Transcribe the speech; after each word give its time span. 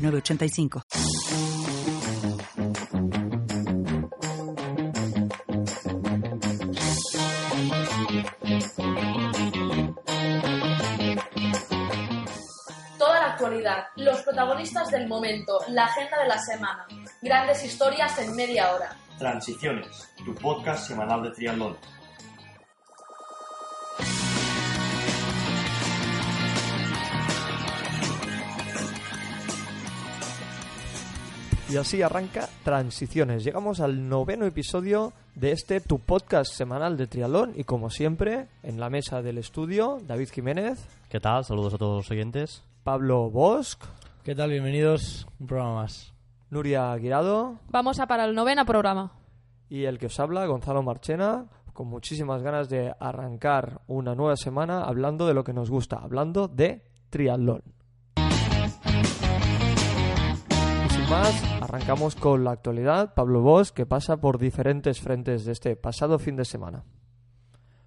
985. 0.00 0.82
Toda 12.98 13.20
la 13.20 13.26
actualidad, 13.32 13.84
los 13.96 14.22
protagonistas 14.22 14.90
del 14.90 15.06
momento, 15.06 15.58
la 15.68 15.84
agenda 15.84 16.22
de 16.22 16.28
la 16.28 16.38
semana, 16.38 16.86
grandes 17.22 17.64
historias 17.64 18.18
en 18.18 18.34
media 18.34 18.72
hora. 18.74 18.96
Transiciones, 19.18 20.08
tu 20.24 20.34
podcast 20.34 20.88
semanal 20.88 21.22
de 21.22 21.30
triatlón. 21.30 21.76
Y 31.70 31.76
así 31.76 32.02
arranca 32.02 32.48
Transiciones. 32.64 33.44
Llegamos 33.44 33.78
al 33.78 34.08
noveno 34.08 34.44
episodio 34.44 35.12
de 35.36 35.52
este 35.52 35.80
tu 35.80 36.00
podcast 36.00 36.52
semanal 36.52 36.96
de 36.96 37.06
triatlón 37.06 37.52
y 37.54 37.62
como 37.62 37.90
siempre, 37.90 38.48
en 38.64 38.80
la 38.80 38.90
mesa 38.90 39.22
del 39.22 39.38
estudio, 39.38 39.98
David 40.04 40.30
Jiménez. 40.32 40.84
¿Qué 41.08 41.20
tal? 41.20 41.44
Saludos 41.44 41.74
a 41.74 41.78
todos 41.78 41.98
los 41.98 42.10
oyentes. 42.10 42.64
Pablo 42.82 43.30
Bosch. 43.30 43.78
¿Qué 44.24 44.34
tal? 44.34 44.50
Bienvenidos. 44.50 45.28
Un 45.38 45.46
programa 45.46 45.74
más. 45.82 46.12
Nuria 46.50 46.92
Guirado. 46.96 47.60
Vamos 47.68 48.00
a 48.00 48.08
para 48.08 48.24
el 48.24 48.34
noveno 48.34 48.66
programa. 48.66 49.12
Y 49.68 49.84
el 49.84 49.98
que 49.98 50.06
os 50.06 50.18
habla, 50.18 50.46
Gonzalo 50.46 50.82
Marchena, 50.82 51.46
con 51.72 51.86
muchísimas 51.86 52.42
ganas 52.42 52.68
de 52.68 52.92
arrancar 52.98 53.80
una 53.86 54.16
nueva 54.16 54.36
semana 54.36 54.82
hablando 54.82 55.24
de 55.28 55.34
lo 55.34 55.44
que 55.44 55.52
nos 55.52 55.70
gusta, 55.70 55.98
hablando 56.02 56.48
de 56.48 56.82
triatlón. 57.10 57.62
Más, 61.10 61.42
arrancamos 61.60 62.14
con 62.14 62.44
la 62.44 62.52
actualidad. 62.52 63.14
Pablo 63.14 63.40
Bosch, 63.40 63.70
que 63.70 63.84
pasa 63.84 64.18
por 64.18 64.38
diferentes 64.38 65.00
frentes 65.00 65.44
de 65.44 65.50
este 65.50 65.74
pasado 65.74 66.20
fin 66.20 66.36
de 66.36 66.44
semana. 66.44 66.84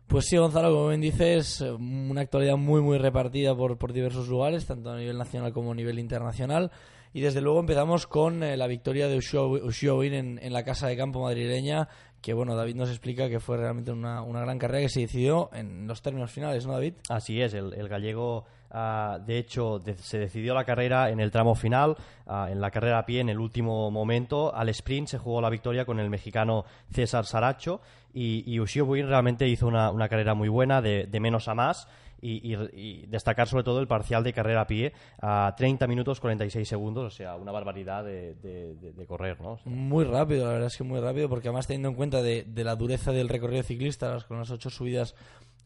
Pues 0.07 0.25
sí, 0.25 0.35
Gonzalo, 0.35 0.73
como 0.73 0.89
bien 0.89 0.99
dices, 0.99 1.61
una 1.61 2.19
actualidad 2.19 2.57
muy, 2.57 2.81
muy 2.81 2.97
repartida 2.97 3.55
por, 3.55 3.77
por 3.77 3.93
diversos 3.93 4.27
lugares, 4.27 4.65
tanto 4.65 4.91
a 4.91 4.97
nivel 4.97 5.17
nacional 5.17 5.53
como 5.53 5.71
a 5.71 5.75
nivel 5.75 5.99
internacional. 5.99 6.69
Y 7.13 7.21
desde 7.21 7.39
luego 7.39 7.61
empezamos 7.61 8.07
con 8.07 8.43
eh, 8.43 8.57
la 8.57 8.67
victoria 8.67 9.07
de 9.07 9.15
Ushio 9.15 10.03
en, 10.03 10.37
en, 10.43 10.51
la 10.51 10.65
casa 10.65 10.87
de 10.87 10.97
campo 10.97 11.21
madrileña, 11.21 11.87
que 12.21 12.33
bueno, 12.33 12.57
David 12.57 12.75
nos 12.75 12.89
explica 12.89 13.29
que 13.29 13.39
fue 13.39 13.55
realmente 13.55 13.93
una, 13.93 14.21
una 14.21 14.41
gran 14.41 14.59
carrera 14.59 14.81
que 14.81 14.89
se 14.89 14.99
decidió 14.99 15.49
en 15.53 15.87
los 15.87 16.01
términos 16.01 16.29
finales, 16.29 16.67
¿no, 16.67 16.73
David? 16.73 16.95
Así 17.07 17.41
es, 17.41 17.53
el, 17.53 17.73
el 17.73 17.87
gallego 17.87 18.43
Ah, 18.75 19.19
de 19.23 19.37
hecho, 19.37 19.83
se 19.97 20.17
decidió 20.17 20.55
la 20.55 20.65
carrera 20.65 21.11
en 21.11 21.19
el 21.19 21.29
tramo 21.29 21.53
final, 21.53 21.95
ah, 22.25 22.47
en 22.49 22.59
la 22.59 22.71
carrera 22.71 22.97
a 22.97 23.05
pie, 23.05 23.19
en 23.19 23.29
el 23.29 23.39
último 23.39 23.91
momento. 23.91 24.53
Al 24.53 24.67
sprint 24.69 25.09
se 25.09 25.19
jugó 25.19 25.41
la 25.41 25.51
victoria 25.51 25.85
con 25.85 25.99
el 25.99 26.09
mexicano 26.09 26.65
César 26.91 27.25
Saracho 27.25 27.81
y, 28.13 28.43
y 28.51 28.59
Ushio 28.59 28.87
Buin 28.87 29.07
realmente 29.07 29.47
hizo 29.47 29.67
una, 29.67 30.09
carrera 30.09 30.33
muy 30.33 30.49
buena, 30.49 30.81
de, 30.81 31.07
menos 31.19 31.47
a 31.47 31.53
más. 31.53 31.87
Y, 32.25 33.05
destacar 33.07 33.49
sobre 33.49 33.65
todo 33.65 33.81
el 33.81 33.87
parcial 33.87 34.23
de 34.23 34.31
carrera 34.31 34.61
a 34.61 34.67
pie 34.67 34.93
a 35.21 35.53
30 35.57 35.87
minutos 35.87 36.21
46 36.21 36.65
segundos, 36.65 37.13
o 37.13 37.15
sea, 37.15 37.35
una 37.35 37.51
barbaridad 37.51 38.05
de, 38.05 39.05
correr, 39.09 39.41
¿no? 39.41 39.59
muy 39.65 40.05
rápido, 40.05 40.45
la 40.45 40.53
verdad 40.53 40.67
es 40.67 40.77
que 40.77 40.85
muy 40.85 41.01
rápido, 41.01 41.27
porque 41.27 41.49
además 41.49 41.67
teniendo 41.67 41.89
en 41.89 41.95
cuenta 41.95 42.21
de, 42.21 42.45
la 42.55 42.77
dureza 42.77 43.11
del 43.11 43.27
recorrido 43.27 43.61
ciclista, 43.63 44.17
con 44.25 44.39
las 44.39 44.49
ocho 44.51 44.69
subidas 44.69 45.15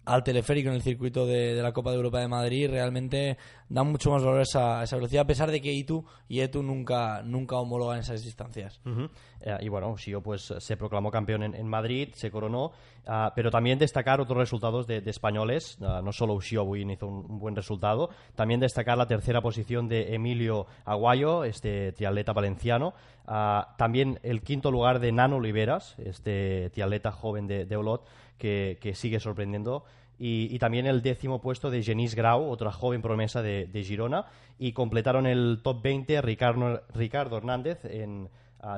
al 0.08 0.24
teleférico 0.24 0.70
en 0.70 0.76
el 0.76 0.82
circuito 0.82 1.26
de, 1.26 1.62
la 1.62 1.74
Copa 1.74 1.92
de 1.92 1.98
Europa 1.98 2.20
de 2.20 2.30
Madrid 2.30 2.70
realmente 2.70 3.38
da 3.68 3.84
mucho 3.84 4.12
más 4.12 4.24
valor 4.24 4.40
a 4.40 4.44
esa, 4.44 4.84
esa 4.84 4.96
velocidad, 4.96 5.24
a 5.24 5.28
pesar 5.28 5.52
de 5.52 5.62
que 5.62 5.74
Itu 5.74 6.06
y 6.30 6.40
Etu 6.40 6.64
nunca, 6.64 7.22
nunca 7.24 7.58
homologan 7.58 8.00
esas 8.00 8.24
distancias. 8.24 8.80
Eh, 9.42 9.58
y 9.60 9.68
bueno, 9.68 9.98
Sio 9.98 10.22
pues 10.22 10.54
se 10.58 10.78
proclamó 10.78 11.12
campeón 11.12 11.44
en, 11.44 11.68
Madrid, 11.68 12.10
se 12.14 12.32
coronó, 12.32 12.72
ah, 13.06 13.34
pero 13.36 13.52
también 13.52 13.78
destacar 13.78 14.22
otros 14.22 14.38
resultados 14.38 14.88
de, 14.88 15.04
españoles, 15.06 15.78
ah, 15.82 16.02
no 16.02 16.14
solo 16.14 16.36
Ushio 16.36 16.64
Buin 16.64 16.92
hizo 16.92 17.08
un, 17.08 17.40
buen 17.40 17.56
resultado, 17.56 18.10
también 18.36 18.62
destacar 18.62 18.98
la 18.98 19.08
tercera 19.08 19.42
posición 19.42 19.90
de 19.90 20.16
Emilio 20.16 20.68
Aguayo, 20.86 21.44
este 21.44 21.92
triatleta 21.92 22.32
valenciano, 22.32 22.94
ah, 23.26 23.76
también 23.78 24.20
el 24.24 24.42
quinto 24.42 24.72
lugar 24.72 25.00
de 25.02 25.12
Nano 25.12 25.36
Oliveras, 25.36 26.00
este 26.00 26.70
triatleta 26.70 27.12
joven 27.12 27.48
de, 27.48 27.66
de 27.66 27.76
Olot, 27.76 28.08
que, 28.38 28.92
sigue 28.96 29.20
sorprendiendo. 29.20 29.84
Y, 30.20 30.58
también 30.60 30.88
el 30.88 31.02
décimo 31.02 31.42
puesto 31.42 31.70
de 31.70 31.84
Genís 31.84 32.16
Grau, 32.16 32.50
otra 32.50 32.72
joven 32.72 33.02
promesa 33.02 33.42
de, 33.42 33.84
Girona. 33.84 34.26
Y 34.58 34.72
completaron 34.72 35.28
el 35.28 35.60
top 35.64 35.82
20 35.84 36.22
Ricardo, 36.22 36.82
Ricardo 36.94 37.38
Hernández 37.38 37.86
en 37.86 38.30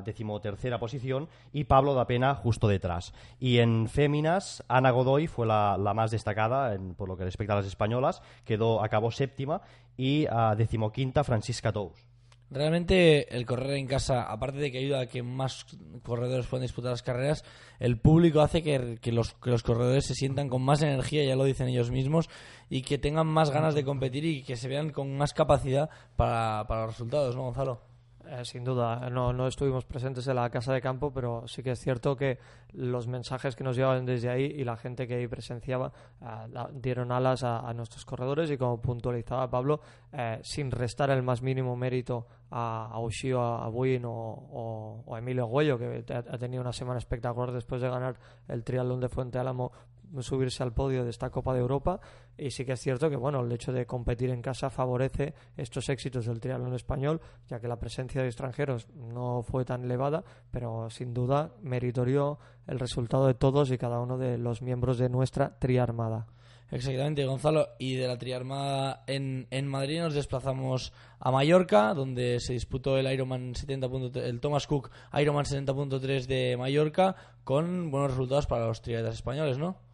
decimotercera 0.04 0.80
posición 0.80 1.30
y 1.54 1.64
Pablo 1.64 1.94
da 1.94 2.08
Pena 2.08 2.36
justo 2.36 2.68
detrás. 2.68 3.14
Y 3.40 3.60
en 3.60 3.88
féminas, 3.88 4.64
Ana 4.68 4.92
Godoy 4.92 5.28
fue 5.28 5.48
la, 5.48 5.78
más 5.96 6.12
destacada 6.12 6.78
por 6.98 7.08
lo 7.08 7.18
que 7.18 7.26
respecta 7.26 7.54
a 7.54 7.58
las 7.58 7.66
españolas, 7.66 8.22
quedó, 8.46 8.84
acabó 8.84 9.12
séptima 9.12 9.62
y 9.98 10.28
a 10.30 10.56
decimoquinta 10.56 11.24
Francisca 11.24 11.72
Tous. 11.72 12.09
Realmente 12.52 13.36
el 13.36 13.46
correr 13.46 13.76
en 13.78 13.86
casa, 13.86 14.24
aparte 14.24 14.58
de 14.58 14.72
que 14.72 14.80
ayuda 14.80 15.02
a 15.02 15.06
que 15.06 15.22
más 15.22 15.66
corredores 16.04 16.48
puedan 16.48 16.64
disputar 16.64 16.92
las 16.92 17.04
carreras, 17.04 17.44
el 17.80 18.00
público 18.00 18.42
hace 18.42 18.64
que, 18.64 18.98
los, 19.12 19.34
que 19.36 19.52
los 19.52 19.62
corredores 19.62 20.06
se 20.06 20.16
sientan 20.16 20.50
con 20.50 20.64
más 20.64 20.82
energía, 20.82 21.24
ya 21.24 21.36
lo 21.36 21.44
dicen 21.44 21.68
ellos 21.68 21.92
mismos, 21.92 22.28
y 22.70 22.82
que 22.82 22.98
tengan 22.98 23.28
más 23.28 23.52
ganas 23.52 23.76
de 23.76 23.84
competir 23.84 24.26
y 24.26 24.44
que 24.44 24.56
se 24.56 24.68
vean 24.68 24.90
con 24.92 25.16
más 25.16 25.34
capacidad 25.34 25.90
para, 26.16 26.66
para 26.68 26.82
los 26.82 26.92
resultados, 26.92 27.36
¿no, 27.36 27.44
Gonzalo? 27.44 27.89
Eh, 28.32 28.46
sin 28.46 28.64
duda, 28.64 29.10
no, 29.10 29.34
no 29.34 29.48
estuvimos 29.48 29.86
presentes 29.86 30.28
en 30.28 30.36
la 30.36 30.50
casa 30.52 30.72
de 30.72 30.82
campo, 30.82 31.12
pero 31.12 31.48
sí 31.48 31.64
que 31.64 31.72
es 31.72 31.80
cierto 31.80 32.16
que 32.16 32.38
los 32.74 33.08
mensajes 33.08 33.56
que 33.56 33.64
nos 33.64 33.76
llevaban 33.76 34.06
desde 34.06 34.30
ahí 34.30 34.44
y 34.44 34.64
la 34.64 34.78
gente 34.78 35.08
que 35.08 35.16
ahí 35.16 35.28
presenciaba 35.28 35.92
eh, 36.22 36.26
dieron 36.74 37.12
alas 37.12 37.44
a, 37.44 37.74
nuestros 37.74 38.06
corredores 38.06 38.52
y 38.52 38.58
como 38.58 38.80
puntualizaba 38.80 39.50
Pablo, 39.50 39.82
eh, 40.14 40.40
sin 40.44 40.70
restar 40.70 41.10
el 41.10 41.24
más 41.24 41.42
mínimo 41.42 41.76
mérito 41.76 42.28
a, 42.52 42.90
a 42.92 43.00
Ushio, 43.00 43.42
a, 43.42 43.68
Buin 43.70 44.04
o, 44.06 45.04
a 45.12 45.18
Emilio 45.18 45.48
Güello, 45.48 45.80
que 45.80 46.06
ha, 46.14 46.38
tenido 46.38 46.62
una 46.62 46.74
semana 46.74 47.00
espectacular 47.00 47.52
después 47.52 47.82
de 47.82 47.90
ganar 47.90 48.16
el 48.48 48.64
triatlón 48.64 49.00
de 49.00 49.10
Fuente 49.10 49.40
Álamo 49.40 49.72
subirse 50.20 50.64
al 50.64 50.74
podio 50.74 51.04
de 51.04 51.10
esta 51.10 51.30
Copa 51.30 51.54
de 51.54 51.60
Europa 51.60 52.00
y 52.38 52.52
sí 52.52 52.66
que 52.66 52.74
es 52.74 52.80
cierto 52.80 53.10
que 53.10 53.16
bueno 53.16 53.42
el 53.42 53.52
hecho 53.52 53.72
de 53.72 53.86
competir 53.86 54.30
en 54.30 54.42
casa 54.42 54.70
favorece 54.70 55.34
estos 55.58 55.90
éxitos 55.90 56.26
del 56.26 56.40
triatlón 56.40 56.74
español 56.74 57.22
ya 57.48 57.60
que 57.60 57.68
la 57.68 57.80
presencia 57.80 58.22
de 58.22 58.28
extranjeros 58.28 58.88
no 58.96 59.44
fue 59.44 59.66
tan 59.66 59.84
elevada 59.84 60.24
pero 60.52 60.90
sin 60.90 61.14
duda 61.14 61.54
meritorio 61.62 62.40
el 62.68 62.80
resultado 62.80 63.28
de 63.28 63.34
todos 63.34 63.72
y 63.72 63.78
cada 63.78 64.00
uno 64.00 64.18
de 64.18 64.38
los 64.38 64.62
miembros 64.62 64.98
de 64.98 65.10
nuestra 65.10 65.58
triarmada 65.60 66.28
Exactamente, 66.72 67.26
Gonzalo. 67.26 67.70
Y 67.80 67.96
de 67.96 68.08
la 68.08 68.18
triarmada 68.18 69.04
en, 69.08 69.48
en 69.50 69.68
Madrid 69.68 70.02
nos 70.02 70.14
desplazamos 70.14 70.94
a 71.20 71.32
Mallorca, 71.32 71.94
donde 71.94 72.40
se 72.40 72.54
disputó 72.54 72.98
el 72.98 73.12
Ironman 73.12 73.56
70. 73.56 73.88
el 74.20 74.40
Thomas 74.40 74.68
Cook 74.68 74.92
Ironman 75.14 75.46
70.3 75.46 76.28
de 76.28 76.58
Mallorca, 76.58 77.16
con 77.44 77.90
buenos 77.90 78.12
resultados 78.12 78.46
para 78.46 78.68
los 78.68 78.82
triatletas 78.82 79.16
españoles, 79.16 79.58
¿no? 79.58 79.89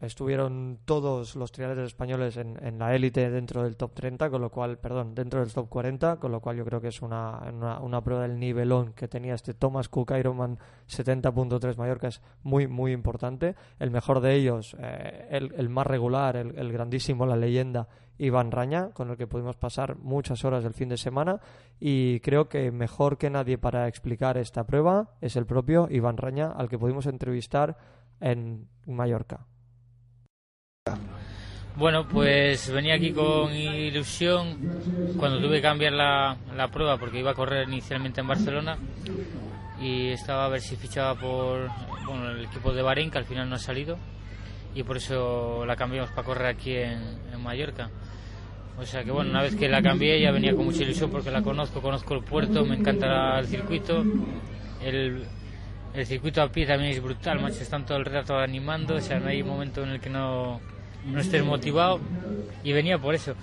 Estuvieron 0.00 0.78
todos 0.84 1.34
los 1.34 1.50
triatletas 1.50 1.86
españoles 1.86 2.36
en, 2.36 2.56
en 2.64 2.78
la 2.78 2.94
élite 2.94 3.30
dentro 3.30 3.64
del 3.64 3.76
top 3.76 3.94
30, 3.94 4.30
con 4.30 4.40
lo 4.40 4.50
cual, 4.50 4.78
perdón, 4.78 5.14
dentro 5.14 5.40
del 5.40 5.52
top 5.52 5.68
40, 5.68 6.16
con 6.16 6.30
lo 6.30 6.40
cual 6.40 6.56
yo 6.56 6.64
creo 6.64 6.80
que 6.80 6.88
es 6.88 7.02
una, 7.02 7.40
una, 7.80 8.00
prueba 8.02 8.22
del 8.22 8.38
nivelón 8.38 8.92
que 8.92 9.08
tenía 9.08 9.34
este 9.34 9.54
Thomas 9.54 9.88
Cook 9.88 10.12
Ironman 10.12 10.58
70.3 10.88 11.76
Mallorca 11.76 12.08
es 12.08 12.22
muy, 12.42 12.68
muy 12.68 12.92
importante. 12.92 13.56
El 13.78 13.90
mejor 13.90 14.20
de 14.20 14.34
ellos, 14.34 14.76
eh, 14.78 15.26
el, 15.30 15.52
el, 15.56 15.68
más 15.68 15.86
regular, 15.86 16.36
el, 16.36 16.56
el, 16.56 16.72
grandísimo, 16.72 17.26
la 17.26 17.36
leyenda, 17.36 17.88
Iván 18.18 18.50
Raña, 18.52 18.90
con 18.90 19.10
el 19.10 19.16
que 19.16 19.26
pudimos 19.26 19.56
pasar 19.56 19.96
muchas 19.96 20.44
horas 20.44 20.64
el 20.64 20.74
fin 20.74 20.88
de 20.88 20.96
semana 20.96 21.40
y 21.80 22.20
creo 22.20 22.48
que 22.48 22.70
mejor 22.72 23.16
que 23.16 23.30
nadie 23.30 23.58
para 23.58 23.86
explicar 23.86 24.36
esta 24.36 24.64
prueba 24.64 25.10
es 25.20 25.36
el 25.36 25.46
propio 25.46 25.88
Iván 25.90 26.16
Raña, 26.16 26.50
al 26.50 26.68
que 26.68 26.78
pudimos 26.78 27.06
entrevistar 27.06 27.76
en 28.20 28.68
Mallorca. 28.86 29.46
Bueno, 31.76 32.08
pues 32.08 32.70
venía 32.72 32.94
aquí 32.94 33.12
con 33.12 33.54
ilusión 33.54 34.58
cuando 35.16 35.38
tuve 35.38 35.56
que 35.56 35.62
cambiar 35.62 35.92
la, 35.92 36.36
la 36.56 36.68
prueba 36.68 36.96
porque 36.96 37.20
iba 37.20 37.30
a 37.30 37.34
correr 37.34 37.68
inicialmente 37.68 38.20
en 38.20 38.26
Barcelona 38.26 38.76
y 39.80 40.08
estaba 40.08 40.46
a 40.46 40.48
ver 40.48 40.60
si 40.60 40.74
fichaba 40.74 41.14
por 41.14 41.68
bueno, 42.04 42.30
el 42.30 42.46
equipo 42.46 42.72
de 42.72 42.82
Bahrein 42.82 43.12
que 43.12 43.18
al 43.18 43.26
final 43.26 43.48
no 43.48 43.54
ha 43.54 43.60
salido 43.60 43.96
y 44.74 44.82
por 44.82 44.96
eso 44.96 45.64
la 45.66 45.76
cambiamos 45.76 46.10
para 46.10 46.24
correr 46.24 46.46
aquí 46.48 46.74
en, 46.74 47.18
Mallorca. 47.42 47.88
O 48.76 48.84
sea 48.84 49.04
que 49.04 49.12
bueno, 49.12 49.30
una 49.30 49.42
vez 49.42 49.54
que 49.54 49.68
la 49.68 49.80
cambié 49.80 50.20
ya 50.20 50.32
venía 50.32 50.54
con 50.54 50.64
mucha 50.64 50.82
ilusión 50.82 51.10
porque 51.10 51.30
la 51.30 51.42
conozco, 51.42 51.80
conozco 51.80 52.14
el 52.14 52.24
puerto, 52.24 52.64
me 52.64 52.74
encanta 52.74 53.38
el 53.38 53.46
circuito. 53.46 54.04
El, 54.82 55.24
el 55.94 56.06
circuito 56.06 56.42
a 56.42 56.48
pie 56.50 56.66
también 56.66 56.90
es 56.92 57.02
brutal, 57.02 57.40
macho, 57.40 57.62
están 57.62 57.86
todo 57.86 57.98
el 57.98 58.04
rato 58.04 58.36
animando, 58.36 58.96
o 58.96 59.00
sea, 59.00 59.18
no 59.20 59.28
hay 59.28 59.42
momento 59.42 59.82
en 59.82 59.90
el 59.90 60.00
que 60.00 60.10
no, 60.10 60.60
no 61.06 61.20
estés 61.20 61.44
motivado 61.44 62.00
y 62.64 62.72
venía 62.72 62.98
por 62.98 63.14
eso. 63.14 63.34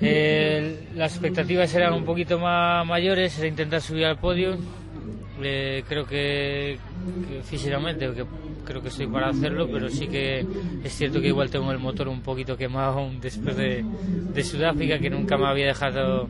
Las 0.00 1.12
expectativas 1.12 1.74
eran 1.74 1.94
un 1.94 2.04
poquito 2.04 2.38
más 2.38 2.86
mayores, 2.86 3.38
era 3.38 3.48
intentar 3.48 3.80
subir 3.80 4.06
al 4.06 4.18
podio. 4.18 4.56
Eh, 5.42 5.84
creo 5.86 6.06
que, 6.06 6.78
que 7.28 7.42
físicamente, 7.42 8.10
creo 8.64 8.82
que 8.82 8.88
estoy 8.88 9.06
para 9.06 9.28
hacerlo, 9.28 9.68
pero 9.70 9.88
sí 9.90 10.06
que 10.08 10.46
es 10.82 10.92
cierto 10.94 11.20
que 11.20 11.28
igual 11.28 11.50
tengo 11.50 11.70
el 11.72 11.78
motor 11.78 12.08
un 12.08 12.22
poquito 12.22 12.56
quemado 12.56 13.10
después 13.20 13.56
de, 13.56 13.84
Sudáfrica, 14.42 14.98
que 14.98 15.10
nunca 15.10 15.36
me 15.36 15.46
había 15.46 15.66
dejado 15.66 16.28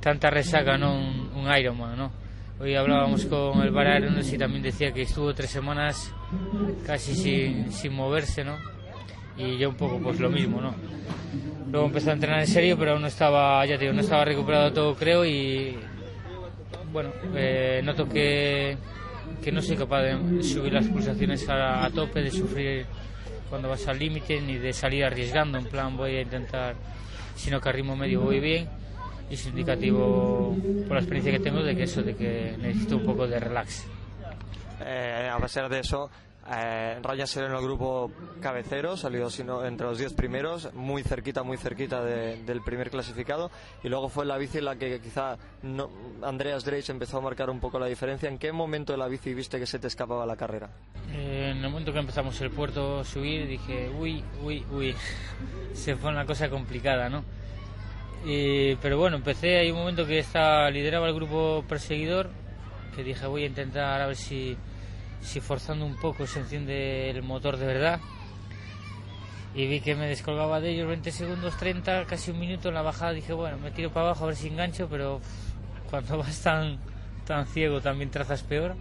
tanta 0.00 0.30
resaca, 0.30 0.76
¿no? 0.76 0.94
Un, 0.94 1.30
un 1.34 1.56
Ironman, 1.56 1.96
¿no? 1.96 2.12
Hoy 2.60 2.74
hablábamos 2.74 3.24
con 3.26 3.62
el 3.62 3.70
Bar 3.70 4.02
y 4.02 4.36
también 4.38 4.62
decía 4.62 4.90
que 4.92 5.02
estuvo 5.02 5.32
tres 5.32 5.50
semanas 5.50 6.12
casi 6.84 7.14
sin, 7.14 7.72
sin 7.72 7.94
moverse, 7.94 8.42
¿no? 8.42 8.56
Y 9.38 9.56
yo 9.56 9.68
un 9.70 9.76
poco 9.76 9.98
pues 9.98 10.18
lo 10.20 10.30
mismo, 10.30 10.60
¿no? 10.60 10.74
Luego 11.70 11.86
empezó 11.86 12.10
a 12.10 12.14
entrenar 12.14 12.40
en 12.40 12.46
serio, 12.46 12.76
pero 12.78 12.92
aún 12.92 13.02
no 13.02 13.08
estaba, 13.08 13.64
ya 13.66 13.76
te 13.76 13.84
digo, 13.84 13.94
no 13.94 14.00
estaba 14.00 14.24
recuperado 14.24 14.72
todo 14.72 14.94
creo 14.94 15.24
y 15.24 15.76
bueno, 16.92 17.10
eh, 17.34 17.82
noto 17.84 18.08
que, 18.08 18.76
que 19.42 19.52
no 19.52 19.60
soy 19.60 19.76
capaz 19.76 20.02
de 20.02 20.42
subir 20.42 20.72
las 20.72 20.86
pulsaciones 20.88 21.46
a, 21.48 21.84
a 21.84 21.90
tope, 21.90 22.22
de 22.22 22.30
sufrir 22.30 22.86
cuando 23.50 23.68
vas 23.68 23.86
al 23.86 23.98
límite, 23.98 24.40
ni 24.40 24.56
de 24.56 24.72
salir 24.72 25.04
arriesgando, 25.04 25.58
en 25.58 25.66
plan 25.66 25.96
voy 25.96 26.16
a 26.16 26.22
intentar, 26.22 26.74
sino 27.36 27.60
que 27.60 27.68
a 27.68 27.72
ritmo 27.72 27.96
medio 27.96 28.22
voy 28.22 28.40
bien 28.40 28.68
y 29.30 29.34
es 29.34 29.46
indicativo 29.46 30.56
por 30.86 30.96
la 30.96 31.00
experiencia 31.00 31.32
que 31.32 31.40
tengo 31.40 31.62
de 31.62 31.76
que 31.76 31.82
eso, 31.82 32.02
de 32.02 32.14
que 32.16 32.56
necesito 32.58 32.96
un 32.96 33.04
poco 33.04 33.26
de 33.26 33.38
relax. 33.38 33.86
Eh, 34.84 35.28
a 35.30 35.38
pesar 35.38 35.68
de 35.68 35.80
eso, 35.80 36.10
eh, 36.50 36.98
Ryan 37.02 37.26
ser 37.26 37.44
en 37.44 37.52
el 37.52 37.60
grupo 37.62 38.10
cabecero, 38.40 38.96
salió 38.96 39.28
sino, 39.30 39.64
entre 39.64 39.86
los 39.86 39.98
10 39.98 40.14
primeros, 40.14 40.72
muy 40.74 41.02
cerquita, 41.02 41.42
muy 41.42 41.56
cerquita 41.58 42.02
de- 42.02 42.42
del 42.44 42.62
primer 42.62 42.90
clasificado. 42.90 43.50
Y 43.84 43.88
luego 43.88 44.08
fue 44.08 44.24
la 44.24 44.38
bici 44.38 44.60
la 44.60 44.76
que 44.76 45.00
quizá 45.00 45.36
Andreas 46.22 46.64
Dreis 46.64 46.88
empezó 46.88 47.18
a 47.18 47.20
marcar 47.20 47.50
un 47.50 47.60
poco 47.60 47.78
la 47.78 47.86
diferencia. 47.86 48.28
¿En 48.28 48.38
qué 48.38 48.52
momento 48.52 48.92
de 48.92 48.98
la 48.98 49.08
bici 49.08 49.34
viste 49.34 49.58
que 49.58 49.66
se 49.66 49.78
te 49.78 49.86
escapaba 49.88 50.24
la 50.26 50.36
carrera? 50.36 50.70
Eh, 51.12 51.50
en 51.52 51.58
el 51.64 51.70
momento 51.70 51.92
que 51.92 51.98
empezamos 51.98 52.40
el 52.40 52.50
puerto 52.50 53.00
a 53.00 53.04
subir 53.04 53.46
dije, 53.46 53.90
uy, 53.98 54.22
uy, 54.42 54.64
uy, 54.72 54.94
se 55.74 55.96
fue 55.96 56.10
una 56.10 56.24
cosa 56.24 56.48
complicada, 56.48 57.08
¿no? 57.08 57.24
Y- 58.26 58.74
pero 58.76 58.98
bueno, 58.98 59.16
empecé, 59.16 59.58
hay 59.58 59.70
un 59.70 59.78
momento 59.78 60.06
que 60.06 60.18
estaba, 60.18 60.70
lideraba 60.70 61.08
el 61.08 61.14
grupo 61.14 61.64
perseguidor, 61.68 62.30
que 62.96 63.04
dije, 63.04 63.26
voy 63.26 63.44
a 63.44 63.46
intentar 63.46 64.00
a 64.00 64.06
ver 64.06 64.16
si, 64.16 64.56
si 65.20 65.40
forzando 65.40 65.84
un 65.84 65.96
poco 65.96 66.26
se 66.26 66.40
enciende 66.40 67.10
el 67.10 67.22
motor 67.22 67.56
de 67.56 67.66
verdad. 67.66 68.00
Y 69.54 69.66
vi 69.66 69.80
que 69.80 69.94
me 69.94 70.06
descolgaba 70.06 70.60
de 70.60 70.70
ellos 70.70 70.88
20 70.88 71.10
segundos, 71.10 71.56
30, 71.56 72.04
casi 72.04 72.30
un 72.30 72.38
minuto 72.38 72.68
en 72.68 72.74
la 72.74 72.82
bajada. 72.82 73.12
Dije, 73.12 73.32
bueno, 73.32 73.58
me 73.58 73.70
tiro 73.70 73.90
para 73.90 74.06
abajo 74.06 74.24
a 74.24 74.26
ver 74.28 74.36
si 74.36 74.48
engancho, 74.48 74.88
pero 74.88 75.20
cuando 75.90 76.18
vas 76.18 76.40
tan, 76.40 76.78
tan 77.26 77.46
ciego 77.46 77.80
también 77.80 78.10
trazas 78.10 78.42
peor. 78.42 78.76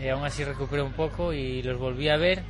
Y 0.00 0.08
aún 0.08 0.24
así 0.24 0.44
recuperé 0.44 0.82
un 0.82 0.92
poco 0.92 1.32
y 1.32 1.62
los 1.62 1.78
volví 1.78 2.08
a 2.08 2.16
ver, 2.16 2.42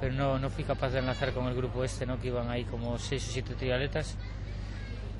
pero 0.00 0.12
no, 0.12 0.38
no 0.38 0.50
fui 0.50 0.64
capaz 0.64 0.90
de 0.90 0.98
enlazar 0.98 1.32
con 1.32 1.46
el 1.46 1.54
grupo 1.54 1.84
este, 1.84 2.04
¿no? 2.04 2.20
que 2.20 2.28
iban 2.28 2.50
ahí 2.50 2.64
como 2.64 2.98
6 2.98 3.28
o 3.28 3.32
7 3.32 3.54
trialetas. 3.54 4.16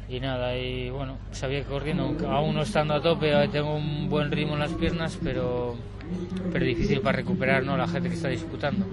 Y 0.09 0.21
nada, 0.21 0.57
y 0.57 0.89
bueno, 0.91 1.19
sabía 1.33 1.61
que 1.63 1.67
corriendo, 1.67 2.17
aún 2.29 2.55
no 2.55 2.63
estando 2.63 2.95
a 2.95 3.03
tope, 3.03 3.33
eh, 3.33 3.49
tengo 3.49 3.75
un 3.75 4.09
buen 4.09 4.31
ritmo 4.31 4.55
en 4.55 4.61
las 4.61 4.73
piernas, 4.73 5.19
pero, 5.23 5.75
pero 6.53 6.65
difícil 6.65 7.01
para 7.01 7.17
recuperar 7.17 7.65
¿no? 7.65 7.77
la 7.77 7.89
gente 7.89 8.09
que 8.09 8.15
está 8.15 8.29
disputando. 8.29 8.87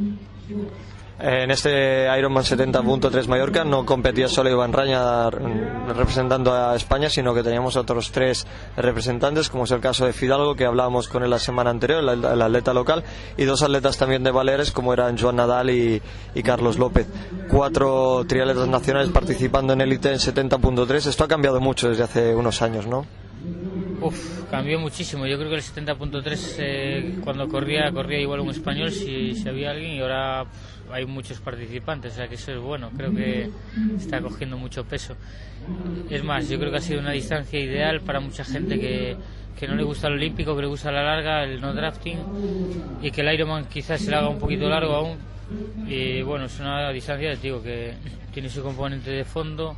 En 1.19 1.51
este 1.51 2.07
Ironman 2.18 2.44
70.3 2.44 3.27
Mallorca 3.27 3.63
no 3.63 3.86
competía 3.86 4.27
solo 4.27 4.50
Iván 4.50 4.74
Raña 4.74 5.30
representando 5.30 6.54
a 6.54 6.75
España, 6.75 7.10
sino 7.10 7.36
que 7.36 7.44
teníamos 7.44 7.75
otros 7.75 8.12
tres 8.12 8.48
representantes, 8.75 9.50
como 9.50 9.65
es 9.65 9.71
el 9.71 9.80
caso 9.80 10.06
de 10.06 10.13
Fidalgo, 10.13 10.56
que 10.56 10.65
hablábamos 10.65 11.07
con 11.07 11.24
él 11.24 11.30
la 11.30 11.39
semana 11.39 11.69
anterior, 11.69 12.04
el, 12.04 12.42
atleta 12.42 12.74
local, 12.74 13.04
y 13.38 13.44
dos 13.44 13.62
atletas 13.62 13.98
también 13.98 14.24
de 14.24 14.31
Baleares, 14.31 14.71
como 14.71 14.92
eran 14.92 15.18
Joan 15.18 15.36
Nadal 15.36 15.69
y, 15.69 16.01
y 16.33 16.44
Carlos 16.44 16.80
López. 16.80 17.07
Cuatro 17.48 18.25
triatletas 18.27 18.68
nacionales 18.68 19.12
participando 19.12 19.74
en 19.74 19.81
élite 19.81 20.12
en 20.12 20.18
70.3. 20.18 21.07
Esto 21.07 21.24
ha 21.24 21.27
cambiado 21.27 21.62
mucho 21.62 21.89
desde 21.89 22.04
hace 22.04 22.36
unos 22.36 22.62
años, 22.63 22.88
¿no? 22.88 23.06
Uf, 24.04 24.50
cambió 24.52 24.80
muchísimo. 24.80 25.26
Yo 25.26 25.38
creo 25.38 25.50
que 25.50 25.56
el 25.56 25.62
70.3 25.62 26.56
eh, 26.60 27.16
cuando 27.24 27.48
corría, 27.48 27.90
corría 27.94 28.20
igual 28.20 28.42
un 28.42 28.50
español 28.50 28.92
si, 28.92 29.34
si 29.34 29.48
había 29.48 29.72
alguien 29.72 29.94
y 29.94 30.02
ahora 30.02 30.46
hay 30.92 31.06
muchos 31.06 31.40
participantes, 31.40 32.12
o 32.12 32.16
sea 32.18 32.28
que 32.28 32.36
eso 32.36 32.52
es 32.52 32.60
bueno. 32.60 32.90
Creo 32.98 33.16
que 33.16 33.50
está 33.98 34.20
cogiendo 34.20 34.58
mucho 34.58 34.84
peso. 34.84 35.16
Es 36.10 36.22
más, 36.22 36.50
yo 36.50 36.60
creo 36.60 36.70
que 36.70 36.78
ha 36.80 36.82
sido 36.82 37.00
una 37.00 37.12
distancia 37.12 37.58
ideal 37.58 38.02
para 38.02 38.20
mucha 38.20 38.44
gente 38.44 38.78
que, 38.78 39.16
que 39.58 39.70
no 39.70 39.76
le 39.76 39.84
gusta 39.84 40.08
el 40.08 40.16
olímpico, 40.16 40.54
que 40.54 40.64
le 40.64 40.68
gusta 40.68 40.92
la 40.92 41.04
larga, 41.04 41.46
el 41.46 41.62
no 41.62 41.74
drafting 41.74 42.18
y 43.02 43.10
que 43.10 43.22
el 43.22 43.34
Ironman 43.34 43.70
quizás 43.70 44.02
se 44.02 44.10
le 44.10 44.18
haga 44.18 44.28
un 44.28 44.40
poquito 44.40 44.68
largo 44.68 44.96
aún. 44.96 45.18
Y 45.88 46.22
bueno, 46.24 46.46
es 46.46 46.60
una 46.60 46.90
distancia, 46.90 47.34
digo, 47.38 47.64
que 47.64 47.94
tiene 48.34 48.50
su 48.50 48.62
componente 48.62 49.12
de 49.12 49.24
fondo, 49.24 49.78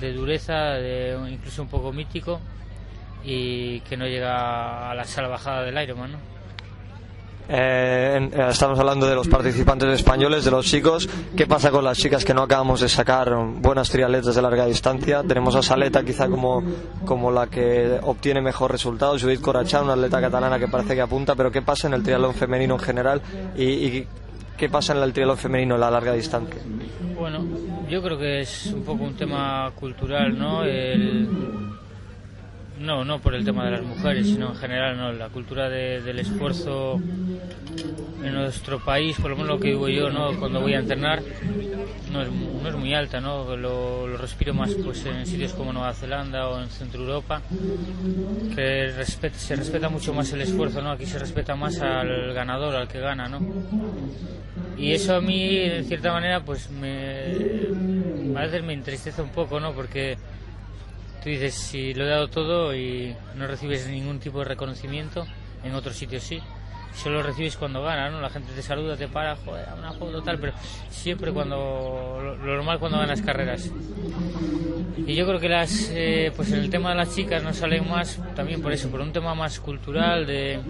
de 0.00 0.12
dureza, 0.12 0.72
de 0.72 1.16
incluso 1.30 1.62
un 1.62 1.68
poco 1.68 1.92
mítico 1.92 2.40
y 3.24 3.80
que 3.80 3.96
no 3.96 4.06
llega 4.06 4.90
a 4.90 4.94
la 4.94 5.04
salvajada 5.04 5.62
del 5.62 5.82
Ironman, 5.82 6.12
¿no? 6.12 6.32
Eh, 7.48 8.30
eh, 8.32 8.46
estamos 8.50 8.78
hablando 8.78 9.06
de 9.06 9.14
los 9.14 9.28
participantes 9.28 9.88
españoles, 9.90 10.44
de 10.44 10.50
los 10.50 10.64
chicos. 10.64 11.08
¿Qué 11.36 11.46
pasa 11.46 11.70
con 11.70 11.84
las 11.84 11.98
chicas 11.98 12.24
que 12.24 12.32
no 12.32 12.42
acabamos 12.42 12.80
de 12.80 12.88
sacar 12.88 13.34
buenas 13.56 13.90
triatletas 13.90 14.34
de 14.34 14.42
larga 14.42 14.64
distancia? 14.66 15.22
Tenemos 15.22 15.54
a 15.56 15.62
Saleta 15.62 16.04
quizá 16.04 16.28
como, 16.28 16.62
como 17.04 17.30
la 17.30 17.48
que 17.48 17.98
obtiene 18.02 18.40
mejor 18.40 18.70
resultado, 18.70 19.18
Judith 19.18 19.40
Corachá, 19.40 19.82
una 19.82 19.94
atleta 19.94 20.20
catalana 20.20 20.58
que 20.58 20.68
parece 20.68 20.94
que 20.94 21.00
apunta, 21.00 21.34
pero 21.34 21.50
¿qué 21.50 21.62
pasa 21.62 21.88
en 21.88 21.94
el 21.94 22.02
triatlón 22.02 22.34
femenino 22.34 22.74
en 22.74 22.80
general? 22.80 23.20
¿Y, 23.56 23.64
y 23.64 24.06
qué 24.56 24.68
pasa 24.68 24.94
en 24.94 25.02
el 25.02 25.12
triatlón 25.12 25.36
femenino 25.36 25.74
en 25.74 25.80
la 25.80 25.90
larga 25.90 26.12
distancia? 26.12 26.62
Bueno, 27.18 27.44
yo 27.88 28.02
creo 28.02 28.18
que 28.18 28.40
es 28.40 28.66
un 28.66 28.82
poco 28.82 29.04
un 29.04 29.14
tema 29.14 29.70
cultural, 29.74 30.38
¿no? 30.38 30.64
El... 30.64 31.28
No, 32.80 33.04
no 33.04 33.20
por 33.20 33.34
el 33.34 33.44
tema 33.44 33.64
de 33.66 33.72
las 33.72 33.82
mujeres, 33.82 34.26
sino 34.26 34.48
en 34.50 34.56
general, 34.56 34.96
¿no? 34.96 35.12
La 35.12 35.28
cultura 35.28 35.68
de- 35.68 36.00
del 36.02 36.18
esfuerzo 36.18 37.00
en 38.24 38.34
nuestro 38.34 38.78
país, 38.84 39.16
por 39.20 39.30
lo 39.30 39.36
menos 39.36 39.50
lo 39.50 39.60
que 39.60 39.68
digo 39.68 39.88
yo, 39.88 40.10
¿no? 40.10 40.36
Cuando 40.38 40.60
voy 40.60 40.74
a 40.74 40.78
entrenar, 40.80 41.22
no 42.12 42.22
es, 42.22 42.28
no 42.30 42.68
es 42.68 42.74
muy 42.74 42.94
alta, 42.94 43.20
¿no? 43.20 43.56
Lo, 43.56 44.06
lo 44.08 44.16
respiro 44.16 44.52
más 44.54 44.74
pues 44.74 45.04
en 45.06 45.24
sitios 45.26 45.52
como 45.52 45.72
Nueva 45.72 45.92
Zelanda 45.94 46.48
o 46.48 46.60
en 46.60 46.68
Centro 46.70 47.02
Europa, 47.02 47.40
que 48.54 48.92
respet- 48.96 49.32
se 49.34 49.54
respeta 49.56 49.88
mucho 49.88 50.12
más 50.12 50.32
el 50.32 50.40
esfuerzo, 50.40 50.82
¿no? 50.82 50.90
Aquí 50.90 51.06
se 51.06 51.18
respeta 51.18 51.54
más 51.54 51.80
al 51.80 52.32
ganador, 52.34 52.74
al 52.74 52.88
que 52.88 52.98
gana, 53.00 53.28
¿no? 53.28 53.40
Y 54.76 54.92
eso 54.92 55.14
a 55.14 55.20
mí, 55.20 55.56
de 55.68 55.84
cierta 55.84 56.12
manera, 56.12 56.40
pues 56.40 56.68
me. 56.70 57.36
A 58.36 58.42
veces 58.42 58.62
me 58.64 58.72
entristece 58.72 59.22
un 59.22 59.28
poco, 59.28 59.60
¿no? 59.60 59.72
Porque 59.72 60.16
tú 61.22 61.30
dices, 61.30 61.54
si 61.54 61.94
lo 61.94 62.04
he 62.04 62.08
dado 62.08 62.28
todo 62.28 62.74
y 62.74 63.14
no 63.36 63.46
recibes 63.46 63.86
ningún 63.88 64.18
tipo 64.18 64.40
de 64.40 64.46
reconocimiento, 64.46 65.26
en 65.64 65.74
otros 65.74 65.96
sitios 65.96 66.22
sí. 66.22 66.40
Solo 66.94 67.22
recibes 67.22 67.56
cuando 67.56 67.82
gana, 67.82 68.10
¿no? 68.10 68.20
La 68.20 68.28
gente 68.28 68.52
te 68.52 68.60
saluda, 68.60 68.96
te 68.96 69.08
para, 69.08 69.34
joder, 69.36 69.66
una 69.78 69.92
foto, 69.92 70.22
tal, 70.22 70.38
pero 70.38 70.52
siempre 70.90 71.32
cuando. 71.32 71.56
Lo, 72.22 72.36
normal 72.36 72.78
cuando 72.78 72.98
ganas 72.98 73.22
carreras. 73.22 73.70
Y 74.98 75.14
yo 75.14 75.26
creo 75.26 75.40
que 75.40 75.48
las, 75.48 75.90
eh, 75.90 76.30
pues 76.36 76.52
en 76.52 76.58
el 76.58 76.68
tema 76.68 76.90
de 76.90 76.96
las 76.96 77.14
chicas 77.14 77.42
no 77.42 77.54
salen 77.54 77.88
más, 77.88 78.20
también 78.34 78.60
por 78.60 78.72
eso, 78.72 78.90
por 78.90 79.00
un 79.00 79.10
tema 79.10 79.34
más 79.34 79.58
cultural. 79.58 80.26
de 80.26 80.60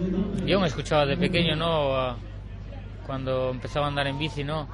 Yo 0.45 0.61
me 0.61 0.67
escuchaba 0.67 1.05
de 1.05 1.17
pequeño, 1.17 1.57
¿no? 1.57 2.15
Cuando 3.05 3.49
empezaba 3.49 3.87
a 3.87 3.89
andar 3.89 4.07
en 4.07 4.17
bici, 4.17 4.45
¿no? 4.45 4.69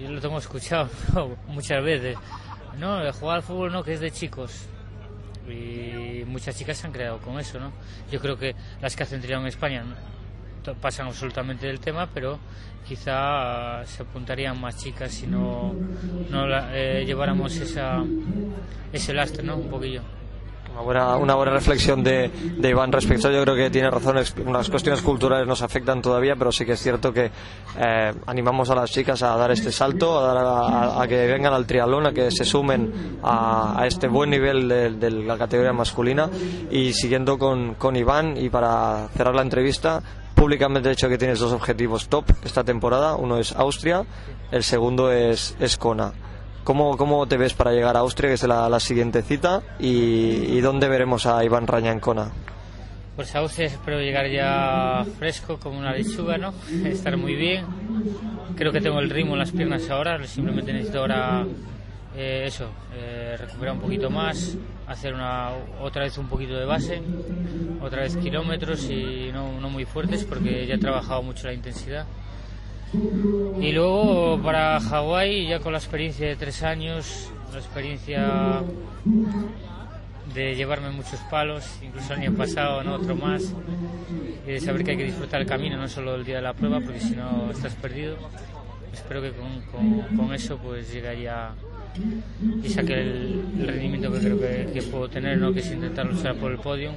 Yo 0.00 0.10
lo 0.10 0.20
tengo 0.20 0.38
escuchado 0.38 0.88
muchas 1.46 1.82
veces. 1.84 2.16
No, 2.78 2.98
de 2.98 3.12
jugar 3.12 3.36
al 3.36 3.42
fútbol 3.42 3.72
no, 3.72 3.84
que 3.84 3.92
es 3.92 4.00
de 4.00 4.10
chicos. 4.10 4.68
Y 5.50 6.24
muchas 6.26 6.56
chicas 6.56 6.76
se 6.78 6.86
han 6.86 6.92
creado 6.92 7.18
con 7.18 7.38
eso, 7.40 7.58
¿no? 7.58 7.72
Yo 8.10 8.20
creo 8.20 8.38
que 8.38 8.54
las 8.80 8.94
que 8.96 9.02
hacen 9.02 9.20
triatlón 9.20 9.42
en 9.44 9.48
España 9.48 9.84
pasan 10.82 11.06
absolutamente 11.06 11.66
del 11.66 11.80
tema, 11.80 12.08
pero 12.12 12.38
quizá 12.86 13.82
se 13.86 14.02
apuntarían 14.02 14.60
más 14.60 14.76
chicas 14.76 15.10
si 15.12 15.26
no, 15.26 15.74
no 16.30 16.46
la- 16.46 16.68
eh, 16.76 17.04
lleváramos 17.06 17.56
esa, 17.56 18.04
ese 18.92 19.14
lastre, 19.14 19.42
¿no? 19.42 19.56
Un 19.56 19.70
poquillo. 19.70 20.02
Una 20.80 21.34
buena, 21.34 21.52
reflexión 21.52 22.02
de, 22.04 22.28
de 22.28 22.68
Iván 22.70 22.92
respecto. 22.92 23.30
Yo 23.30 23.42
creo 23.42 23.56
que 23.56 23.70
tiene 23.70 23.90
razón. 23.90 24.16
Unas 24.46 24.68
cuestiones 24.70 25.02
culturales 25.02 25.46
nos 25.46 25.62
afectan 25.62 26.00
todavía, 26.00 26.36
pero 26.36 26.52
sí 26.52 26.64
que 26.64 26.72
es 26.72 26.80
cierto 26.80 27.12
que 27.12 27.30
eh, 27.78 28.14
animamos 28.26 28.70
a 28.70 28.74
las 28.74 28.90
chicas 28.90 29.22
a 29.22 29.36
dar 29.36 29.50
este 29.50 29.72
salto, 29.72 30.18
a, 30.18 30.32
dar 30.32 31.02
a- 31.02 31.06
que 31.08 31.26
vengan 31.26 31.52
al 31.52 31.66
triatlón, 31.66 32.06
a 32.06 32.12
que 32.12 32.30
se 32.30 32.44
sumen 32.44 33.18
a, 33.22 33.84
este 33.86 34.08
buen 34.08 34.30
nivel 34.30 34.68
de, 34.68 35.10
la 35.10 35.36
categoría 35.36 35.72
masculina. 35.72 36.30
Y 36.70 36.92
siguiendo 36.92 37.38
con, 37.38 37.74
con 37.74 37.96
Iván, 37.96 38.36
y 38.36 38.48
para 38.48 39.08
cerrar 39.16 39.34
la 39.34 39.42
entrevista, 39.42 40.02
públicamente 40.34 40.88
he 40.88 40.90
dicho 40.90 41.08
que 41.08 41.18
tienes 41.18 41.40
dos 41.40 41.52
objetivos 41.52 42.08
top 42.08 42.24
esta 42.44 42.62
temporada. 42.64 43.16
Uno 43.16 43.38
es 43.38 43.52
Austria, 43.52 44.04
el 44.52 44.62
segundo 44.62 45.10
es, 45.12 45.56
es 45.58 45.76
Kona. 45.76 46.12
¿Cómo, 46.68 46.98
¿Cómo 46.98 47.26
te 47.26 47.38
ves 47.38 47.54
para 47.54 47.72
llegar 47.72 47.96
a 47.96 48.00
Austria, 48.00 48.28
que 48.28 48.34
es 48.34 48.42
la, 48.42 48.68
la 48.68 48.78
siguiente 48.78 49.22
cita? 49.22 49.62
Y, 49.78 49.88
y 49.88 50.60
dónde 50.60 50.86
veremos 50.86 51.24
a 51.24 51.42
Iván 51.42 51.66
Raña 51.66 51.92
en 51.92 51.98
Kona? 51.98 52.30
Pues 53.16 53.34
a 53.34 53.38
Austria 53.38 53.68
espero 53.68 53.98
llegar 54.00 54.28
ya 54.28 55.02
fresco 55.18 55.58
como 55.58 55.78
una 55.78 55.94
lechuga, 55.94 56.36
¿no? 56.36 56.52
Estar 56.84 57.16
muy 57.16 57.36
bien. 57.36 57.64
Creo 58.54 58.70
que 58.70 58.82
tengo 58.82 58.98
el 58.98 59.08
ritmo 59.08 59.32
en 59.32 59.38
las 59.38 59.50
piernas 59.50 59.88
ahora, 59.88 60.22
simplemente 60.26 60.74
necesito 60.74 60.98
ahora 60.98 61.46
eh, 62.14 62.44
eso, 62.46 62.68
eh, 62.94 63.34
recuperar 63.38 63.72
un 63.72 63.80
poquito 63.80 64.10
más, 64.10 64.54
hacer 64.88 65.14
una, 65.14 65.52
otra 65.80 66.02
vez 66.02 66.18
un 66.18 66.28
poquito 66.28 66.52
de 66.52 66.66
base, 66.66 67.00
otra 67.80 68.02
vez 68.02 68.14
kilómetros 68.18 68.90
y 68.90 69.30
no, 69.32 69.58
no 69.58 69.70
muy 69.70 69.86
fuertes 69.86 70.26
porque 70.26 70.66
ya 70.66 70.74
he 70.74 70.78
trabajado 70.78 71.22
mucho 71.22 71.46
la 71.46 71.54
intensidad. 71.54 72.04
Y 73.60 73.72
luego 73.72 74.40
para 74.42 74.80
Hawái, 74.80 75.48
ya 75.48 75.60
con 75.60 75.72
la 75.72 75.78
experiencia 75.78 76.26
de 76.26 76.36
tres 76.36 76.62
años, 76.62 77.30
la 77.52 77.58
experiencia 77.58 78.62
de 80.34 80.54
llevarme 80.54 80.90
muchos 80.90 81.20
palos, 81.30 81.64
incluso 81.82 82.12
el 82.14 82.20
año 82.20 82.34
pasado, 82.34 82.82
¿no? 82.84 82.94
otro 82.94 83.16
más, 83.16 83.52
y 84.46 84.52
de 84.52 84.60
saber 84.60 84.84
que 84.84 84.92
hay 84.92 84.96
que 84.96 85.04
disfrutar 85.04 85.40
el 85.40 85.46
camino, 85.46 85.76
no 85.76 85.88
solo 85.88 86.14
el 86.14 86.24
día 86.24 86.36
de 86.36 86.42
la 86.42 86.54
prueba, 86.54 86.80
porque 86.80 87.00
si 87.00 87.14
no 87.16 87.50
estás 87.50 87.74
perdido. 87.74 88.16
Espero 88.92 89.20
que 89.22 89.32
con, 89.32 89.60
con- 89.70 90.16
con 90.16 90.34
eso 90.34 90.58
pues 90.58 90.92
llegaría 90.92 91.50
y 92.62 92.68
saque 92.68 92.94
el, 92.94 93.44
el 93.60 93.66
rendimiento 93.68 94.10
que 94.12 94.18
creo 94.18 94.38
que, 94.40 94.70
que 94.72 94.82
puedo 94.82 95.08
tener, 95.08 95.38
¿no? 95.38 95.52
que 95.52 95.60
es 95.60 95.70
intentar 95.70 96.06
luchar 96.06 96.34
por 96.36 96.50
el 96.50 96.58
podio. 96.58 96.92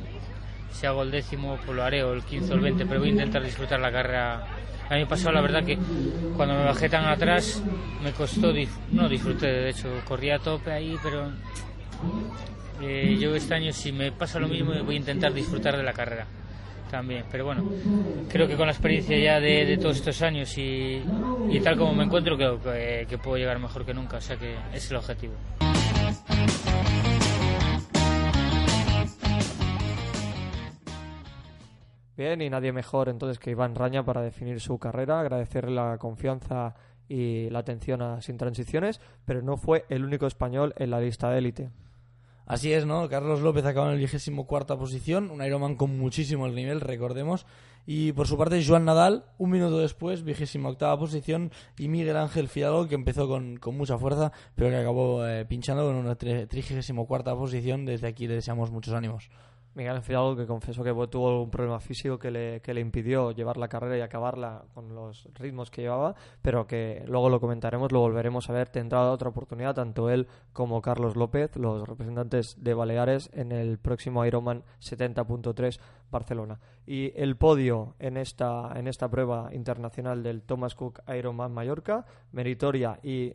Si 0.72 0.86
hago 0.86 1.04
el 1.04 1.12
décimo, 1.12 1.58
pues 1.66 1.76
lo 1.76 1.84
haré, 1.84 2.04
o 2.04 2.14
el 2.14 2.24
15 2.24 2.52
o 2.54 2.56
el 2.56 2.62
20, 2.62 2.86
pero 2.86 3.00
voy 3.02 3.10
a 3.10 3.12
intentar 3.12 3.44
disfrutar 3.44 3.80
la 3.82 3.92
carrera. 3.92 4.46
El 4.92 4.98
año 4.98 5.08
pasado, 5.08 5.32
la 5.32 5.40
verdad 5.40 5.64
que 5.64 5.78
cuando 6.36 6.54
me 6.54 6.66
bajé 6.66 6.90
tan 6.90 7.06
atrás, 7.06 7.64
me 8.04 8.12
costó, 8.12 8.54
dif- 8.54 8.68
no 8.92 9.08
disfruté, 9.08 9.48
de 9.48 9.70
hecho, 9.70 9.88
corría 10.06 10.36
a 10.36 10.40
tope 10.40 10.70
ahí, 10.70 10.98
pero 11.02 11.32
eh, 12.82 13.18
yo 13.18 13.34
este 13.34 13.54
año, 13.54 13.72
si 13.72 13.94
me 13.94 14.12
pasa 14.12 14.38
lo 14.38 14.50
mismo, 14.50 14.74
voy 14.84 14.96
a 14.96 14.98
intentar 14.98 15.34
disfrutar 15.34 15.78
de 15.78 15.84
la 15.84 15.94
carrera 15.94 16.26
también. 16.92 17.24
Pero 17.32 17.46
bueno, 17.46 17.64
creo 18.28 18.50
que 18.50 18.58
con 18.58 18.66
la 18.66 18.74
experiencia 18.74 19.18
ya 19.18 19.40
de, 19.40 19.66
de 19.66 19.78
todos 19.78 19.96
estos 19.96 20.22
años 20.24 20.58
y, 20.58 21.02
tal 21.64 21.78
como 21.78 21.94
me 21.96 22.04
encuentro, 22.04 22.36
creo 22.36 22.62
que, 22.62 23.18
puedo 23.18 23.38
llegar 23.38 23.60
mejor 23.60 23.86
que 23.86 23.94
nunca. 23.94 24.18
O 24.18 24.22
sea 24.22 24.36
que 24.36 24.58
es 24.74 24.92
el 24.92 24.98
objetivo. 24.98 25.36
Y 32.22 32.50
nadie 32.50 32.72
mejor 32.72 33.10
entonces 33.10 33.40
que 33.40 33.52
Iván 33.52 33.76
Raña 33.76 34.06
para 34.06 34.22
definir 34.22 34.60
su 34.60 34.78
carrera, 34.78 35.20
agradecerle 35.20 35.72
la 35.72 35.98
confianza 35.98 36.76
y 37.08 37.50
la 37.50 37.60
atención 37.60 38.02
a 38.02 38.22
Sin 38.22 38.38
Transiciones, 38.38 39.02
pero 39.26 39.42
no 39.42 39.58
fue 39.58 39.86
el 39.90 40.06
único 40.06 40.28
español 40.28 40.74
en 40.78 40.92
la 40.92 41.02
lista 41.02 41.30
de 41.30 41.40
élite. 41.40 41.70
Así 42.46 42.72
es, 42.74 42.86
¿no? 42.86 43.08
Carlos 43.10 43.42
López 43.42 43.66
acaba 43.66 43.88
en 43.88 43.94
el 43.94 44.00
vigésimo 44.00 44.46
cuarta 44.46 44.78
posición, 44.78 45.32
un 45.32 45.44
Ironman 45.44 45.76
con 45.76 45.98
muchísimo 45.98 46.46
el 46.46 46.56
nivel, 46.56 46.82
recordemos. 46.82 47.46
Y 47.86 48.12
por 48.12 48.28
su 48.28 48.38
parte, 48.38 48.64
Joan 48.64 48.86
Nadal, 48.86 49.26
un 49.40 49.50
minuto 49.50 49.80
después, 49.80 50.24
vigésima 50.24 50.70
octava 50.70 51.00
posición. 51.00 51.52
Y 51.80 51.88
Miguel 51.88 52.16
Ángel 52.16 52.48
Fidalgo, 52.48 52.88
que 52.88 52.96
empezó 52.96 53.28
con, 53.28 53.58
con 53.58 53.76
mucha 53.76 53.98
fuerza, 53.98 54.32
pero 54.54 54.70
que 54.70 54.78
acabó 54.78 55.26
eh, 55.26 55.46
pinchando 55.46 55.86
con 55.86 55.96
una 55.96 56.16
tri- 56.18 56.48
trigésimo 56.48 57.08
cuarta 57.08 57.36
posición. 57.36 57.86
Desde 57.86 58.08
aquí 58.08 58.28
le 58.28 58.36
deseamos 58.36 58.70
muchos 58.70 58.94
ánimos. 58.94 59.30
Miguel 59.74 60.02
Fidalgo 60.02 60.36
que 60.36 60.46
confesó 60.46 60.84
que 60.84 60.94
tuvo 61.08 61.44
un 61.44 61.50
problema 61.50 61.80
físico 61.80 62.20
que 62.20 62.30
le, 62.30 62.62
que 62.62 62.74
le 62.74 62.82
impidió 62.82 63.32
llevar 63.32 63.58
la 63.58 63.70
carrera 63.70 63.98
y 63.98 64.02
acabarla 64.02 64.64
con 64.74 64.94
los 64.94 65.30
ritmos 65.36 65.72
que 65.72 65.84
llevaba, 65.84 66.16
pero 66.42 66.68
que 66.68 67.04
luego 67.08 67.30
lo 67.30 67.40
comentaremos, 67.40 67.92
lo 67.92 68.02
volveremos 68.02 68.50
a 68.50 68.54
ver, 68.54 68.70
tendrá 68.70 69.10
otra 69.10 69.30
oportunidad 69.30 69.76
tanto 69.76 70.10
él 70.10 70.28
como 70.52 70.82
Carlos 70.82 71.16
López, 71.16 71.56
los 71.56 71.88
representantes 71.88 72.56
de 72.60 72.74
Baleares, 72.74 73.30
en 73.34 73.52
el 73.52 73.78
próximo 73.78 74.26
Ironman 74.26 74.64
70.3 74.82 75.80
Barcelona. 76.12 76.60
Y 76.86 77.14
el 77.16 77.38
podio 77.38 77.96
en 78.00 78.18
esta, 78.18 78.74
en 78.76 78.88
esta 78.88 79.10
prueba 79.10 79.50
internacional 79.54 80.24
del 80.24 80.42
Thomas 80.42 80.76
Cook 80.76 81.02
Ironman 81.08 81.54
Mallorca, 81.54 82.06
meritoria 82.34 83.00
y 83.02 83.34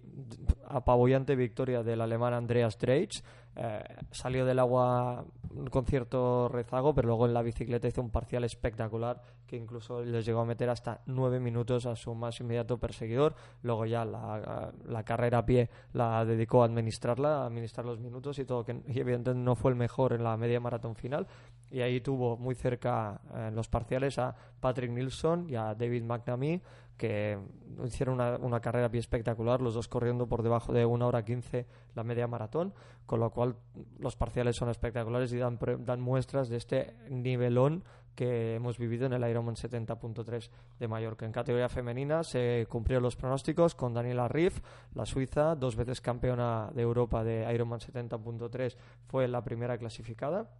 apabullante 0.69 1.35
victoria 1.37 1.83
del 1.83 2.02
alemán 2.02 2.35
Andreas 2.35 2.78
Dreitsch, 2.78 3.23
eh, 3.57 3.83
salió 4.11 4.45
del 4.45 4.59
agua 4.59 5.25
con 5.71 5.87
cierto 5.87 6.49
rezago, 6.49 6.95
pero 6.95 7.09
luego 7.09 7.27
en 7.27 7.35
la 7.35 7.43
bicicleta 7.43 7.89
hizo 7.89 8.03
un 8.03 8.11
parcial 8.11 8.45
espectacular 8.45 9.23
que 9.47 9.57
incluso 9.57 10.03
les 10.03 10.27
llegó 10.27 10.41
a 10.41 10.45
meter 10.45 10.69
hasta 10.69 11.01
nueve 11.07 11.41
minutos 11.41 11.87
a 11.87 11.97
su 11.97 12.15
más 12.15 12.39
inmediato 12.41 12.79
perseguidor. 12.79 13.35
Luego 13.63 13.87
ya 13.87 14.05
la, 14.05 14.73
la 14.85 15.03
carrera 15.05 15.39
a 15.39 15.47
pie 15.47 15.71
la 15.93 16.25
dedicó 16.25 16.63
a 16.63 16.67
administrarla, 16.67 17.43
a 17.43 17.47
administrar 17.47 17.87
los 17.87 18.01
minutos 18.01 18.39
y 18.39 18.45
todo, 18.45 18.65
que 18.65 18.73
evidentemente 18.73 19.35
no 19.35 19.55
fue 19.55 19.71
el 19.71 19.77
mejor 19.77 20.13
en 20.13 20.25
la 20.25 20.37
media 20.37 20.61
maratón 20.61 20.95
final. 20.95 21.27
Y 21.71 21.81
ahí 21.81 22.01
tuvo 22.01 22.37
muy 22.37 22.55
cerca 22.55 23.21
eh, 23.35 23.47
en 23.49 23.55
los 23.55 23.69
parciales 23.69 24.19
a 24.19 24.35
Patrick 24.61 24.91
Nilsson 24.91 25.49
y 25.49 25.57
a 25.57 25.75
David 25.75 26.03
McNamee, 26.03 26.61
que 26.97 27.38
hicieron 27.85 28.15
una, 28.15 28.37
una, 28.37 28.61
carrera 28.61 28.91
espectacular, 28.93 29.61
los 29.61 29.75
dos 29.75 29.88
corriendo 29.88 30.26
por 30.26 30.43
debajo 30.43 30.73
de 30.73 30.87
una 30.87 31.07
hora 31.07 31.25
15 31.25 31.67
la 31.95 32.05
media 32.05 32.26
maratón, 32.26 32.73
con 33.05 33.21
lo 33.21 33.31
cual 33.31 33.57
los 33.99 34.17
parciales 34.17 34.57
son 34.57 34.71
espectaculares 34.71 35.33
y 35.33 35.38
dan, 35.38 35.59
dan 35.81 36.00
muestras 36.00 36.49
de 36.49 36.57
este 36.57 36.95
nivelón 37.11 37.85
que 38.17 38.55
hemos 38.55 38.79
vivido 38.79 39.07
en 39.07 39.12
el 39.12 39.29
Ironman 39.29 39.55
70.3 39.55 40.50
de 40.81 40.88
Mallorca. 40.88 41.26
En 41.26 41.33
categoría 41.33 41.69
femenina 41.69 42.25
se 42.25 42.67
cumplieron 42.69 43.03
los 43.03 43.15
pronósticos 43.15 43.75
con 43.75 43.93
Daniela 43.93 44.26
Riff, 44.26 44.61
la 44.95 45.05
suiza, 45.05 45.55
dos 45.55 45.76
veces 45.76 46.00
campeona 46.00 46.71
de 46.75 46.83
Europa 46.83 47.23
de 47.23 47.47
Ironman 47.55 47.81
70.3, 47.81 48.75
fue 49.07 49.29
la 49.29 49.45
primera 49.45 49.76
clasificada. 49.76 50.50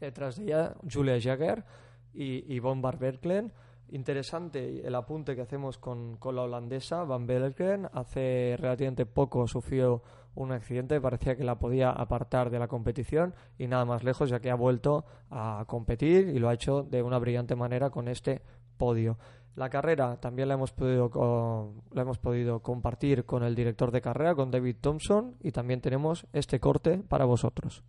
Y 0.00 0.04
detrás 0.06 0.36
de 0.36 0.44
ella, 0.44 0.74
Julia 0.92 1.18
Jagger 1.20 1.64
y 2.12 2.54
Yvonne 2.54 2.82
Barberklen. 2.82 3.52
Interesante 3.90 4.86
el 4.86 4.94
apunte 4.94 5.36
que 5.36 5.42
hacemos 5.42 5.78
con, 5.78 6.16
con 6.16 6.34
la 6.34 6.42
holandesa 6.42 7.04
Van 7.04 7.26
Belgren. 7.26 7.88
Hace 7.92 8.56
relativamente 8.58 9.06
poco 9.06 9.46
sufrió 9.46 10.02
un 10.34 10.52
accidente, 10.52 11.00
parecía 11.00 11.36
que 11.36 11.44
la 11.44 11.58
podía 11.58 11.90
apartar 11.90 12.50
de 12.50 12.58
la 12.58 12.68
competición 12.68 13.34
y 13.58 13.68
nada 13.68 13.84
más 13.84 14.02
lejos, 14.02 14.30
ya 14.30 14.40
que 14.40 14.50
ha 14.50 14.56
vuelto 14.56 15.04
a 15.30 15.64
competir 15.66 16.28
y 16.28 16.38
lo 16.38 16.48
ha 16.48 16.54
hecho 16.54 16.82
de 16.82 17.02
una 17.02 17.18
brillante 17.18 17.54
manera 17.54 17.90
con 17.90 18.08
este 18.08 18.42
podio. 18.76 19.18
La 19.54 19.70
carrera 19.70 20.18
también 20.20 20.48
la 20.48 20.54
hemos 20.54 20.72
podido, 20.72 21.72
la 21.92 22.02
hemos 22.02 22.18
podido 22.18 22.60
compartir 22.60 23.24
con 23.24 23.44
el 23.44 23.54
director 23.54 23.92
de 23.92 24.00
carrera, 24.00 24.34
con 24.34 24.50
David 24.50 24.76
Thompson, 24.80 25.36
y 25.40 25.52
también 25.52 25.80
tenemos 25.80 26.26
este 26.32 26.58
corte 26.58 26.98
para 26.98 27.24
vosotros. 27.24 27.84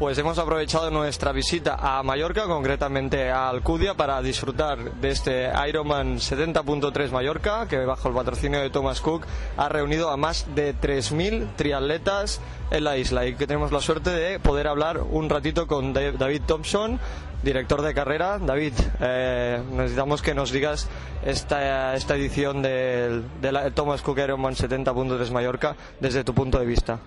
Pues 0.00 0.16
hemos 0.16 0.38
aprovechado 0.38 0.90
nuestra 0.90 1.30
visita 1.30 1.76
a 1.78 2.02
Mallorca, 2.02 2.44
concretamente 2.44 3.30
a 3.30 3.50
Alcudia, 3.50 3.92
para 3.92 4.22
disfrutar 4.22 4.94
de 4.94 5.10
este 5.10 5.50
Ironman 5.68 6.16
70.3 6.16 7.10
Mallorca, 7.10 7.68
que 7.68 7.84
bajo 7.84 8.08
el 8.08 8.14
patrocinio 8.14 8.62
de 8.62 8.70
Thomas 8.70 9.02
Cook 9.02 9.26
ha 9.58 9.68
reunido 9.68 10.08
a 10.08 10.16
más 10.16 10.46
de 10.54 10.74
3.000 10.74 11.54
triatletas 11.54 12.40
en 12.70 12.84
la 12.84 12.96
isla 12.96 13.26
y 13.26 13.34
que 13.34 13.46
tenemos 13.46 13.72
la 13.72 13.82
suerte 13.82 14.08
de 14.08 14.40
poder 14.40 14.68
hablar 14.68 15.02
un 15.02 15.28
ratito 15.28 15.66
con 15.66 15.92
David 15.92 16.44
Thompson, 16.46 16.98
director 17.42 17.82
de 17.82 17.92
carrera. 17.92 18.38
David, 18.38 18.72
eh, 19.00 19.62
necesitamos 19.70 20.22
que 20.22 20.32
nos 20.32 20.50
digas 20.50 20.88
esta, 21.26 21.94
esta 21.94 22.16
edición 22.16 22.62
del, 22.62 23.24
del 23.42 23.74
Thomas 23.74 24.00
Cook 24.00 24.20
Ironman 24.20 24.54
70.3 24.54 25.30
Mallorca 25.30 25.76
desde 26.00 26.24
tu 26.24 26.32
punto 26.32 26.58
de 26.58 26.64
vista. 26.64 27.00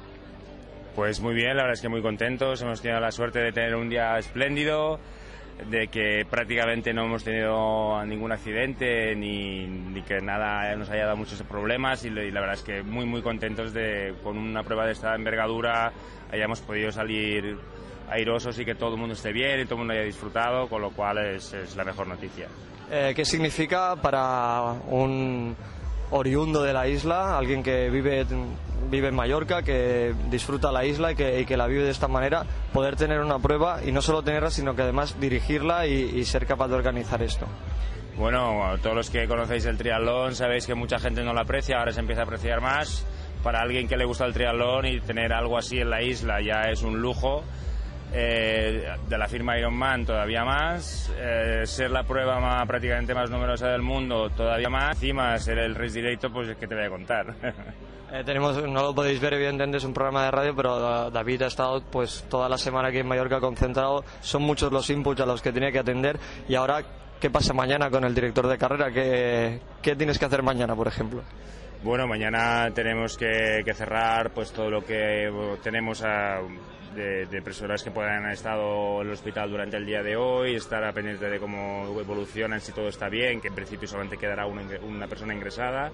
Pues 0.95 1.21
muy 1.21 1.33
bien, 1.33 1.57
la 1.57 1.63
verdad 1.63 1.73
es 1.73 1.81
que 1.81 1.89
muy 1.89 2.01
contentos. 2.01 2.61
Hemos 2.61 2.81
tenido 2.81 2.99
la 2.99 3.11
suerte 3.11 3.39
de 3.39 3.51
tener 3.51 3.75
un 3.75 3.89
día 3.89 4.17
espléndido. 4.17 4.99
de 5.69 5.87
que 5.87 6.25
prácticamente 6.27 6.93
no 6.93 7.05
hemos 7.05 7.23
tenido 7.23 8.03
ningún 8.05 8.31
accidente 8.31 9.15
ni, 9.15 10.01
que 10.01 10.19
nada 10.19 10.75
nos 10.75 10.89
haya 10.89 11.05
dado 11.05 11.15
muchos 11.15 11.41
problemas 11.43 12.03
y, 12.05 12.09
la 12.09 12.41
verdad 12.41 12.55
es 12.55 12.63
que 12.63 12.81
muy 12.81 13.05
muy 13.05 13.21
contentos 13.21 13.71
de 13.71 14.15
con 14.23 14.35
una 14.37 14.63
prueba 14.63 14.87
de 14.87 14.93
esta 14.93 15.13
envergadura 15.13 15.93
hayamos 16.31 16.59
podido 16.61 16.91
salir 16.91 17.55
airosos 18.09 18.57
y 18.57 18.65
que 18.65 18.73
todo 18.73 18.95
el 18.95 18.99
mundo 18.99 19.13
esté 19.13 19.31
bien 19.31 19.59
y 19.59 19.65
todo 19.65 19.75
el 19.75 19.79
mundo 19.79 19.93
haya 19.93 20.03
disfrutado, 20.03 20.67
con 20.67 20.81
lo 20.81 20.89
cual 20.89 21.19
es, 21.19 21.53
es 21.53 21.75
la 21.75 21.83
mejor 21.83 22.07
noticia. 22.07 22.47
Eh, 22.91 23.13
¿Qué 23.15 23.23
significa 23.23 23.95
para 23.95 24.73
un 24.87 25.55
oriundo 26.13 26.61
de 26.61 26.73
la 26.73 26.87
isla, 26.87 27.37
alguien 27.37 27.63
que 27.63 27.89
vive, 27.89 28.25
vive 28.89 29.07
en 29.07 29.15
Mallorca, 29.15 29.63
que 29.63 30.13
disfruta 30.29 30.71
la 30.71 30.85
isla 30.85 31.11
y 31.11 31.15
que, 31.15 31.57
la 31.57 31.67
vive 31.67 31.83
de 31.83 31.91
esta 31.91 32.07
manera, 32.07 32.45
poder 32.71 32.95
tener 32.95 33.19
una 33.19 33.39
prueba 33.39 33.83
y 33.83 33.91
no 33.91 34.01
solo 34.01 34.21
tenerla, 34.21 34.51
sino 34.51 34.75
que 34.75 34.83
además 34.83 35.19
dirigirla 35.19 35.87
y, 35.87 35.93
y 35.93 36.25
ser 36.25 36.45
capaz 36.45 36.67
de 36.67 36.75
organizar 36.75 37.21
esto? 37.21 37.47
Bueno, 38.15 38.75
todos 38.81 38.95
los 38.95 39.09
que 39.09 39.27
conocéis 39.27 39.65
el 39.65 39.77
triatlón 39.77 40.35
sabéis 40.35 40.67
que 40.67 40.75
mucha 40.75 40.99
gente 40.99 41.23
no 41.23 41.33
lo 41.33 41.41
aprecia, 41.41 41.79
ahora 41.79 41.91
se 41.91 41.99
empieza 41.99 42.21
a 42.21 42.25
apreciar 42.25 42.61
más. 42.61 43.05
Para 43.41 43.61
alguien 43.61 43.87
que 43.87 43.97
le 43.97 44.05
gusta 44.05 44.25
el 44.25 44.33
triatlón 44.33 44.85
y 44.85 45.01
tener 45.01 45.33
algo 45.33 45.57
así 45.57 45.79
en 45.79 45.89
la 45.89 46.01
isla 46.01 46.39
ya 46.41 46.69
es 46.69 46.83
un 46.83 47.01
lujo. 47.01 47.43
Eh, 48.15 48.95
de 49.09 49.17
la 49.17 49.27
firma 49.27 49.57
Ironman 49.57 50.05
todavía 50.05 50.45
más, 50.45 51.11
eh, 51.17 51.63
ser 51.65 51.89
la 51.89 52.03
prueba 52.03 52.39
más, 52.39 52.67
prácticamente 52.67 53.15
más 53.15 53.31
numerosa 53.31 53.69
del 53.69 53.81
mundo 53.81 54.29
todavía 54.29 54.69
más, 54.69 54.95
encima 54.97 55.35
ser 55.39 55.57
el 55.57 55.73
race 55.73 55.99
directo, 55.99 56.31
pues 56.31 56.49
es 56.49 56.57
que 56.57 56.67
te 56.67 56.75
voy 56.75 56.85
a 56.85 56.89
contar. 56.89 57.33
Eh, 58.13 58.23
tenemos, 58.23 58.55
no 58.61 58.83
lo 58.83 58.93
podéis 58.93 59.19
ver 59.19 59.33
evidentemente, 59.33 59.77
es 59.77 59.83
un 59.83 59.91
programa 59.91 60.25
de 60.25 60.29
radio, 60.29 60.55
pero 60.55 61.09
David 61.09 61.41
ha 61.41 61.47
estado 61.47 61.81
pues 61.81 62.23
toda 62.29 62.47
la 62.47 62.59
semana 62.59 62.89
aquí 62.89 62.99
en 62.99 63.07
Mallorca 63.07 63.39
concentrado, 63.39 64.05
son 64.21 64.43
muchos 64.43 64.71
los 64.71 64.87
inputs 64.91 65.21
a 65.21 65.25
los 65.25 65.41
que 65.41 65.51
tenía 65.51 65.71
que 65.71 65.79
atender 65.79 66.19
y 66.47 66.53
ahora, 66.53 66.83
¿qué 67.19 67.31
pasa 67.31 67.55
mañana 67.55 67.89
con 67.89 68.03
el 68.03 68.13
director 68.13 68.47
de 68.47 68.59
carrera? 68.59 68.91
¿Qué, 68.91 69.61
qué 69.81 69.95
tienes 69.95 70.19
que 70.19 70.25
hacer 70.25 70.43
mañana, 70.43 70.75
por 70.75 70.87
ejemplo? 70.87 71.23
Bueno, 71.81 72.05
mañana 72.05 72.69
tenemos 72.75 73.17
que, 73.17 73.63
que 73.65 73.73
cerrar 73.73 74.29
pues 74.29 74.51
todo 74.51 74.69
lo 74.69 74.85
que 74.85 75.31
tenemos 75.63 76.03
a 76.03 76.39
de, 76.93 77.41
personas 77.41 77.83
que 77.83 77.91
puedan 77.91 78.23
haber 78.23 78.33
estado 78.33 79.01
en 79.01 79.07
el 79.07 79.13
hospital 79.13 79.49
durante 79.49 79.77
el 79.77 79.85
día 79.85 80.01
de 80.01 80.15
hoy, 80.15 80.55
estar 80.55 80.93
pendiente 80.93 81.29
de 81.29 81.39
cómo 81.39 81.99
evolucionan, 81.99 82.61
si 82.61 82.71
todo 82.71 82.87
está 82.87 83.09
bien, 83.09 83.41
que 83.41 83.49
en 83.49 83.55
principio 83.55 83.87
solamente 83.87 84.17
quedará 84.17 84.45
una, 84.45 84.63
una 84.81 85.07
persona 85.07 85.33
ingresada, 85.33 85.91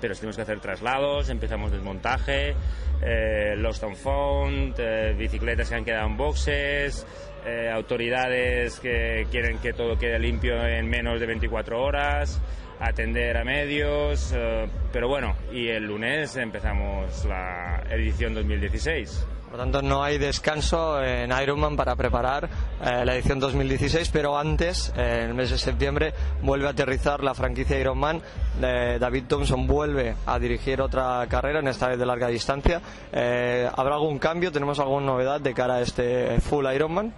pero 0.00 0.14
tenemos 0.14 0.36
que 0.36 0.42
hacer 0.42 0.60
traslados, 0.60 1.28
empezamos 1.28 1.70
desmontaje, 1.70 2.54
eh, 3.02 3.54
lost 3.56 3.84
and 3.84 3.96
found, 3.96 4.74
eh, 4.78 5.14
bicicletas 5.16 5.68
que 5.68 5.74
han 5.74 5.84
quedado 5.84 6.06
en 6.06 6.16
boxes, 6.16 7.06
eh, 7.46 7.70
autoridades 7.72 8.80
que 8.80 9.26
quieren 9.30 9.58
que 9.58 9.72
todo 9.72 9.98
quede 9.98 10.18
limpio 10.18 10.62
en 10.66 10.88
menos 10.88 11.20
de 11.20 11.26
24 11.26 11.82
horas 11.82 12.40
atender 12.80 13.36
a 13.36 13.44
medios, 13.44 14.32
uh, 14.32 14.68
pero 14.92 15.08
bueno, 15.08 15.36
y 15.52 15.68
el 15.68 15.84
lunes 15.84 16.36
empezamos 16.36 17.24
la 17.26 17.82
edición 17.90 18.34
2016. 18.34 19.26
Por 19.50 19.58
lo 19.58 19.64
tanto, 19.64 19.82
no 19.82 20.04
hay 20.04 20.16
descanso 20.16 21.02
en 21.02 21.32
Ironman 21.32 21.74
para 21.74 21.96
preparar 21.96 22.48
eh, 22.80 23.04
la 23.04 23.16
edición 23.16 23.40
2016, 23.40 24.08
pero 24.12 24.38
antes, 24.38 24.92
eh, 24.96 25.22
en 25.24 25.30
el 25.30 25.34
mes 25.34 25.50
de 25.50 25.58
septiembre, 25.58 26.14
vuelve 26.40 26.68
a 26.68 26.70
aterrizar 26.70 27.24
la 27.24 27.34
franquicia 27.34 27.76
Ironman. 27.76 28.22
Eh, 28.62 28.98
David 29.00 29.24
Thompson 29.26 29.66
vuelve 29.66 30.14
a 30.24 30.38
dirigir 30.38 30.80
otra 30.80 31.26
carrera, 31.28 31.58
en 31.58 31.66
esta 31.66 31.88
vez 31.88 31.98
de 31.98 32.06
larga 32.06 32.28
distancia. 32.28 32.80
¿Habrá 33.10 33.96
algún 33.96 34.20
cambio? 34.20 34.52
¿Tenemos 34.52 34.78
alguna 34.78 35.06
novedad 35.06 35.40
de 35.40 35.52
cara 35.52 35.74
a 35.74 35.80
este 35.80 36.40
full 36.40 36.66
Ironman? 36.72 37.12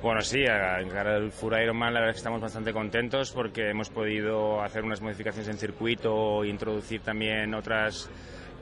Bueno, 0.00 0.20
sí, 0.20 0.44
en 0.44 0.88
cara 0.90 1.16
al 1.16 1.32
Full 1.32 1.54
Ironman 1.60 1.92
la 1.92 1.98
verdad 1.98 2.14
que 2.14 2.18
estamos 2.18 2.40
bastante 2.40 2.72
contentos 2.72 3.32
porque 3.32 3.70
hemos 3.70 3.90
podido 3.90 4.62
hacer 4.62 4.84
unas 4.84 5.00
modificaciones 5.00 5.48
en 5.48 5.58
circuito 5.58 6.44
introducir 6.44 7.00
también 7.00 7.52
otras 7.52 8.08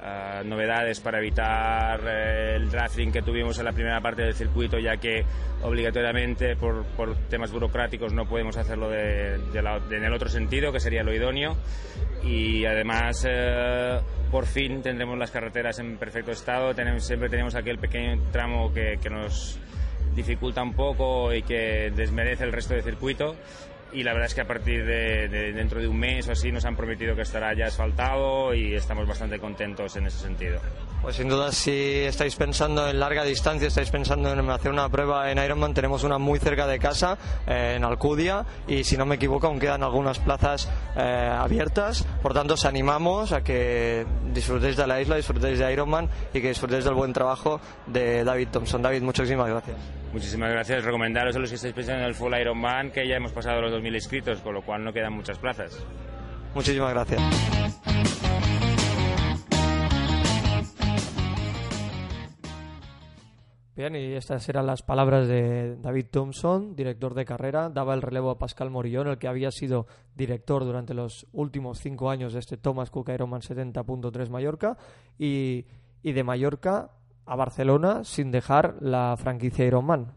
uh, 0.00 0.42
novedades 0.46 1.00
para 1.00 1.18
evitar 1.18 2.00
uh, 2.00 2.56
el 2.56 2.70
drafting 2.70 3.12
que 3.12 3.20
tuvimos 3.20 3.58
en 3.58 3.66
la 3.66 3.72
primera 3.72 4.00
parte 4.00 4.22
del 4.22 4.32
circuito, 4.32 4.78
ya 4.78 4.96
que 4.96 5.26
obligatoriamente 5.62 6.56
por, 6.56 6.86
por 6.96 7.14
temas 7.28 7.52
burocráticos 7.52 8.14
no 8.14 8.24
podemos 8.24 8.56
hacerlo 8.56 8.88
de, 8.88 9.38
la, 9.62 9.76
en 9.90 10.04
el 10.04 10.14
otro 10.14 10.30
sentido, 10.30 10.72
que 10.72 10.80
sería 10.80 11.02
lo 11.02 11.12
idóneo. 11.12 11.54
Y 12.24 12.64
además, 12.64 13.26
uh, 13.26 14.30
por 14.30 14.46
fin 14.46 14.80
tendremos 14.80 15.18
las 15.18 15.30
carreteras 15.30 15.78
en 15.80 15.98
perfecto 15.98 16.30
estado. 16.30 16.74
Tenemos, 16.74 17.06
siempre 17.06 17.28
tenemos 17.28 17.54
aquel 17.54 17.78
pequeño 17.78 18.22
tramo 18.32 18.72
que, 18.72 18.98
que 19.02 19.10
nos 19.10 19.60
dificulta 20.14 20.62
un 20.62 20.74
poco 20.74 21.34
y 21.34 21.42
que 21.42 21.92
desmerece 21.94 22.44
el 22.44 22.52
resto 22.52 22.74
del 22.74 22.82
circuito 22.82 23.36
y 23.92 24.02
la 24.02 24.12
verdad 24.12 24.26
es 24.26 24.34
que 24.34 24.40
a 24.40 24.46
partir 24.46 24.84
de, 24.84 25.28
de, 25.28 25.52
dentro 25.52 25.80
de 25.80 25.88
un 25.88 25.98
mes 25.98 26.28
o 26.28 26.32
así 26.32 26.50
nos 26.52 26.64
han 26.64 26.76
prometido 26.76 27.14
que 27.14 27.22
estará 27.22 27.54
ya 27.54 27.66
asfaltado 27.66 28.54
y 28.54 28.74
estamos 28.74 29.06
bastante 29.06 29.38
contentos 29.38 29.96
en 29.96 30.06
ese 30.06 30.18
sentido. 30.18 30.60
Pues 31.02 31.16
sin 31.16 31.28
duda 31.28 31.52
si 31.52 31.70
estáis 31.70 32.34
pensando 32.34 32.88
en 32.88 32.98
larga 32.98 33.24
distancia, 33.24 33.68
estáis 33.68 33.90
pensando 33.90 34.32
en 34.32 34.50
hacer 34.50 34.72
una 34.72 34.88
prueba 34.88 35.30
en 35.30 35.38
Ironman, 35.38 35.72
tenemos 35.72 36.02
una 36.04 36.18
muy 36.18 36.38
cerca 36.38 36.66
de 36.66 36.78
casa, 36.78 37.16
eh, 37.46 37.74
en 37.76 37.84
Alcudia, 37.84 38.44
y 38.66 38.82
si 38.82 38.96
no 38.96 39.06
me 39.06 39.14
equivoco 39.14 39.46
aún 39.46 39.60
quedan 39.60 39.82
algunas 39.82 40.18
plazas 40.18 40.68
eh, 40.96 41.00
abiertas, 41.00 42.04
por 42.22 42.34
tanto 42.34 42.54
os 42.54 42.64
animamos 42.64 43.32
a 43.32 43.42
que 43.42 44.04
disfrutéis 44.32 44.76
de 44.76 44.86
la 44.86 45.00
isla, 45.00 45.16
disfrutéis 45.16 45.58
de 45.58 45.72
Ironman 45.72 46.08
y 46.34 46.40
que 46.40 46.48
disfrutéis 46.48 46.84
del 46.84 46.94
buen 46.94 47.12
trabajo 47.12 47.60
de 47.86 48.24
David 48.24 48.48
Thompson. 48.50 48.82
David, 48.82 49.02
muchísimas 49.02 49.48
gracias. 49.48 49.76
Muchísimas 50.16 50.50
gracias. 50.50 50.82
Recomendaros 50.82 51.36
a 51.36 51.38
los 51.38 51.50
que 51.50 51.56
estáis 51.56 51.74
pensando 51.74 52.00
en 52.00 52.08
el 52.08 52.14
Full 52.14 52.32
Ironman 52.40 52.90
que 52.90 53.06
ya 53.06 53.16
hemos 53.16 53.32
pasado 53.32 53.60
los 53.60 53.70
2.000 53.70 53.96
inscritos, 53.96 54.40
con 54.40 54.54
lo 54.54 54.62
cual 54.62 54.82
no 54.82 54.90
quedan 54.90 55.12
muchas 55.12 55.38
plazas. 55.38 55.84
Muchísimas 56.54 56.94
gracias. 56.94 57.20
Bien, 63.76 63.94
y 63.94 64.14
estas 64.14 64.48
eran 64.48 64.64
las 64.64 64.80
palabras 64.80 65.28
de 65.28 65.76
David 65.82 66.06
Thompson, 66.10 66.74
director 66.74 67.12
de 67.12 67.26
carrera. 67.26 67.68
Daba 67.68 67.92
el 67.92 68.00
relevo 68.00 68.30
a 68.30 68.38
Pascal 68.38 68.70
Morillón, 68.70 69.08
el 69.08 69.18
que 69.18 69.28
había 69.28 69.50
sido 69.50 69.86
director 70.14 70.64
durante 70.64 70.94
los 70.94 71.26
últimos 71.32 71.80
cinco 71.80 72.08
años 72.08 72.32
de 72.32 72.38
este 72.38 72.56
Thomas 72.56 72.88
Cook 72.88 73.10
Ironman 73.10 73.42
70.3 73.42 74.30
Mallorca. 74.30 74.78
Y, 75.18 75.66
y 76.02 76.12
de 76.12 76.24
Mallorca 76.24 76.92
a 77.26 77.36
Barcelona 77.36 78.04
sin 78.04 78.30
dejar 78.30 78.76
la 78.80 79.16
franquicia 79.18 79.66
Ironman. 79.66 80.12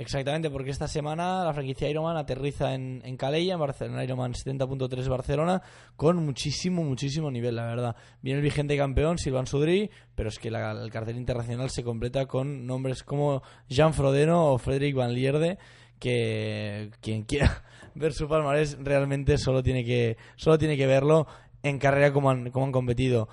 Exactamente, 0.00 0.48
porque 0.48 0.70
esta 0.70 0.88
semana 0.88 1.44
la 1.44 1.52
franquicia 1.52 1.90
Ironman 1.90 2.16
aterriza 2.16 2.72
en, 2.72 3.02
en 3.04 3.18
Calella, 3.18 3.52
en 3.52 3.60
Barcelona, 3.60 4.02
Ironman 4.02 4.32
70.3 4.32 5.06
Barcelona, 5.08 5.62
con 5.94 6.24
muchísimo, 6.24 6.82
muchísimo 6.82 7.30
nivel, 7.30 7.56
la 7.56 7.66
verdad. 7.66 7.96
Viene 8.22 8.38
el 8.38 8.42
vigente 8.42 8.78
campeón, 8.78 9.18
Silvan 9.18 9.46
Sudri, 9.46 9.90
pero 10.14 10.30
es 10.30 10.38
que 10.38 10.50
la, 10.50 10.70
el 10.70 10.90
cartel 10.90 11.18
internacional 11.18 11.68
se 11.68 11.84
completa 11.84 12.24
con 12.24 12.66
nombres 12.66 13.02
como 13.02 13.42
Jean 13.68 13.92
Frodeno 13.92 14.46
o 14.46 14.56
Frederic 14.58 14.96
Van 14.96 15.12
Lierde, 15.12 15.58
que 15.98 16.90
quien 17.02 17.24
quiera 17.24 17.62
ver 17.94 18.14
su 18.14 18.26
palmarés 18.26 18.78
realmente 18.80 19.36
solo 19.36 19.62
tiene 19.62 19.84
que, 19.84 20.16
solo 20.36 20.56
tiene 20.56 20.78
que 20.78 20.86
verlo 20.86 21.26
en 21.62 21.78
carrera 21.78 22.10
como 22.10 22.30
han, 22.30 22.50
como 22.50 22.64
han 22.64 22.72
competido. 22.72 23.28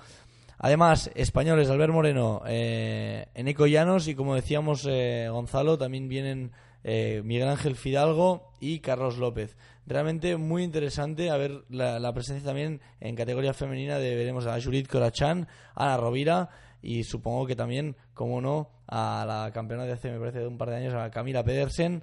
Además, 0.58 1.10
españoles, 1.14 1.70
Albert 1.70 1.92
Moreno, 1.92 2.42
eh, 2.46 3.26
Eneco 3.34 3.66
Llanos 3.66 4.08
y 4.08 4.16
como 4.16 4.34
decíamos 4.34 4.84
eh, 4.88 5.28
Gonzalo, 5.30 5.78
también 5.78 6.08
vienen 6.08 6.50
eh, 6.82 7.22
Miguel 7.24 7.48
Ángel 7.48 7.76
Fidalgo 7.76 8.50
y 8.58 8.80
Carlos 8.80 9.18
López. 9.18 9.56
Realmente 9.86 10.36
muy 10.36 10.64
interesante 10.64 11.30
a 11.30 11.36
ver 11.36 11.62
la, 11.68 12.12
presencia 12.12 12.44
también 12.44 12.80
en 13.00 13.14
categoría 13.14 13.54
femenina 13.54 13.98
de 13.98 14.16
veremos 14.16 14.46
a 14.46 14.60
Juliet 14.60 14.88
Corachán, 14.88 15.46
Ana 15.76 15.96
Rovira 15.96 16.48
y 16.82 17.04
supongo 17.04 17.46
que 17.46 17.54
también, 17.54 17.96
como 18.12 18.40
no, 18.40 18.70
a 18.88 19.24
la 19.26 19.52
campeona 19.52 19.84
de 19.84 19.92
hace, 19.92 20.10
me 20.10 20.18
parece, 20.18 20.40
de 20.40 20.46
un 20.48 20.58
par 20.58 20.70
de 20.70 20.76
años, 20.76 20.94
a 20.94 21.10
Camila 21.10 21.44
Pedersen. 21.44 22.02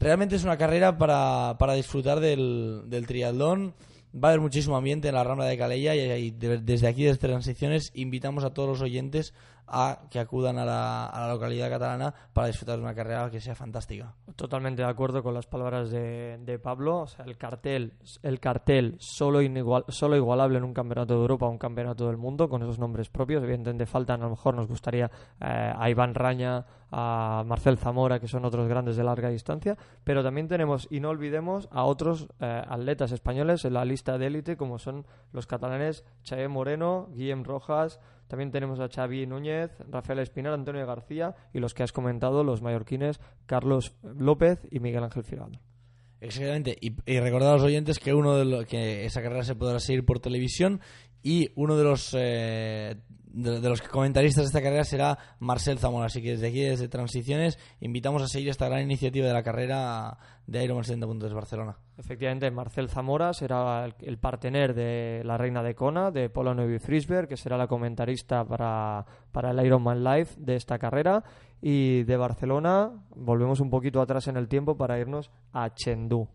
Realmente 0.00 0.36
es 0.36 0.44
una 0.44 0.56
carrera 0.56 0.96
para, 0.96 1.56
para 1.58 1.74
disfrutar 1.74 2.20
del, 2.20 2.84
del 2.86 3.06
triatlón 3.06 3.74
va 4.14 4.28
a 4.28 4.30
haber 4.32 4.40
muchísimo 4.40 4.76
ambiente 4.76 5.08
en 5.08 5.14
la 5.14 5.24
Rambla 5.24 5.46
de 5.46 5.58
Calella 5.58 5.94
y, 5.94 6.26
y 6.26 6.30
de, 6.30 6.58
desde 6.58 6.88
aquí, 6.88 7.04
desde 7.04 7.18
Transiciones, 7.18 7.90
invitamos 7.94 8.44
a 8.44 8.54
todos 8.54 8.68
los 8.68 8.80
oyentes 8.80 9.34
que 10.10 10.18
acudan 10.18 10.58
a 10.58 10.64
la, 10.64 11.06
a 11.06 11.20
la, 11.22 11.32
localidad 11.32 11.70
catalana 11.70 12.12
para 12.32 12.48
disfrutar 12.48 12.76
de 12.76 12.82
una 12.82 12.94
carrera 12.94 13.30
que 13.30 13.40
sea 13.40 13.54
fantástica. 13.54 14.14
Totalmente 14.36 14.82
de 14.82 14.88
acuerdo 14.88 15.22
con 15.22 15.34
las 15.34 15.46
palabras 15.46 15.90
de, 15.90 16.38
de 16.38 16.58
Pablo. 16.58 17.06
El 17.24 17.36
cartel, 17.38 17.94
el 18.22 18.38
cartel 18.38 18.96
solo, 18.98 19.40
inigual, 19.40 19.84
solo 19.88 20.16
igualable 20.16 20.58
en 20.58 20.64
un 20.64 20.74
campeonato 20.74 21.14
de 21.14 21.20
Europa 21.20 21.46
un 21.48 21.58
campeonato 21.58 22.06
del 22.06 22.16
mundo 22.16 22.48
con 22.48 22.62
esos 22.62 22.78
nombres 22.78 23.08
propios. 23.08 23.42
Evidentemente 23.42 23.86
faltan, 23.86 24.20
a 24.20 24.24
lo 24.24 24.30
mejor 24.30 24.54
nos 24.54 24.68
gustaría 24.68 25.10
eh, 25.40 25.72
a 25.74 25.88
Iván 25.88 26.14
Raña, 26.14 26.64
a 26.90 27.42
Marcel 27.46 27.78
Zamora, 27.78 28.20
que 28.20 28.28
son 28.28 28.44
otros 28.44 28.68
grandes 28.68 28.96
de 28.96 29.04
larga 29.04 29.30
distancia, 29.30 29.76
pero 30.04 30.22
también 30.22 30.48
tenemos, 30.48 30.86
y 30.90 31.00
no 31.00 31.08
olvidemos, 31.08 31.68
a 31.72 31.84
otros 31.84 32.28
eh, 32.40 32.62
atletas 32.68 33.12
españoles 33.12 33.64
en 33.64 33.74
la 33.74 33.84
lista 33.84 34.18
de 34.18 34.26
élite, 34.26 34.56
como 34.56 34.78
son 34.78 35.06
los 35.32 35.46
catalanes 35.46 36.04
Chaé 36.22 36.48
Moreno, 36.48 37.08
Guillem 37.14 37.44
Rojas, 37.44 37.98
También 38.32 38.50
tenemos 38.50 38.80
a 38.80 38.88
Xavi 38.88 39.26
Núñez, 39.26 39.72
Rafael 39.90 40.20
Espinar, 40.20 40.54
Antonio 40.54 40.86
García 40.86 41.34
y 41.52 41.58
los 41.58 41.74
que 41.74 41.82
has 41.82 41.92
comentado, 41.92 42.42
los 42.42 42.62
mallorquines 42.62 43.20
Carlos 43.44 43.94
López 44.02 44.66
y 44.70 44.80
Miguel 44.80 45.04
Ángel 45.04 45.22
Firado. 45.22 45.50
Exactamente. 46.18 46.74
Y, 46.80 46.94
y 47.04 47.20
recordad 47.20 47.50
a 47.50 47.56
los 47.56 47.62
oyentes 47.62 47.98
que 47.98 48.14
uno 48.14 48.34
de 48.38 48.46
lo, 48.46 48.64
que 48.64 49.04
esa 49.04 49.20
carrera 49.20 49.44
se 49.44 49.54
podrá 49.54 49.80
seguir 49.80 50.06
por 50.06 50.18
televisión 50.18 50.80
y 51.22 51.50
uno 51.56 51.76
de 51.76 51.84
los 51.84 52.16
eh, 52.18 52.96
de, 53.32 53.68
los 53.68 53.82
comentaristas 53.82 54.44
de 54.44 54.46
esta 54.46 54.62
carrera 54.62 54.84
será 54.84 55.18
Marcel 55.38 55.78
Zamora. 55.78 56.06
Así 56.06 56.22
que 56.22 56.32
desde 56.32 56.48
aquí, 56.48 56.60
desde 56.60 56.88
Transiciones, 56.88 57.58
invitamos 57.80 58.22
a 58.22 58.28
seguir 58.28 58.50
esta 58.50 58.68
gran 58.68 58.82
iniciativa 58.82 59.26
de 59.26 59.32
la 59.32 59.42
carrera 59.42 60.18
de 60.46 60.64
Ironman 60.64 60.84
70.3 60.84 61.34
Barcelona. 61.34 61.76
Efectivamente, 61.96 62.50
Marcel 62.50 62.88
Zamora 62.88 63.32
será 63.32 63.84
el, 63.84 63.94
el 64.00 64.18
partener 64.18 64.74
de 64.74 65.22
la 65.24 65.38
reina 65.38 65.62
de 65.62 65.74
Kona, 65.74 66.10
de 66.10 66.28
Paula 66.30 66.54
Novi 66.54 66.78
Frisberg, 66.78 67.28
que 67.28 67.36
será 67.36 67.56
la 67.56 67.66
comentarista 67.66 68.44
para, 68.44 69.04
para 69.30 69.50
el 69.50 69.64
Ironman 69.64 70.04
Live 70.04 70.28
de 70.36 70.56
esta 70.56 70.78
carrera. 70.78 71.24
Y 71.60 72.02
de 72.02 72.16
Barcelona 72.16 72.90
volvemos 73.14 73.60
un 73.60 73.70
poquito 73.70 74.00
atrás 74.00 74.26
en 74.28 74.36
el 74.36 74.48
tiempo 74.48 74.76
para 74.76 74.98
irnos 74.98 75.30
a 75.52 75.72
Chengdu. 75.74 76.28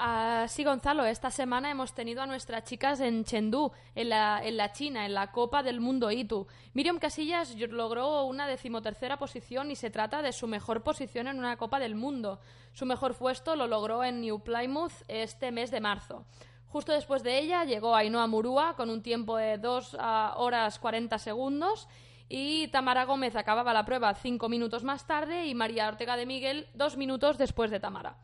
Ah, 0.00 0.46
sí, 0.46 0.62
Gonzalo, 0.62 1.04
esta 1.04 1.28
semana 1.28 1.72
hemos 1.72 1.92
tenido 1.92 2.22
a 2.22 2.26
nuestras 2.26 2.62
chicas 2.62 3.00
en 3.00 3.24
Chengdu, 3.24 3.72
en 3.96 4.10
la, 4.10 4.40
en 4.44 4.56
la 4.56 4.70
China, 4.70 5.04
en 5.04 5.12
la 5.12 5.32
Copa 5.32 5.64
del 5.64 5.80
Mundo 5.80 6.12
ITU. 6.12 6.46
Miriam 6.72 7.00
Casillas 7.00 7.56
logró 7.56 8.22
una 8.22 8.46
decimotercera 8.46 9.18
posición 9.18 9.72
y 9.72 9.74
se 9.74 9.90
trata 9.90 10.22
de 10.22 10.32
su 10.32 10.46
mejor 10.46 10.84
posición 10.84 11.26
en 11.26 11.40
una 11.40 11.56
Copa 11.56 11.80
del 11.80 11.96
Mundo. 11.96 12.38
Su 12.74 12.86
mejor 12.86 13.16
puesto 13.16 13.56
lo 13.56 13.66
logró 13.66 14.04
en 14.04 14.20
New 14.20 14.38
Plymouth 14.38 14.92
este 15.08 15.50
mes 15.50 15.72
de 15.72 15.80
marzo. 15.80 16.24
Justo 16.68 16.92
después 16.92 17.24
de 17.24 17.40
ella 17.40 17.64
llegó 17.64 17.96
Ainhoa 17.96 18.28
Murúa 18.28 18.76
con 18.76 18.90
un 18.90 19.02
tiempo 19.02 19.36
de 19.36 19.58
2 19.58 19.96
horas 20.36 20.78
40 20.78 21.18
segundos 21.18 21.88
y 22.28 22.68
Tamara 22.68 23.04
Gómez 23.04 23.34
acababa 23.34 23.72
la 23.72 23.84
prueba 23.84 24.14
cinco 24.14 24.48
minutos 24.48 24.84
más 24.84 25.08
tarde 25.08 25.46
y 25.46 25.56
María 25.56 25.88
Ortega 25.88 26.16
de 26.16 26.26
Miguel 26.26 26.68
dos 26.74 26.96
minutos 26.96 27.36
después 27.36 27.72
de 27.72 27.80
Tamara. 27.80 28.16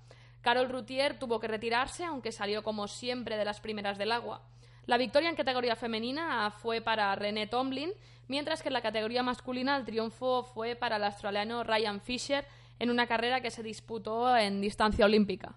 Carol 0.45 0.69
Routier 0.69 1.19
tuvo 1.19 1.41
que 1.41 1.49
retirarse, 1.49 2.05
aunque 2.05 2.31
salió 2.31 2.63
como 2.63 2.87
siempre 2.87 3.39
de 3.39 3.47
las 3.47 3.61
primeras 3.61 3.97
del 3.97 4.13
agua. 4.13 4.43
La 4.85 4.99
victoria 4.99 5.31
en 5.31 5.37
categoría 5.37 5.75
femenina 5.75 6.51
fue 6.51 6.83
para 6.83 7.15
René 7.15 7.47
Tomlin, 7.47 7.91
mientras 8.29 8.63
que 8.63 8.69
en 8.69 8.75
la 8.75 8.83
categoría 8.83 9.23
masculina 9.23 9.75
el 9.75 9.87
triunfo 9.87 10.45
fue 10.45 10.77
para 10.77 10.97
el 10.97 11.05
australiano 11.05 11.65
Ryan 11.65 11.99
Fisher 12.03 12.45
en 12.79 12.91
una 12.91 13.07
carrera 13.07 13.41
que 13.41 13.51
se 13.51 13.63
disputó 13.63 14.37
en 14.37 14.61
distancia 14.61 15.07
olímpica. 15.07 15.57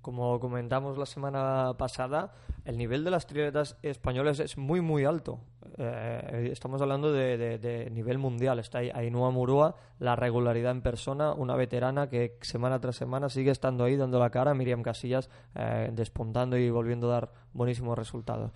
Como 0.00 0.40
comentamos 0.40 0.96
la 0.96 1.04
semana 1.04 1.74
pasada, 1.76 2.32
el 2.64 2.78
nivel 2.78 3.04
de 3.04 3.10
las 3.10 3.26
triatletas 3.26 3.76
españoles 3.82 4.40
es 4.40 4.56
muy, 4.56 4.80
muy 4.80 5.04
alto. 5.04 5.40
Eh, 5.78 6.50
estamos 6.52 6.80
hablando 6.82 7.12
de, 7.12 7.36
de, 7.36 7.58
de, 7.58 7.90
nivel 7.90 8.18
mundial. 8.18 8.58
Está 8.58 8.78
Ainhoa 8.78 9.30
Murúa, 9.30 9.76
la 9.98 10.16
regularidad 10.16 10.72
en 10.72 10.82
persona, 10.82 11.32
una 11.32 11.56
veterana 11.56 12.08
que 12.08 12.36
semana 12.42 12.80
tras 12.80 12.96
semana 12.96 13.28
sigue 13.28 13.50
estando 13.50 13.84
ahí 13.84 13.96
dando 13.96 14.18
la 14.18 14.30
cara. 14.30 14.54
Miriam 14.54 14.82
Casillas 14.82 15.28
eh, 15.54 15.90
despuntando 15.92 16.56
y 16.56 16.70
volviendo 16.70 17.08
a 17.10 17.14
dar 17.14 17.32
buenísimos 17.52 17.98
resultados. 17.98 18.52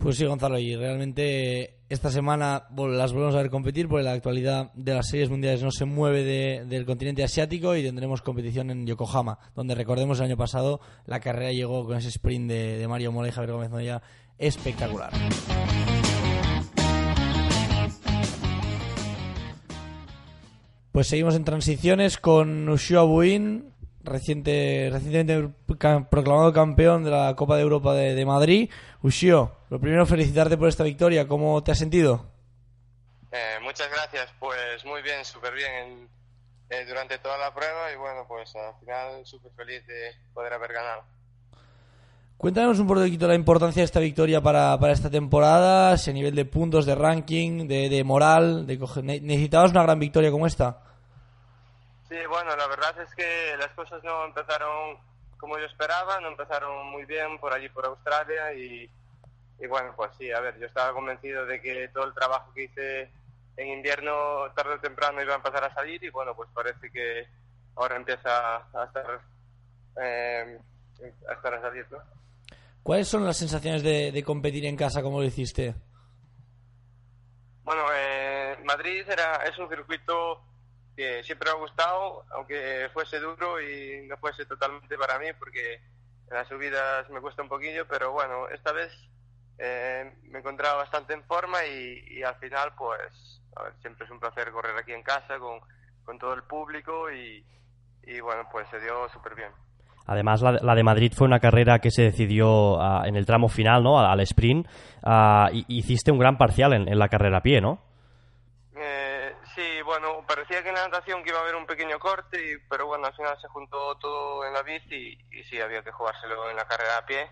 Pues 0.00 0.16
sí, 0.16 0.24
Gonzalo, 0.24 0.58
y 0.58 0.74
realmente 0.76 1.80
esta 1.90 2.10
semana 2.10 2.68
las 2.74 3.12
volvemos 3.12 3.34
a 3.34 3.42
ver 3.42 3.50
competir 3.50 3.86
porque 3.86 4.02
la 4.02 4.12
actualidad 4.12 4.72
de 4.72 4.94
las 4.94 5.08
series 5.08 5.28
mundiales 5.28 5.62
no 5.62 5.70
se 5.70 5.84
mueve 5.84 6.24
de, 6.24 6.64
del 6.64 6.86
continente 6.86 7.22
asiático 7.22 7.76
y 7.76 7.82
tendremos 7.82 8.22
competición 8.22 8.70
en 8.70 8.86
Yokohama, 8.86 9.38
donde 9.54 9.74
recordemos 9.74 10.18
el 10.18 10.24
año 10.24 10.38
pasado 10.38 10.80
la 11.04 11.20
carrera 11.20 11.52
llegó 11.52 11.84
con 11.84 11.98
ese 11.98 12.08
sprint 12.08 12.48
de, 12.48 12.78
de 12.78 12.88
Mario 12.88 13.12
Mola 13.12 13.28
y 13.28 13.32
Javier 13.32 13.52
Gómez 13.52 13.68
Noya 13.68 14.00
espectacular. 14.38 15.12
Pues 20.92 21.06
seguimos 21.06 21.36
en 21.36 21.44
transiciones 21.44 22.18
con 22.18 22.68
Ushua 22.68 23.02
Buin, 23.02 23.72
reciente, 24.02 24.88
recientemente 24.90 25.54
proclamado 26.10 26.52
campeón 26.52 27.04
de 27.04 27.10
la 27.10 27.36
Copa 27.36 27.56
de 27.56 27.62
Europa 27.62 27.94
de, 27.94 28.26
Madrid. 28.26 28.70
Ushio, 29.00 29.56
lo 29.68 29.80
primero 29.80 30.04
felicitarte 30.04 30.56
por 30.56 30.68
esta 30.68 30.82
victoria. 30.82 31.28
¿Cómo 31.28 31.62
te 31.62 31.70
has 31.70 31.78
sentido? 31.78 32.26
Eh, 33.30 33.58
muchas 33.62 33.88
gracias. 33.90 34.34
Pues 34.40 34.84
muy 34.84 35.00
bien, 35.02 35.24
súper 35.24 35.54
bien 35.54 35.72
en, 35.72 36.08
eh, 36.70 36.84
durante 36.86 37.18
toda 37.18 37.38
la 37.38 37.54
prueba 37.54 37.92
y 37.92 37.96
bueno, 37.96 38.24
pues 38.26 38.54
al 38.56 38.74
final 38.80 39.24
súper 39.24 39.52
feliz 39.52 39.86
de 39.86 40.12
poder 40.34 40.52
haber 40.54 40.72
ganado. 40.72 41.04
Cuéntanos 42.40 42.78
un 42.78 42.86
poquito 42.86 43.28
la 43.28 43.34
importancia 43.34 43.82
de 43.82 43.84
esta 43.84 44.00
victoria 44.00 44.40
para, 44.40 44.78
para 44.80 44.94
esta 44.94 45.10
temporada, 45.10 45.92
ese 45.92 46.10
nivel 46.10 46.34
de 46.34 46.46
puntos, 46.46 46.86
de 46.86 46.94
ranking, 46.94 47.68
de, 47.68 47.90
de 47.90 48.02
moral. 48.02 48.66
De 48.66 48.78
coger... 48.78 49.04
¿Necesitabas 49.04 49.72
una 49.72 49.82
gran 49.82 49.98
victoria 49.98 50.30
como 50.30 50.46
esta? 50.46 50.78
Sí, 52.08 52.16
bueno, 52.30 52.56
la 52.56 52.66
verdad 52.66 52.98
es 53.02 53.14
que 53.14 53.54
las 53.58 53.68
cosas 53.72 54.02
no 54.02 54.24
empezaron 54.24 54.96
como 55.36 55.58
yo 55.58 55.66
esperaba, 55.66 56.18
no 56.20 56.28
empezaron 56.28 56.90
muy 56.90 57.04
bien 57.04 57.38
por 57.38 57.52
allí, 57.52 57.68
por 57.68 57.84
Australia 57.84 58.54
y, 58.54 58.90
y 59.58 59.66
bueno, 59.66 59.92
pues 59.94 60.10
sí, 60.16 60.32
a 60.32 60.40
ver, 60.40 60.58
yo 60.58 60.64
estaba 60.64 60.94
convencido 60.94 61.44
de 61.44 61.60
que 61.60 61.88
todo 61.88 62.04
el 62.04 62.14
trabajo 62.14 62.54
que 62.54 62.64
hice 62.64 63.10
en 63.58 63.68
invierno, 63.68 64.50
tarde 64.56 64.76
o 64.76 64.80
temprano, 64.80 65.20
iba 65.20 65.34
a 65.34 65.36
empezar 65.36 65.62
a 65.62 65.74
salir 65.74 66.02
y 66.02 66.08
bueno, 66.08 66.34
pues 66.34 66.48
parece 66.54 66.90
que 66.90 67.28
ahora 67.76 67.96
empieza 67.96 68.56
a 68.56 68.84
estar, 68.86 69.20
eh, 70.00 70.58
a, 71.28 71.32
estar 71.34 71.54
a 71.54 71.60
salir, 71.60 71.86
¿no? 71.90 72.19
¿Cuáles 72.82 73.08
son 73.08 73.24
las 73.24 73.36
sensaciones 73.36 73.82
de, 73.82 74.10
de 74.12 74.22
competir 74.24 74.64
en 74.66 74.76
casa 74.76 75.02
como 75.02 75.20
lo 75.20 75.26
hiciste? 75.26 75.74
Bueno, 77.62 77.84
eh, 77.94 78.58
Madrid 78.64 79.04
era, 79.08 79.36
es 79.44 79.56
un 79.58 79.68
circuito 79.68 80.42
que 80.96 81.22
siempre 81.22 81.50
me 81.50 81.56
ha 81.56 81.60
gustado, 81.60 82.24
aunque 82.30 82.88
fuese 82.92 83.20
duro 83.20 83.60
y 83.60 84.06
no 84.08 84.16
fuese 84.16 84.44
totalmente 84.46 84.96
para 84.98 85.18
mí, 85.18 85.26
porque 85.38 85.74
en 85.74 86.36
las 86.36 86.48
subidas 86.48 87.08
me 87.10 87.20
cuesta 87.20 87.42
un 87.42 87.48
poquillo, 87.48 87.86
pero 87.86 88.12
bueno, 88.12 88.48
esta 88.48 88.72
vez 88.72 88.92
eh, 89.58 90.12
me 90.24 90.38
he 90.38 90.40
encontrado 90.40 90.78
bastante 90.78 91.12
en 91.12 91.24
forma 91.24 91.64
y, 91.64 92.04
y 92.08 92.22
al 92.22 92.36
final, 92.36 92.74
pues, 92.76 93.42
a 93.56 93.64
ver, 93.64 93.74
siempre 93.82 94.04
es 94.04 94.10
un 94.10 94.20
placer 94.20 94.50
correr 94.52 94.76
aquí 94.76 94.92
en 94.92 95.02
casa 95.02 95.38
con, 95.38 95.60
con 96.04 96.18
todo 96.18 96.34
el 96.34 96.42
público 96.44 97.10
y, 97.10 97.46
y 98.02 98.20
bueno, 98.20 98.48
pues 98.50 98.66
se 98.70 98.80
dio 98.80 99.08
súper 99.10 99.34
bien. 99.34 99.52
Además, 100.10 100.42
la, 100.42 100.58
la, 100.60 100.74
de 100.74 100.82
Madrid 100.82 101.12
fue 101.14 101.28
una 101.28 101.38
carrera 101.38 101.78
que 101.78 101.92
se 101.92 102.02
decidió 102.02 102.72
uh, 102.74 103.04
en 103.04 103.14
el 103.14 103.24
tramo 103.26 103.48
final, 103.48 103.84
¿no? 103.84 104.00
Al 104.00 104.18
sprint. 104.22 104.66
Uh, 105.04 105.46
y, 105.52 105.64
hiciste 105.68 106.10
un 106.10 106.18
gran 106.18 106.36
parcial 106.36 106.72
en, 106.72 106.98
la 106.98 107.08
carrera 107.08 107.36
a 107.36 107.42
pie, 107.42 107.60
¿no? 107.60 107.80
Eh, 108.74 109.32
sí, 109.54 109.80
bueno, 109.84 110.24
parecía 110.26 110.64
que 110.64 110.70
en 110.70 110.74
la 110.74 110.88
natación 110.88 111.22
que 111.22 111.30
iba 111.30 111.38
a 111.38 111.42
haber 111.42 111.54
un 111.54 111.64
pequeño 111.64 112.00
corte, 112.00 112.58
pero 112.68 112.88
bueno, 112.88 113.06
al 113.06 113.14
final 113.14 113.40
se 113.40 113.46
juntó 113.46 113.96
todo 113.98 114.44
en 114.44 114.52
la 114.52 114.62
bici 114.62 115.16
y, 115.30 115.44
sí, 115.44 115.60
había 115.60 115.84
que 115.84 115.92
jugárselo 115.92 116.50
en 116.50 116.56
la 116.56 116.64
carrera 116.64 116.98
a 116.98 117.06
pie. 117.06 117.30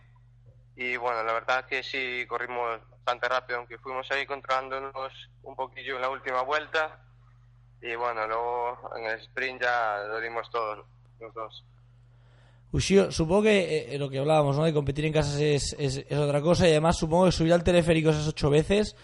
Y 0.76 0.96
bueno, 0.98 1.24
la 1.24 1.32
verdad 1.32 1.64
que 1.64 1.82
sí 1.82 2.26
corrimos 2.28 2.78
bastante 2.90 3.28
rápido, 3.28 3.58
aunque 3.58 3.78
fuimos 3.78 4.08
ahí 4.12 4.24
controlándonos 4.24 5.12
un 5.42 5.56
poquillo 5.56 5.96
en 5.96 6.02
la 6.02 6.10
última 6.10 6.42
vuelta. 6.42 7.00
Y 7.82 7.96
bueno, 7.96 8.24
luego 8.28 8.92
en 8.96 9.04
el 9.06 9.18
sprint 9.18 9.62
ya 9.62 9.98
lo 10.06 10.20
dimos 10.20 10.48
todos, 10.52 10.86
los 11.18 11.34
dos. 11.34 11.64
Ushio, 12.70 13.10
supongo 13.10 13.44
que 13.44 13.94
eh, 13.94 13.98
lo 13.98 14.10
que 14.10 14.18
hablábamos, 14.18 14.56
¿no? 14.56 14.64
De 14.64 14.74
competir 14.74 15.06
en 15.06 15.12
casas 15.12 15.40
es, 15.40 15.74
es, 15.78 16.04
es, 16.06 16.18
otra 16.18 16.42
cosa 16.42 16.66
y 16.66 16.72
además 16.72 16.98
supongo 16.98 17.26
que 17.26 17.32
subir 17.32 17.52
al 17.52 17.64
teleférico 17.64 18.10
esas 18.10 18.28
ocho 18.28 18.50
veces 18.50 18.94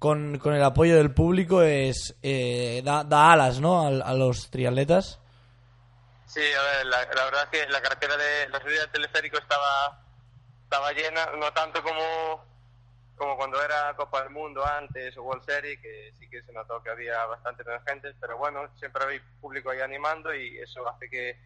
con, 0.00 0.38
con 0.38 0.54
el 0.54 0.62
apoyo 0.64 0.96
del 0.96 1.14
público 1.14 1.62
es 1.62 2.16
eh, 2.22 2.82
da, 2.84 3.04
da, 3.04 3.32
alas, 3.32 3.60
¿no? 3.60 3.82
A, 3.82 3.88
a, 3.88 4.14
los 4.14 4.50
triatletas. 4.50 5.20
Sí, 6.26 6.40
a 6.40 6.62
ver, 6.62 6.86
la, 6.86 6.98
la, 7.14 7.24
verdad 7.24 7.48
es 7.52 7.60
que 7.60 7.68
la 7.70 7.80
carretera 7.80 8.16
de 8.16 8.48
la 8.48 8.60
subida 8.60 8.80
del 8.80 8.90
teleférico 8.90 9.38
estaba 9.38 10.02
estaba 10.64 10.92
llena, 10.92 11.26
no 11.38 11.52
tanto 11.52 11.80
como 11.82 12.44
como 13.14 13.36
cuando 13.36 13.62
era 13.62 13.94
Copa 13.94 14.22
del 14.22 14.30
Mundo 14.30 14.66
antes 14.66 15.16
o 15.16 15.22
World 15.22 15.44
Series, 15.44 15.78
que 15.80 16.12
sí 16.18 16.28
que 16.28 16.42
se 16.42 16.52
notó 16.52 16.82
que 16.82 16.90
había 16.90 17.24
bastante 17.26 17.62
menos 17.62 17.84
gente, 17.86 18.12
pero 18.20 18.36
bueno, 18.36 18.68
siempre 18.78 19.04
hay 19.04 19.20
público 19.40 19.70
ahí 19.70 19.80
animando 19.80 20.34
y 20.34 20.58
eso 20.58 20.88
hace 20.88 21.08
que 21.08 21.38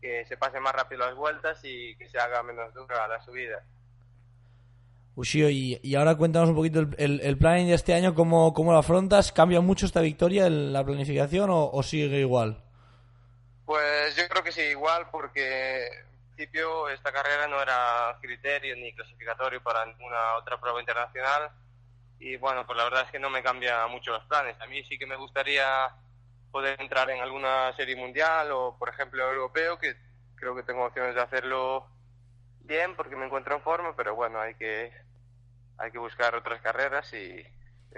que 0.00 0.24
se 0.26 0.36
pase 0.36 0.60
más 0.60 0.74
rápido 0.74 1.06
las 1.06 1.14
vueltas 1.14 1.58
y 1.64 1.96
que 1.96 2.08
se 2.08 2.18
haga 2.18 2.42
menos 2.42 2.72
dura 2.74 3.08
la 3.08 3.20
subida. 3.24 3.62
Ushio, 5.16 5.48
y, 5.48 5.80
y, 5.82 5.94
ahora 5.94 6.14
cuéntanos 6.14 6.50
un 6.50 6.56
poquito 6.56 6.80
el, 6.80 6.94
el, 6.98 7.20
el, 7.22 7.38
planning 7.38 7.68
de 7.68 7.74
este 7.74 7.94
año, 7.94 8.14
¿cómo, 8.14 8.52
cómo 8.52 8.72
lo 8.72 8.78
afrontas? 8.78 9.32
¿Cambia 9.32 9.62
mucho 9.62 9.86
esta 9.86 10.02
victoria 10.02 10.46
en 10.46 10.74
la 10.74 10.84
planificación 10.84 11.48
o, 11.48 11.70
o, 11.70 11.82
sigue 11.82 12.20
igual? 12.20 12.62
Pues 13.64 14.14
yo 14.14 14.28
creo 14.28 14.44
que 14.44 14.52
sigue 14.52 14.72
igual 14.72 15.08
porque 15.10 15.86
en 15.86 16.36
principio 16.36 16.90
esta 16.90 17.12
carrera 17.12 17.48
no 17.48 17.62
era 17.62 18.18
criterio 18.20 18.76
ni 18.76 18.92
clasificatorio 18.92 19.62
para 19.62 19.86
ninguna 19.86 20.36
otra 20.36 20.60
prueba 20.60 20.80
internacional 20.80 21.50
y 22.18 22.36
bueno, 22.36 22.66
pues 22.66 22.76
la 22.76 22.84
verdad 22.84 23.02
es 23.04 23.10
que 23.10 23.18
no 23.18 23.30
me 23.30 23.42
cambia 23.42 23.86
mucho 23.86 24.12
los 24.12 24.24
planes. 24.24 24.60
A 24.60 24.66
mí 24.66 24.82
sí 24.84 24.98
que 24.98 25.06
me 25.06 25.16
gustaría 25.16 25.90
poder 26.56 26.80
entrar 26.80 27.10
en 27.10 27.20
alguna 27.20 27.70
serie 27.76 27.96
mundial 27.96 28.50
o, 28.50 28.78
por 28.78 28.88
ejemplo, 28.88 29.22
europeo, 29.30 29.78
que 29.78 29.94
creo 30.36 30.56
que 30.56 30.62
tengo 30.62 30.86
opciones 30.86 31.14
de 31.14 31.20
hacerlo 31.20 31.86
bien 32.60 32.96
porque 32.96 33.14
me 33.14 33.26
encuentro 33.26 33.54
en 33.56 33.60
forma, 33.60 33.94
pero 33.94 34.14
bueno, 34.14 34.40
hay 34.40 34.54
que 34.54 34.90
hay 35.76 35.90
que 35.90 35.98
buscar 35.98 36.34
otras 36.34 36.62
carreras 36.62 37.12
y, 37.12 37.44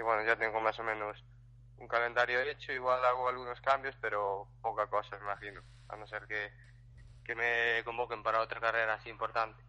bueno, 0.02 0.24
ya 0.24 0.34
tengo 0.34 0.60
más 0.60 0.76
o 0.80 0.82
menos 0.82 1.24
un 1.76 1.86
calendario 1.86 2.40
hecho, 2.40 2.72
igual 2.72 3.04
hago 3.04 3.28
algunos 3.28 3.60
cambios, 3.60 3.94
pero 4.00 4.48
poca 4.60 4.88
cosa, 4.88 5.16
imagino, 5.22 5.60
a 5.88 5.94
no 5.94 6.08
ser 6.08 6.26
que, 6.26 6.50
que 7.24 7.36
me 7.36 7.84
convoquen 7.84 8.24
para 8.24 8.40
otra 8.40 8.58
carrera 8.58 8.94
así 8.94 9.08
importante. 9.08 9.62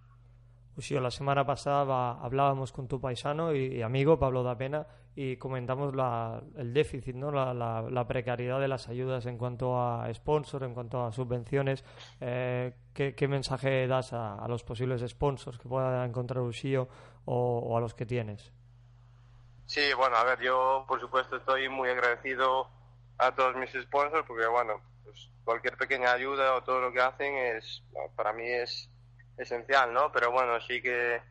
Pues 0.79 0.91
la 0.91 1.11
semana 1.11 1.45
pasada 1.45 2.11
hablábamos 2.21 2.71
con 2.71 2.87
tu 2.87 3.01
paisano 3.01 3.53
y, 3.53 3.81
amigo 3.81 4.17
Pablo 4.17 4.43
da 4.43 4.57
Pena 4.57 4.87
y 5.13 5.35
comentamos 5.35 5.93
la, 5.93 6.41
el 6.55 6.73
déficit, 6.73 7.17
¿no? 7.17 7.31
La, 7.31 7.53
la, 7.53 8.07
precariedad 8.07 8.61
de 8.61 8.69
las 8.69 8.87
ayudas 8.87 9.25
en 9.25 9.37
cuanto 9.37 9.77
a 9.77 10.07
sponsors, 10.13 10.63
en 10.63 10.73
cuanto 10.73 11.03
a 11.03 11.11
subvenciones. 11.11 11.83
Eh, 12.21 12.73
¿qué, 12.93 13.13
¿qué, 13.13 13.27
mensaje 13.27 13.87
das 13.87 14.13
a, 14.13 14.35
a, 14.35 14.47
los 14.47 14.63
posibles 14.63 15.01
sponsors 15.05 15.57
que 15.57 15.67
pueda 15.67 16.05
encontrar 16.05 16.43
Ushio 16.43 16.87
o, 17.25 17.59
o 17.59 17.75
a 17.75 17.81
los 17.81 17.93
que 17.93 18.05
tienes? 18.05 18.53
Sí, 19.65 19.81
bueno, 19.97 20.15
a 20.15 20.23
ver, 20.23 20.39
yo 20.39 20.85
por 20.87 21.01
supuesto 21.01 21.35
estoy 21.35 21.67
muy 21.67 21.89
agradecido 21.89 22.69
a 23.17 23.35
todos 23.35 23.53
mis 23.57 23.71
sponsors 23.71 24.25
porque, 24.25 24.47
bueno, 24.47 24.81
pues 25.03 25.29
cualquier 25.43 25.75
pequeña 25.75 26.13
ayuda 26.13 26.55
o 26.55 26.63
todo 26.63 26.79
lo 26.79 26.93
que 26.93 27.01
hacen 27.01 27.35
es, 27.35 27.83
para 28.15 28.31
mí 28.31 28.47
es 28.47 28.88
esencial, 29.39 29.93
¿no? 29.93 30.11
Pero 30.11 30.31
bueno, 30.31 30.59
sí 30.61 30.81
que 30.81 31.21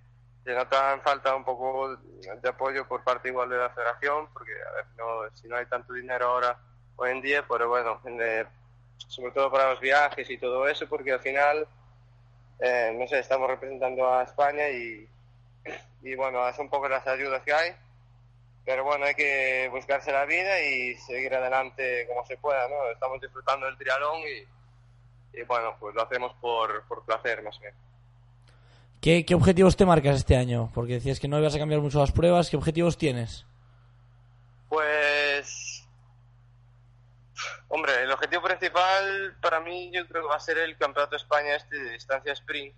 se 0.44 0.54
nota 0.54 0.98
falta 1.04 1.34
un 1.34 1.44
poco 1.44 1.96
de 1.96 2.48
apoyo 2.48 2.88
por 2.88 3.04
parte 3.04 3.28
igual 3.28 3.50
de 3.50 3.58
la 3.58 3.70
federación, 3.70 4.28
porque 4.32 4.52
a 4.52 4.72
ver, 4.72 4.86
no, 4.96 5.36
si 5.36 5.46
no 5.46 5.56
hay 5.56 5.66
tanto 5.66 5.92
dinero 5.92 6.26
ahora 6.26 6.58
hoy 6.96 7.10
en 7.10 7.20
día, 7.20 7.44
pero 7.46 7.68
bueno, 7.68 8.00
sobre 8.96 9.32
todo 9.32 9.50
para 9.50 9.70
los 9.70 9.80
viajes 9.80 10.28
y 10.30 10.38
todo 10.38 10.66
eso, 10.66 10.88
porque 10.88 11.12
al 11.12 11.20
final, 11.20 11.66
eh, 12.60 12.96
no 12.98 13.06
sé, 13.06 13.18
estamos 13.18 13.48
representando 13.48 14.12
a 14.12 14.22
España 14.22 14.68
y, 14.70 15.08
y 16.02 16.14
bueno, 16.14 16.50
son 16.54 16.66
un 16.66 16.70
poco 16.70 16.88
las 16.88 17.06
ayudas 17.06 17.42
que 17.42 17.52
hay, 17.52 17.76
pero 18.64 18.84
bueno, 18.84 19.04
hay 19.04 19.14
que 19.14 19.68
buscarse 19.70 20.12
la 20.12 20.24
vida 20.24 20.60
y 20.62 20.94
seguir 20.96 21.34
adelante 21.34 22.06
como 22.06 22.24
se 22.26 22.36
pueda, 22.36 22.68
¿no? 22.68 22.90
Estamos 22.90 23.20
disfrutando 23.20 23.66
del 23.66 23.78
triatlón 23.78 24.20
y, 25.32 25.42
bueno, 25.44 25.76
pues 25.78 25.94
lo 25.94 26.02
hacemos 26.02 26.34
por, 26.40 26.84
por 26.86 27.04
placer 27.04 27.42
más 27.42 27.58
bien. 27.60 27.74
¿Qué, 29.00 29.24
objetivos 29.34 29.76
te 29.76 29.86
marcas 29.86 30.16
este 30.16 30.36
año? 30.36 30.70
Porque 30.74 30.94
decías 30.94 31.20
que 31.20 31.28
no 31.28 31.38
ibas 31.38 31.54
a 31.54 31.58
cambiar 31.58 31.80
mucho 31.80 32.00
las 32.00 32.12
pruebas. 32.12 32.50
¿Qué 32.50 32.56
objetivos 32.56 32.98
tienes? 32.98 33.46
Pues. 34.68 35.86
Hombre, 37.68 38.02
el 38.02 38.10
objetivo 38.10 38.42
principal 38.42 39.36
para 39.40 39.60
mí 39.60 39.90
yo 39.92 40.06
creo 40.08 40.22
que 40.22 40.28
va 40.28 40.36
a 40.36 40.40
ser 40.40 40.58
el 40.58 40.76
Campeonato 40.76 41.12
de 41.12 41.18
España 41.18 41.54
este 41.54 41.76
de 41.76 41.92
distancia 41.92 42.32
sprint, 42.32 42.74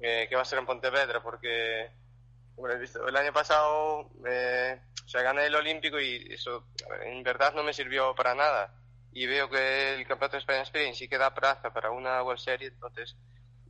eh, 0.00 0.26
que 0.28 0.36
va 0.36 0.42
a 0.42 0.44
ser 0.44 0.58
en 0.58 0.66
Pontevedra, 0.66 1.22
porque 1.22 1.90
visto, 2.78 3.08
el 3.08 3.16
año 3.16 3.32
pasado 3.32 4.10
eh, 4.26 4.78
o 5.04 5.08
sea, 5.08 5.22
gané 5.22 5.46
el 5.46 5.54
Olímpico 5.54 6.00
y 6.00 6.32
eso 6.32 6.64
en 7.02 7.22
verdad 7.22 7.52
no 7.54 7.62
me 7.62 7.72
sirvió 7.72 8.14
para 8.14 8.34
nada. 8.34 8.72
Y 9.12 9.26
veo 9.26 9.48
que 9.48 9.94
el 9.94 10.06
Campeonato 10.06 10.36
de 10.36 10.40
España 10.40 10.62
Sprint 10.62 10.94
sí 10.94 11.08
que 11.08 11.18
da 11.18 11.34
plaza 11.34 11.72
para 11.72 11.90
una 11.90 12.22
World 12.22 12.40
Series, 12.40 12.72
entonces 12.72 13.16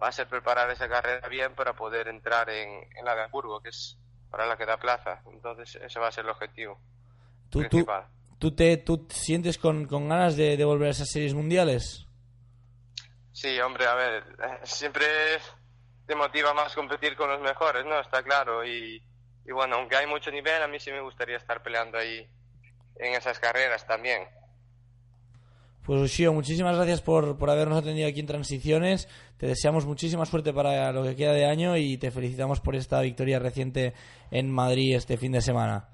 va 0.03 0.09
a 0.09 0.13
ser 0.13 0.27
preparar 0.29 0.71
esa 0.71 0.89
carrera 0.89 1.29
bien 1.29 1.55
para 1.55 1.75
poder 1.75 2.09
entrar 2.09 2.49
en, 2.51 2.89
la 3.05 3.15
de 3.15 3.23
Hamburgo, 3.23 3.61
que 3.61 3.71
es 3.71 3.99
para 4.31 4.47
la 4.47 4.57
que 4.57 4.67
da 4.67 4.77
plaza. 4.77 5.23
Entonces, 5.33 5.77
ese 5.77 6.01
va 6.01 6.09
a 6.09 6.13
ser 6.13 6.25
el 6.25 6.31
objetivo. 6.31 6.81
¿Tú, 7.51 7.61
principal. 7.61 8.07
tú, 8.39 8.55
te, 8.55 8.77
tú 8.79 9.07
sientes 9.11 9.59
con, 9.59 9.87
ganas 9.87 10.37
de, 10.37 10.63
volver 10.65 10.89
a 10.89 10.91
esas 10.91 11.11
series 11.11 11.35
mundiales? 11.35 12.07
Sí, 13.33 13.61
hombre, 13.61 13.87
a 13.87 13.95
ver, 13.95 14.25
siempre 14.65 15.07
te 16.07 16.15
motiva 16.15 16.53
más 16.55 16.75
competir 16.75 17.17
con 17.17 17.31
los 17.31 17.41
mejores, 17.41 17.85
¿no? 17.85 18.01
Está 18.01 18.23
claro. 18.23 18.65
Y, 18.65 19.03
y 19.47 19.53
bueno, 19.53 19.77
aunque 19.77 19.97
hay 19.97 20.07
mucho 20.07 20.31
nivel, 20.31 20.63
a 20.63 20.69
mí 20.69 20.79
sí 20.81 20.91
me 20.91 21.01
gustaría 21.01 21.37
estar 21.37 21.63
peleando 21.63 21.99
ahí 21.99 22.29
en 22.97 23.15
esas 23.15 23.39
carreras 23.39 23.87
también. 23.87 24.29
Pues 25.85 26.01
Ushio, 26.01 26.33
muchísimas 26.33 26.77
gracias 26.77 27.03
por, 27.03 27.37
por 27.37 27.51
habernos 27.51 27.79
atendido 27.79 28.09
aquí 28.09 28.19
en 28.19 28.27
Transiciones. 28.27 29.07
Te 29.37 29.47
deseamos 29.47 29.85
muchísima 29.85 30.25
suerte 30.25 30.55
para 30.55 30.91
lo 30.93 31.03
que 31.03 31.15
queda 31.15 31.33
de 31.33 31.45
año 31.45 31.77
y 31.77 31.99
te 31.99 32.11
felicitamos 32.11 32.61
por 32.61 32.75
esta 32.75 33.03
victoria 33.03 33.39
reciente 33.39 33.93
en 34.31 34.51
Madrid 34.51 34.97
este 34.97 35.19
fin 35.19 35.33
de 35.33 35.43
semana. 35.43 35.89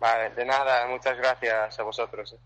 Vale, 0.00 0.30
de 0.30 0.44
nada, 0.44 0.88
muchas 0.88 1.16
gracias 1.16 1.78
a 1.78 1.82
vosotros. 1.84 2.36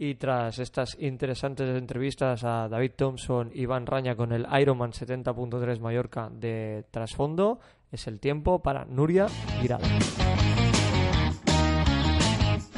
Y 0.00 0.14
tras 0.14 0.60
estas 0.60 0.96
interesantes 1.00 1.76
entrevistas 1.76 2.44
a 2.44 2.68
David 2.68 2.92
Thompson 2.96 3.50
y 3.52 3.62
Iván 3.62 3.84
Raña 3.84 4.14
con 4.14 4.30
el 4.30 4.46
Ironman 4.60 4.92
70.3 4.92 5.80
Mallorca 5.80 6.30
de 6.32 6.84
trasfondo, 6.92 7.58
es 7.90 8.06
el 8.06 8.20
tiempo 8.20 8.60
para 8.60 8.84
Nuria 8.84 9.26
Girado. 9.60 9.84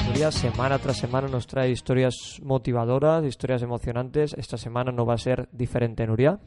Nuria, 0.06 0.33
semana 0.33 0.78
tras 0.78 0.96
semana 0.96 1.28
nos 1.28 1.46
trae 1.46 1.70
historias 1.70 2.40
motivadoras, 2.42 3.22
historias 3.24 3.62
emocionantes. 3.62 4.33
Esta 4.33 4.56
semana 4.56 4.90
no 4.90 5.04
va 5.04 5.14
a 5.14 5.18
ser 5.18 5.46
diferente, 5.52 6.06
Nuria. 6.06 6.40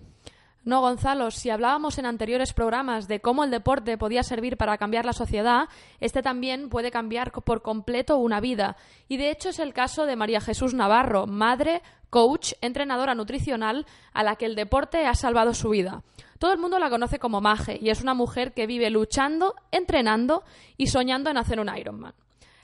No, 0.65 0.79
Gonzalo, 0.79 1.29
si 1.29 1.49
hablábamos 1.49 1.97
en 1.97 2.05
anteriores 2.05 2.53
programas 2.53 3.09
de 3.09 3.19
cómo 3.19 3.43
el 3.43 3.51
deporte 3.51 3.97
podía 3.97 4.23
servir 4.23 4.55
para 4.55 4.77
cambiar 4.77 5.03
la 5.03 5.11
sociedad, 5.11 5.67
este 5.99 6.21
también 6.21 6.69
puede 6.69 6.89
cambiar 6.89 7.33
por 7.33 7.61
completo 7.61 8.15
una 8.15 8.39
vida. 8.39 8.77
Y 9.09 9.17
de 9.17 9.29
hecho 9.29 9.49
es 9.49 9.59
el 9.59 9.73
caso 9.73 10.05
de 10.05 10.15
María 10.15 10.39
Jesús 10.39 10.73
Navarro, 10.73 11.27
madre, 11.27 11.81
coach, 12.09 12.53
entrenadora 12.61 13.13
nutricional, 13.13 13.85
a 14.13 14.23
la 14.23 14.37
que 14.37 14.45
el 14.45 14.55
deporte 14.55 15.05
ha 15.05 15.15
salvado 15.15 15.53
su 15.53 15.69
vida. 15.69 16.01
Todo 16.39 16.53
el 16.53 16.59
mundo 16.59 16.79
la 16.79 16.89
conoce 16.89 17.19
como 17.19 17.41
Maje 17.41 17.77
y 17.81 17.89
es 17.89 18.01
una 18.01 18.13
mujer 18.13 18.53
que 18.53 18.65
vive 18.65 18.89
luchando, 18.89 19.55
entrenando 19.69 20.43
y 20.77 20.87
soñando 20.87 21.29
en 21.29 21.37
hacer 21.37 21.59
un 21.59 21.75
Ironman. 21.75 22.13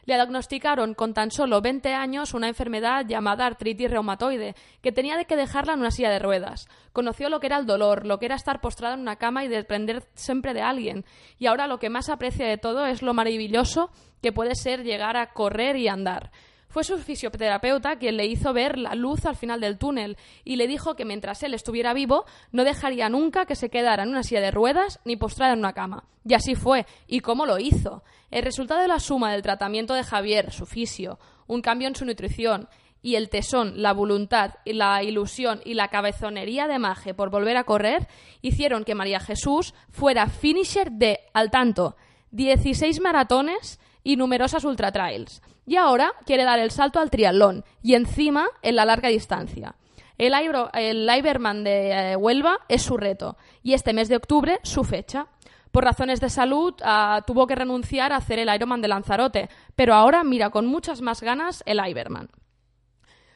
Le 0.10 0.16
diagnosticaron 0.16 0.96
con 0.96 1.14
tan 1.14 1.30
solo 1.30 1.62
20 1.62 1.94
años 1.94 2.34
una 2.34 2.48
enfermedad 2.48 3.06
llamada 3.06 3.46
artritis 3.46 3.92
reumatoide, 3.92 4.56
que 4.82 4.92
tenía 4.92 5.24
que 5.26 5.36
dejarla 5.36 5.74
en 5.74 5.82
una 5.82 5.92
silla 5.92 6.10
de 6.10 6.18
ruedas. 6.18 6.68
Conoció 6.94 7.30
lo 7.30 7.40
que 7.40 7.46
era 7.46 7.60
el 7.60 7.68
dolor, 7.68 8.08
lo 8.08 8.18
que 8.18 8.26
era 8.26 8.34
estar 8.34 8.60
postrada 8.60 8.96
en 8.96 9.02
una 9.02 9.18
cama 9.18 9.46
y 9.46 9.50
depender 9.50 10.02
siempre 10.16 10.56
de 10.56 10.64
alguien. 10.64 11.06
Y 11.38 11.46
ahora 11.46 11.68
lo 11.68 11.78
que 11.78 11.92
más 11.92 12.10
aprecia 12.10 12.48
de 12.48 12.58
todo 12.58 12.88
es 12.88 13.04
lo 13.04 13.14
maravilloso 13.14 13.92
que 14.20 14.32
puede 14.32 14.56
ser 14.56 14.84
llegar 14.84 15.16
a 15.16 15.32
correr 15.32 15.76
y 15.76 15.88
andar. 15.88 16.32
Fue 16.70 16.84
su 16.84 17.00
fisioterapeuta 17.00 17.98
quien 17.98 18.16
le 18.16 18.28
hizo 18.28 18.54
ver 18.54 18.78
la 18.78 18.94
luz 18.94 19.26
al 19.26 19.36
final 19.36 19.60
del 19.60 19.80
túnel 19.80 20.18
y 20.46 20.56
le 20.56 20.68
dijo 20.68 20.96
que 20.96 21.04
mientras 21.04 21.42
él 21.42 21.56
estuviera 21.56 21.94
vivo 21.94 22.26
no 22.52 22.64
dejaría 22.64 23.10
nunca 23.10 23.46
que 23.46 23.56
se 23.56 23.70
quedara 23.70 24.04
en 24.04 24.10
una 24.10 24.22
silla 24.22 24.42
de 24.42 24.52
ruedas 24.52 25.00
ni 25.04 25.16
postrada 25.16 25.54
en 25.54 25.60
una 25.60 25.74
cama. 25.74 26.06
Y 26.24 26.36
así 26.36 26.54
fue. 26.54 26.86
¿Y 27.08 27.22
cómo 27.22 27.48
lo 27.48 27.58
hizo? 27.58 28.04
El 28.30 28.44
resultado 28.44 28.82
de 28.82 28.88
la 28.88 29.00
suma 29.00 29.32
del 29.32 29.42
tratamiento 29.42 29.96
de 29.96 30.04
Javier, 30.04 30.52
su 30.52 30.68
fisio, 30.68 31.18
un 31.48 31.62
cambio 31.64 31.88
en 31.88 31.96
su 31.96 32.06
nutrición, 32.06 32.70
y 33.02 33.16
el 33.16 33.30
tesón, 33.30 33.82
la 33.82 33.94
voluntad, 33.94 34.56
la 34.66 35.02
ilusión 35.04 35.62
y 35.64 35.74
la 35.74 35.88
cabezonería 35.88 36.68
de 36.68 36.80
Maje 36.80 37.14
por 37.14 37.30
volver 37.30 37.58
a 37.58 37.64
correr 37.64 38.08
hicieron 38.42 38.84
que 38.84 38.96
María 38.96 39.20
Jesús 39.20 39.74
fuera 39.90 40.28
finisher 40.28 40.92
de, 40.92 41.20
al 41.34 41.50
tanto, 41.50 41.96
16 42.32 43.00
maratones 43.02 43.80
y 44.10 44.16
numerosas 44.16 44.64
ultra 44.64 44.92
trails. 44.92 45.40
Y 45.68 45.76
ahora 45.76 46.14
quiere 46.26 46.44
dar 46.44 46.58
el 46.58 46.72
salto 46.72 47.00
al 47.00 47.12
triatlón 47.12 47.64
y 47.84 47.94
encima 47.94 48.48
en 48.64 48.76
la 48.76 48.84
larga 48.84 49.10
distancia. 49.10 49.76
El, 50.18 50.34
el 50.74 51.10
Iberman 51.16 51.64
de 51.64 51.92
eh, 51.92 52.16
Huelva 52.16 52.58
es 52.68 52.82
su 52.82 52.98
reto 52.98 53.38
y 53.62 53.74
este 53.74 53.94
mes 53.94 54.10
de 54.10 54.16
octubre 54.16 54.60
su 54.64 54.84
fecha. 54.84 55.28
Por 55.72 55.84
razones 55.84 56.20
de 56.22 56.32
salud 56.32 56.74
ah, 56.84 57.22
tuvo 57.28 57.46
que 57.46 57.54
renunciar 57.54 58.12
a 58.12 58.16
hacer 58.16 58.40
el 58.40 58.52
Ironman 58.52 58.82
de 58.82 58.88
Lanzarote, 58.88 59.48
pero 59.76 59.94
ahora 59.94 60.24
mira 60.24 60.50
con 60.50 60.66
muchas 60.66 61.02
más 61.02 61.22
ganas 61.22 61.62
el 61.68 61.80
Iberman. 61.80 62.30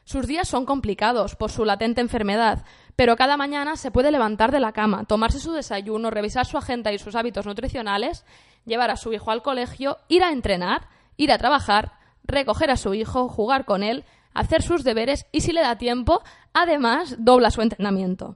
Sus 0.06 0.26
días 0.26 0.48
son 0.48 0.66
complicados 0.66 1.36
por 1.36 1.52
su 1.52 1.64
latente 1.66 2.02
enfermedad, 2.02 2.66
pero 2.96 3.16
cada 3.16 3.38
mañana 3.38 3.76
se 3.78 3.92
puede 3.92 4.12
levantar 4.12 4.52
de 4.52 4.60
la 4.60 4.74
cama, 4.74 5.06
tomarse 5.06 5.40
su 5.40 5.54
desayuno, 5.54 6.10
revisar 6.10 6.48
su 6.48 6.58
agenda 6.58 6.92
y 6.92 6.98
sus 6.98 7.16
hábitos 7.16 7.46
nutricionales, 7.46 8.26
llevar 8.66 8.92
a 8.92 8.98
su 8.98 9.14
hijo 9.14 9.32
al 9.32 9.42
colegio, 9.42 9.98
ir 10.08 10.24
a 10.24 10.32
entrenar, 10.32 10.88
ir 11.18 11.32
a 11.32 11.38
trabajar, 11.38 11.94
recoger 12.24 12.72
a 12.72 12.78
su 12.78 12.94
hijo, 12.94 13.28
jugar 13.28 13.66
con 13.66 13.84
él, 13.84 14.06
hacer 14.34 14.62
sus 14.62 14.84
deberes 14.84 15.26
y 15.32 15.42
si 15.42 15.52
le 15.52 15.62
da 15.62 15.78
tiempo, 15.78 16.22
además 16.54 17.16
dobla 17.20 17.52
su 17.52 17.62
entrenamiento. 17.62 18.36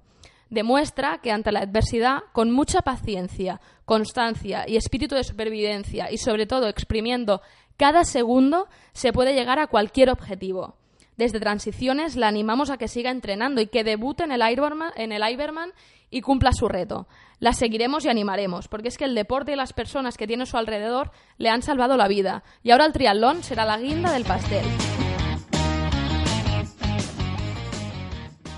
Demuestra 0.50 1.20
que 1.22 1.32
ante 1.32 1.52
la 1.52 1.62
adversidad, 1.62 2.20
con 2.32 2.52
mucha 2.52 2.82
paciencia, 2.82 3.60
constancia 3.86 4.66
y 4.68 4.78
espíritu 4.78 5.16
de 5.16 5.24
supervivencia 5.24 6.12
y 6.12 6.18
sobre 6.18 6.46
todo 6.46 6.68
exprimiendo 6.68 7.42
cada 7.76 8.06
segundo, 8.06 8.68
se 8.94 9.12
puede 9.12 9.34
llegar 9.34 9.60
a 9.60 9.68
cualquier 9.68 10.10
objetivo 10.10 10.76
desde 11.18 11.40
Transiciones 11.40 12.16
la 12.16 12.28
animamos 12.28 12.70
a 12.70 12.78
que 12.78 12.88
siga 12.88 13.10
entrenando 13.10 13.60
y 13.60 13.68
que 13.68 13.84
debute 13.84 14.24
en 14.24 14.32
el 14.32 14.48
Ironman, 14.50 14.92
en 14.96 15.12
el 15.12 15.28
Iberman 15.28 15.72
y 16.10 16.22
cumpla 16.22 16.54
su 16.54 16.70
reto. 16.70 17.08
La 17.40 17.54
seguiremos 17.54 18.06
y 18.06 18.10
animaremos, 18.10 18.68
porque 18.68 18.88
es 18.88 18.98
que 18.98 19.06
el 19.06 19.16
deporte 19.16 19.52
y 19.52 19.56
las 19.56 19.74
personas 19.74 20.16
que 20.16 20.28
tiene 20.28 20.44
a 20.44 20.46
su 20.46 20.58
alrededor 20.58 21.12
le 21.38 21.50
han 21.50 21.62
salvado 21.64 21.98
la 21.98 22.08
vida. 22.08 22.44
Y 22.64 22.72
ahora 22.72 22.86
el 22.86 22.94
triatlón 22.94 23.44
será 23.44 23.66
la 23.66 23.78
guinda 23.78 24.12
del 24.12 24.26
pastel. 24.26 24.66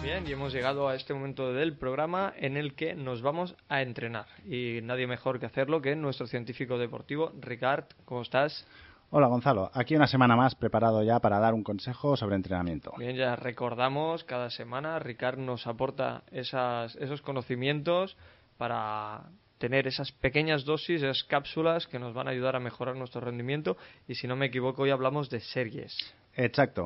Bien, 0.03 0.25
y 0.27 0.31
hemos 0.31 0.51
llegado 0.51 0.87
a 0.89 0.95
este 0.95 1.13
momento 1.13 1.53
del 1.53 1.77
programa 1.77 2.33
en 2.35 2.57
el 2.57 2.73
que 2.73 2.93
nos 2.93 3.21
vamos 3.21 3.55
a 3.69 3.81
entrenar. 3.81 4.25
Y 4.45 4.79
nadie 4.83 5.07
mejor 5.07 5.39
que 5.39 5.45
hacerlo 5.45 5.81
que 5.81 5.95
nuestro 5.95 6.27
científico 6.27 6.77
deportivo, 6.77 7.31
Ricard. 7.39 7.85
¿Cómo 8.05 8.21
estás? 8.21 8.65
Hola 9.11 9.25
Gonzalo, 9.25 9.71
aquí 9.73 9.95
una 9.95 10.05
semana 10.05 10.35
más 10.35 10.53
preparado 10.53 11.01
ya 11.01 11.19
para 11.19 11.39
dar 11.39 11.55
un 11.55 11.63
consejo 11.63 12.15
sobre 12.15 12.35
entrenamiento. 12.35 12.93
Bien, 12.99 13.15
ya 13.15 13.35
recordamos 13.35 14.23
cada 14.23 14.51
semana, 14.51 14.99
Ricard 14.99 15.39
nos 15.39 15.65
aporta 15.65 16.21
esas, 16.31 16.95
esos 16.97 17.23
conocimientos 17.23 18.15
para 18.59 19.23
tener 19.57 19.87
esas 19.87 20.11
pequeñas 20.11 20.63
dosis, 20.63 21.01
esas 21.01 21.23
cápsulas 21.23 21.87
que 21.87 21.97
nos 21.97 22.13
van 22.13 22.27
a 22.27 22.31
ayudar 22.31 22.55
a 22.55 22.59
mejorar 22.59 22.95
nuestro 22.95 23.19
rendimiento. 23.19 23.77
Y 24.07 24.13
si 24.13 24.27
no 24.27 24.35
me 24.35 24.45
equivoco, 24.45 24.83
hoy 24.83 24.91
hablamos 24.91 25.31
de 25.31 25.39
series. 25.39 25.97
Exacto. 26.35 26.85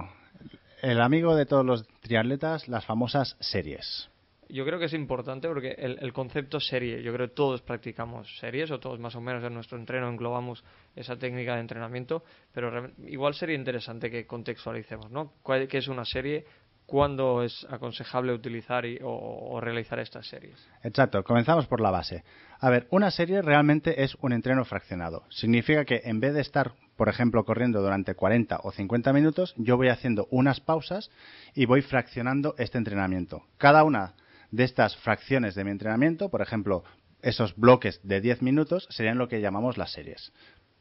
El 0.81 1.01
amigo 1.01 1.35
de 1.35 1.45
todos 1.45 1.65
los 1.65 1.85
triatletas, 1.99 2.69
las 2.69 2.85
famosas 2.85 3.35
series. 3.41 4.09
Yo 4.53 4.65
creo 4.65 4.77
que 4.77 4.85
es 4.85 4.93
importante 4.93 5.47
porque 5.47 5.71
el, 5.79 5.97
el, 5.99 6.13
concepto 6.13 6.59
serie, 6.59 7.01
yo 7.01 7.11
creo 7.11 7.27
que 7.27 7.33
todos 7.33 7.63
practicamos 7.63 8.37
series 8.37 8.69
o 8.69 8.79
todos 8.79 8.99
más 8.99 9.15
o 9.15 9.19
menos 9.19 9.43
en 9.43 9.51
nuestro 9.51 9.79
entreno 9.79 10.07
englobamos 10.07 10.63
esa 10.95 11.17
técnica 11.17 11.55
de 11.55 11.61
entrenamiento, 11.61 12.23
pero 12.53 12.91
igual 13.07 13.33
sería 13.33 13.55
interesante 13.55 14.11
que 14.11 14.27
contextualicemos, 14.27 15.09
¿no? 15.09 15.33
¿Qué 15.43 15.79
es 15.79 15.87
una 15.87 16.05
serie? 16.05 16.45
¿Cuándo 16.85 17.41
es 17.41 17.65
aconsejable 17.67 18.31
utilizar 18.31 18.85
y, 18.85 18.99
o, 19.01 19.09
o, 19.09 19.59
realizar 19.59 19.97
estas 19.97 20.27
series? 20.27 20.69
Exacto, 20.83 21.23
comenzamos 21.23 21.65
por 21.65 21.81
la 21.81 21.89
base. 21.89 22.23
A 22.59 22.69
ver, 22.69 22.85
una 22.91 23.09
serie 23.09 23.41
realmente 23.41 24.03
es 24.03 24.15
un 24.21 24.33
entreno 24.33 24.65
fraccionado. 24.65 25.23
Significa 25.29 25.83
que 25.83 26.01
en 26.03 26.19
vez 26.19 26.35
de 26.35 26.41
estar, 26.41 26.73
por 26.95 27.09
ejemplo, 27.09 27.43
corriendo 27.43 27.81
durante 27.81 28.13
40 28.13 28.59
o 28.61 28.71
50 28.71 29.13
minutos, 29.13 29.55
yo 29.57 29.77
voy 29.77 29.87
haciendo 29.87 30.27
unas 30.29 30.59
pausas 30.59 31.09
y 31.55 31.65
voy 31.65 31.81
fraccionando 31.81 32.53
este 32.59 32.77
entrenamiento. 32.77 33.41
Cada 33.57 33.83
una 33.83 34.13
de 34.53 34.65
estas 34.65 34.95
fracciones 34.97 35.55
de 35.55 35.63
mi 35.63 35.71
entrenamiento, 35.71 36.29
por 36.29 36.43
ejemplo, 36.43 36.83
esos 37.23 37.55
bloques 37.55 37.99
de 38.03 38.21
10 38.21 38.43
minutos, 38.43 38.85
serían 38.91 39.17
lo 39.17 39.27
que 39.27 39.41
llamamos 39.41 39.77
las 39.79 39.91
series. 39.91 40.31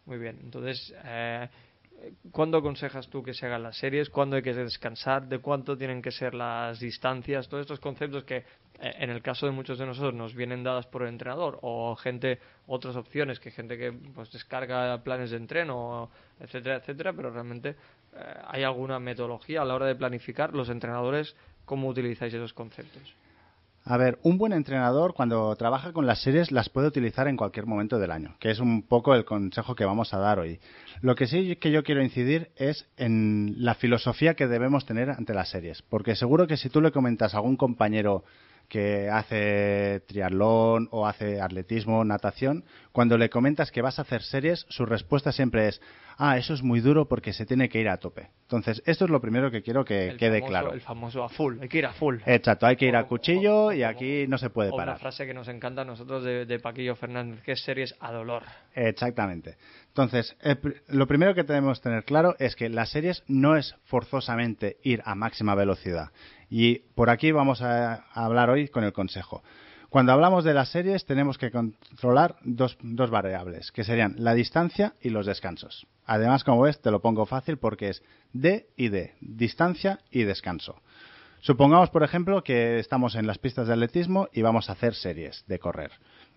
Muy 0.04 0.18
bien, 0.18 0.38
entonces, 0.42 0.92
eh, 1.04 1.48
¿cuándo 2.32 2.58
aconsejas 2.58 3.08
tú 3.08 3.22
que 3.22 3.32
se 3.32 3.46
hagan 3.46 3.62
las 3.62 3.78
series? 3.78 4.10
¿Cuándo 4.10 4.36
hay 4.36 4.42
que 4.42 4.52
descansar? 4.52 5.26
¿De 5.26 5.38
cuánto 5.38 5.74
tienen 5.78 6.02
que 6.02 6.10
ser 6.10 6.34
las 6.34 6.80
distancias? 6.80 7.48
Todos 7.48 7.62
estos 7.62 7.80
conceptos 7.80 8.24
que, 8.24 8.36
eh, 8.36 8.44
en 8.98 9.08
el 9.08 9.22
caso 9.22 9.46
de 9.46 9.52
muchos 9.52 9.78
de 9.78 9.86
nosotros, 9.86 10.12
nos 10.12 10.34
vienen 10.34 10.62
dadas 10.62 10.86
por 10.86 11.04
el 11.04 11.08
entrenador 11.08 11.58
o 11.62 11.96
gente, 11.96 12.40
otras 12.66 12.94
opciones, 12.94 13.40
que 13.40 13.50
gente 13.52 13.78
que 13.78 13.90
pues 13.90 14.30
descarga 14.30 15.02
planes 15.02 15.30
de 15.30 15.38
entreno, 15.38 16.10
etcétera, 16.38 16.76
etcétera, 16.76 17.14
pero 17.14 17.30
realmente 17.30 17.70
eh, 17.70 18.34
hay 18.48 18.64
alguna 18.64 18.98
metodología 18.98 19.62
a 19.62 19.64
la 19.64 19.74
hora 19.74 19.86
de 19.86 19.94
planificar 19.94 20.52
los 20.52 20.68
entrenadores, 20.68 21.34
¿cómo 21.64 21.88
utilizáis 21.88 22.34
esos 22.34 22.52
conceptos? 22.52 23.14
A 23.84 23.96
ver, 23.96 24.20
un 24.22 24.38
buen 24.38 24.52
entrenador 24.52 25.12
cuando 25.12 25.54
trabaja 25.56 25.92
con 25.92 26.06
las 26.06 26.22
series 26.22 26.52
las 26.52 26.68
puede 26.68 26.86
utilizar 26.86 27.26
en 27.26 27.36
cualquier 27.36 27.66
momento 27.66 27.98
del 27.98 28.12
año, 28.12 28.36
que 28.38 28.50
es 28.50 28.60
un 28.60 28.82
poco 28.82 29.14
el 29.16 29.24
consejo 29.24 29.74
que 29.74 29.84
vamos 29.84 30.14
a 30.14 30.18
dar 30.18 30.38
hoy. 30.38 30.60
Lo 31.00 31.16
que 31.16 31.26
sí 31.26 31.56
que 31.56 31.72
yo 31.72 31.82
quiero 31.82 32.00
incidir 32.00 32.52
es 32.56 32.86
en 32.96 33.56
la 33.58 33.74
filosofía 33.74 34.34
que 34.34 34.46
debemos 34.46 34.86
tener 34.86 35.10
ante 35.10 35.34
las 35.34 35.48
series, 35.48 35.82
porque 35.82 36.14
seguro 36.14 36.46
que 36.46 36.56
si 36.56 36.68
tú 36.68 36.80
le 36.80 36.92
comentas 36.92 37.34
a 37.34 37.38
algún 37.38 37.56
compañero 37.56 38.22
que 38.72 39.10
hace 39.10 40.00
triatlón 40.06 40.88
o 40.92 41.06
hace 41.06 41.42
atletismo, 41.42 42.02
natación, 42.06 42.64
cuando 42.90 43.18
le 43.18 43.28
comentas 43.28 43.70
que 43.70 43.82
vas 43.82 43.98
a 43.98 44.02
hacer 44.02 44.22
series, 44.22 44.64
su 44.70 44.86
respuesta 44.86 45.30
siempre 45.30 45.68
es, 45.68 45.82
ah, 46.16 46.38
eso 46.38 46.54
es 46.54 46.62
muy 46.62 46.80
duro 46.80 47.06
porque 47.06 47.34
se 47.34 47.44
tiene 47.44 47.68
que 47.68 47.80
ir 47.80 47.90
a 47.90 47.98
tope. 47.98 48.30
Entonces, 48.44 48.82
esto 48.86 49.04
es 49.04 49.10
lo 49.10 49.20
primero 49.20 49.50
que 49.50 49.60
quiero 49.60 49.84
que 49.84 50.08
el 50.08 50.16
quede 50.16 50.38
famoso, 50.38 50.50
claro. 50.50 50.72
El 50.72 50.80
famoso 50.80 51.22
a 51.22 51.28
full, 51.28 51.60
hay 51.60 51.68
que 51.68 51.78
ir 51.78 51.86
a 51.86 51.92
full. 51.92 52.20
Exacto, 52.24 52.64
hay 52.64 52.76
que 52.76 52.86
ir 52.86 52.96
a 52.96 53.04
cuchillo 53.04 53.72
y 53.72 53.82
aquí 53.82 54.26
no 54.26 54.38
se 54.38 54.48
puede 54.48 54.70
o 54.70 54.76
parar. 54.76 54.94
Una 54.94 55.00
frase 55.00 55.26
que 55.26 55.34
nos 55.34 55.48
encanta 55.48 55.82
a 55.82 55.84
nosotros 55.84 56.24
de, 56.24 56.46
de 56.46 56.58
Paquillo 56.58 56.96
Fernández, 56.96 57.42
que 57.42 57.52
es 57.52 57.62
series 57.62 57.94
a 58.00 58.10
dolor. 58.10 58.42
Exactamente. 58.74 59.58
Entonces, 59.92 60.34
lo 60.88 61.06
primero 61.06 61.34
que 61.34 61.44
tenemos 61.44 61.78
que 61.78 61.82
tener 61.82 62.04
claro 62.04 62.34
es 62.38 62.56
que 62.56 62.70
las 62.70 62.88
series 62.88 63.22
no 63.28 63.56
es 63.56 63.74
forzosamente 63.84 64.78
ir 64.82 65.02
a 65.04 65.14
máxima 65.14 65.54
velocidad. 65.54 66.12
Y 66.48 66.78
por 66.94 67.10
aquí 67.10 67.30
vamos 67.30 67.60
a 67.60 68.06
hablar 68.14 68.48
hoy 68.48 68.68
con 68.68 68.84
el 68.84 68.94
consejo. 68.94 69.42
Cuando 69.90 70.12
hablamos 70.12 70.44
de 70.44 70.54
las 70.54 70.70
series 70.70 71.04
tenemos 71.04 71.36
que 71.36 71.50
controlar 71.50 72.36
dos, 72.42 72.78
dos, 72.80 73.10
variables, 73.10 73.70
que 73.70 73.84
serían 73.84 74.14
la 74.16 74.32
distancia 74.32 74.94
y 75.02 75.10
los 75.10 75.26
descansos. 75.26 75.86
Además, 76.06 76.42
como 76.42 76.62
ves, 76.62 76.80
te 76.80 76.90
lo 76.90 77.02
pongo 77.02 77.26
fácil 77.26 77.58
porque 77.58 77.90
es 77.90 78.02
D 78.32 78.68
y 78.74 78.88
D, 78.88 79.14
distancia 79.20 79.98
y 80.10 80.22
descanso. 80.22 80.80
Supongamos, 81.40 81.90
por 81.90 82.02
ejemplo, 82.02 82.42
que 82.42 82.78
estamos 82.78 83.14
en 83.14 83.26
las 83.26 83.36
pistas 83.36 83.66
de 83.66 83.74
atletismo 83.74 84.30
y 84.32 84.40
vamos 84.40 84.70
a 84.70 84.72
hacer 84.72 84.94
series 84.94 85.44
de 85.48 85.58
correr. 85.58 85.90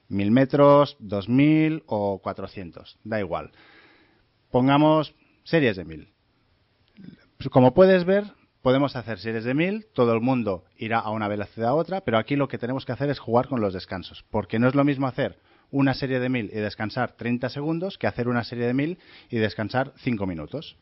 Mil 0.08 0.32
metros, 0.32 0.98
dos 1.00 1.30
mil 1.30 1.84
o 1.88 2.20
cuatrocientos, 2.22 2.98
da 3.04 3.20
igual. 3.20 3.52
Pongamos 4.52 5.16
series 5.44 5.76
de 5.78 5.86
mil. 5.86 6.14
Como 7.52 7.74
puedes 7.74 8.06
ver, 8.06 8.26
podemos 8.62 8.96
hacer 8.96 9.20
series 9.20 9.44
de 9.44 9.54
1000, 9.54 9.88
todo 9.94 10.14
el 10.14 10.22
mundo 10.22 10.64
irá 10.76 10.98
a 10.98 11.12
una 11.12 11.28
velocidad 11.28 11.70
a 11.70 11.76
otra, 11.76 12.02
pero 12.02 12.18
aquí 12.18 12.36
lo 12.36 12.48
que 12.48 12.58
tenemos 12.58 12.84
que 12.84 12.94
hacer 12.94 13.10
es 13.12 13.20
jugar 13.20 13.48
con 13.48 13.62
los 13.62 13.74
descansos, 13.74 14.26
porque 14.32 14.58
no 14.58 14.68
es 14.68 14.74
lo 14.74 14.84
mismo 14.84 15.06
hacer 15.06 15.38
una 15.70 15.94
serie 15.94 16.20
de 16.20 16.30
1000 16.30 16.52
y 16.52 16.60
descansar 16.60 17.12
30 17.12 17.50
segundos 17.50 17.98
que 17.98 18.08
hacer 18.08 18.28
una 18.28 18.44
serie 18.44 18.66
de 18.66 18.74
1000 18.74 18.98
y 19.30 19.38
descansar 19.38 19.94
5 19.98 20.26
minutos. 20.26 20.78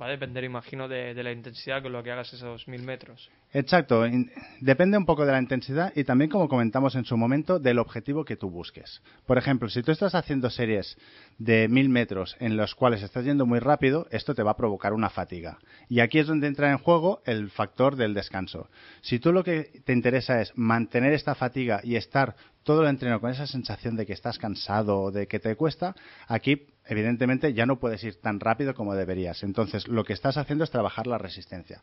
Va 0.00 0.06
a 0.06 0.10
depender, 0.10 0.44
imagino, 0.44 0.86
de, 0.86 1.12
de, 1.12 1.22
la 1.24 1.32
intensidad 1.32 1.82
con 1.82 1.90
lo 1.90 2.02
que 2.04 2.12
hagas 2.12 2.32
esos 2.32 2.68
1000 2.68 2.82
metros. 2.82 3.30
Exacto, 3.52 4.04
depende 4.60 4.96
un 4.96 5.04
poco 5.04 5.26
de 5.26 5.32
la 5.32 5.40
intensidad 5.40 5.92
y 5.96 6.04
también, 6.04 6.30
como 6.30 6.48
comentamos 6.48 6.94
en 6.94 7.04
su 7.04 7.16
momento, 7.16 7.58
del 7.58 7.80
objetivo 7.80 8.24
que 8.24 8.36
tú 8.36 8.48
busques. 8.48 9.02
Por 9.26 9.38
ejemplo, 9.38 9.68
si 9.68 9.82
tú 9.82 9.90
estás 9.90 10.14
haciendo 10.14 10.50
series 10.50 10.96
de 11.38 11.66
1000 11.66 11.88
metros 11.88 12.36
en 12.38 12.56
los 12.56 12.76
cuales 12.76 13.02
estás 13.02 13.24
yendo 13.24 13.44
muy 13.44 13.58
rápido, 13.58 14.06
esto 14.10 14.34
te 14.34 14.44
va 14.44 14.52
a 14.52 14.56
provocar 14.56 14.92
una 14.92 15.10
fatiga. 15.10 15.58
Y 15.88 15.98
aquí 15.98 16.20
es 16.20 16.28
donde 16.28 16.46
entra 16.46 16.70
en 16.70 16.78
juego 16.78 17.22
el 17.26 17.50
factor 17.50 17.96
del 17.96 18.14
descanso. 18.14 18.68
Si 19.00 19.18
tú 19.18 19.32
lo 19.32 19.42
que 19.42 19.82
te 19.84 19.92
interesa 19.92 20.40
es 20.40 20.52
mantener 20.56 21.12
esta 21.12 21.34
fatiga 21.34 21.80
y 21.82 21.96
estar 21.96 22.36
todo 22.62 22.82
el 22.82 22.88
entreno 22.88 23.18
con 23.18 23.30
esa 23.30 23.46
sensación 23.46 23.96
de 23.96 24.04
que 24.04 24.12
estás 24.12 24.38
cansado 24.38 25.00
o 25.00 25.10
de 25.10 25.26
que 25.26 25.38
te 25.40 25.56
cuesta, 25.56 25.94
aquí 26.26 26.66
evidentemente 26.88 27.52
ya 27.52 27.66
no 27.66 27.78
puedes 27.78 28.02
ir 28.02 28.16
tan 28.16 28.40
rápido 28.40 28.74
como 28.74 28.94
deberías. 28.94 29.42
Entonces, 29.42 29.86
lo 29.86 30.04
que 30.04 30.12
estás 30.12 30.36
haciendo 30.36 30.64
es 30.64 30.70
trabajar 30.70 31.06
la 31.06 31.18
resistencia. 31.18 31.80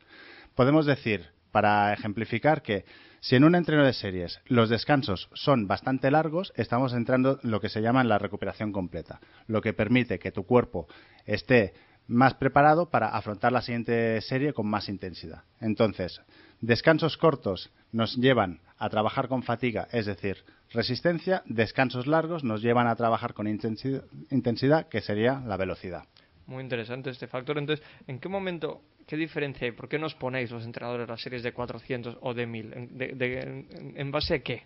Podemos 0.55 0.85
decir, 0.85 1.29
para 1.51 1.93
ejemplificar, 1.93 2.61
que 2.61 2.85
si 3.21 3.35
en 3.35 3.43
un 3.43 3.55
entreno 3.55 3.85
de 3.85 3.93
series 3.93 4.41
los 4.45 4.69
descansos 4.69 5.29
son 5.33 5.67
bastante 5.67 6.11
largos, 6.11 6.51
estamos 6.55 6.93
entrando 6.93 7.39
en 7.43 7.51
lo 7.51 7.61
que 7.61 7.69
se 7.69 7.81
llama 7.81 8.03
la 8.03 8.17
recuperación 8.17 8.71
completa, 8.71 9.19
lo 9.47 9.61
que 9.61 9.73
permite 9.73 10.19
que 10.19 10.31
tu 10.31 10.45
cuerpo 10.45 10.87
esté 11.25 11.73
más 12.07 12.35
preparado 12.35 12.89
para 12.89 13.07
afrontar 13.09 13.51
la 13.51 13.61
siguiente 13.61 14.19
serie 14.21 14.53
con 14.53 14.67
más 14.67 14.89
intensidad. 14.89 15.43
Entonces, 15.59 16.21
descansos 16.61 17.17
cortos 17.17 17.71
nos 17.91 18.15
llevan 18.15 18.59
a 18.77 18.89
trabajar 18.89 19.27
con 19.27 19.43
fatiga, 19.43 19.87
es 19.91 20.05
decir, 20.05 20.43
resistencia, 20.75 21.41
descansos 21.45 22.05
largos 22.05 22.43
nos 22.43 22.61
llevan 22.61 22.87
a 22.87 22.95
trabajar 22.95 23.33
con 23.33 23.47
intensidad, 23.47 24.87
que 24.89 25.01
sería 25.01 25.41
la 25.45 25.57
velocidad. 25.57 26.03
Muy 26.45 26.61
interesante 26.61 27.09
este 27.09 27.27
factor. 27.27 27.57
Entonces, 27.57 27.83
¿en 28.05 28.19
qué 28.19 28.29
momento, 28.29 28.81
qué 29.07 29.17
diferencia 29.17 29.65
hay? 29.65 29.71
¿Por 29.71 29.89
qué 29.89 29.97
nos 29.97 30.13
ponéis 30.13 30.51
los 30.51 30.63
entrenadores 30.63 31.07
las 31.07 31.21
series 31.21 31.41
de 31.41 31.53
400 31.53 32.17
o 32.21 32.33
de 32.33 32.45
1000? 32.45 32.69
¿De, 32.91 33.07
de, 33.15 33.39
en, 33.39 33.93
¿En 33.95 34.11
base 34.11 34.35
a 34.35 34.39
qué? 34.39 34.63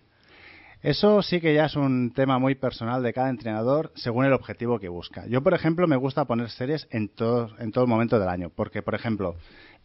Eso 0.82 1.22
sí 1.22 1.41
que 1.41 1.54
ya 1.54 1.65
es 1.65 1.76
un 1.76 2.13
tema 2.13 2.39
muy 2.39 2.56
personal 2.56 3.04
de 3.04 3.12
cada 3.12 3.30
entrenador 3.30 3.91
según 3.95 4.26
el 4.26 4.32
objetivo 4.32 4.80
que 4.80 4.88
busca. 4.88 5.28
Yo, 5.28 5.43
por 5.43 5.54
ejemplo, 5.54 5.88
me 5.88 5.98
gusta 5.98 6.24
poner 6.24 6.50
series 6.50 6.88
en 6.89 7.10
todo, 7.10 7.50
en 7.60 7.74
todo 7.74 7.86
momento 7.86 8.17
del 8.17 8.30
año, 8.30 8.50
porque, 8.50 8.82
por 8.82 8.95
ejemplo, 8.95 9.36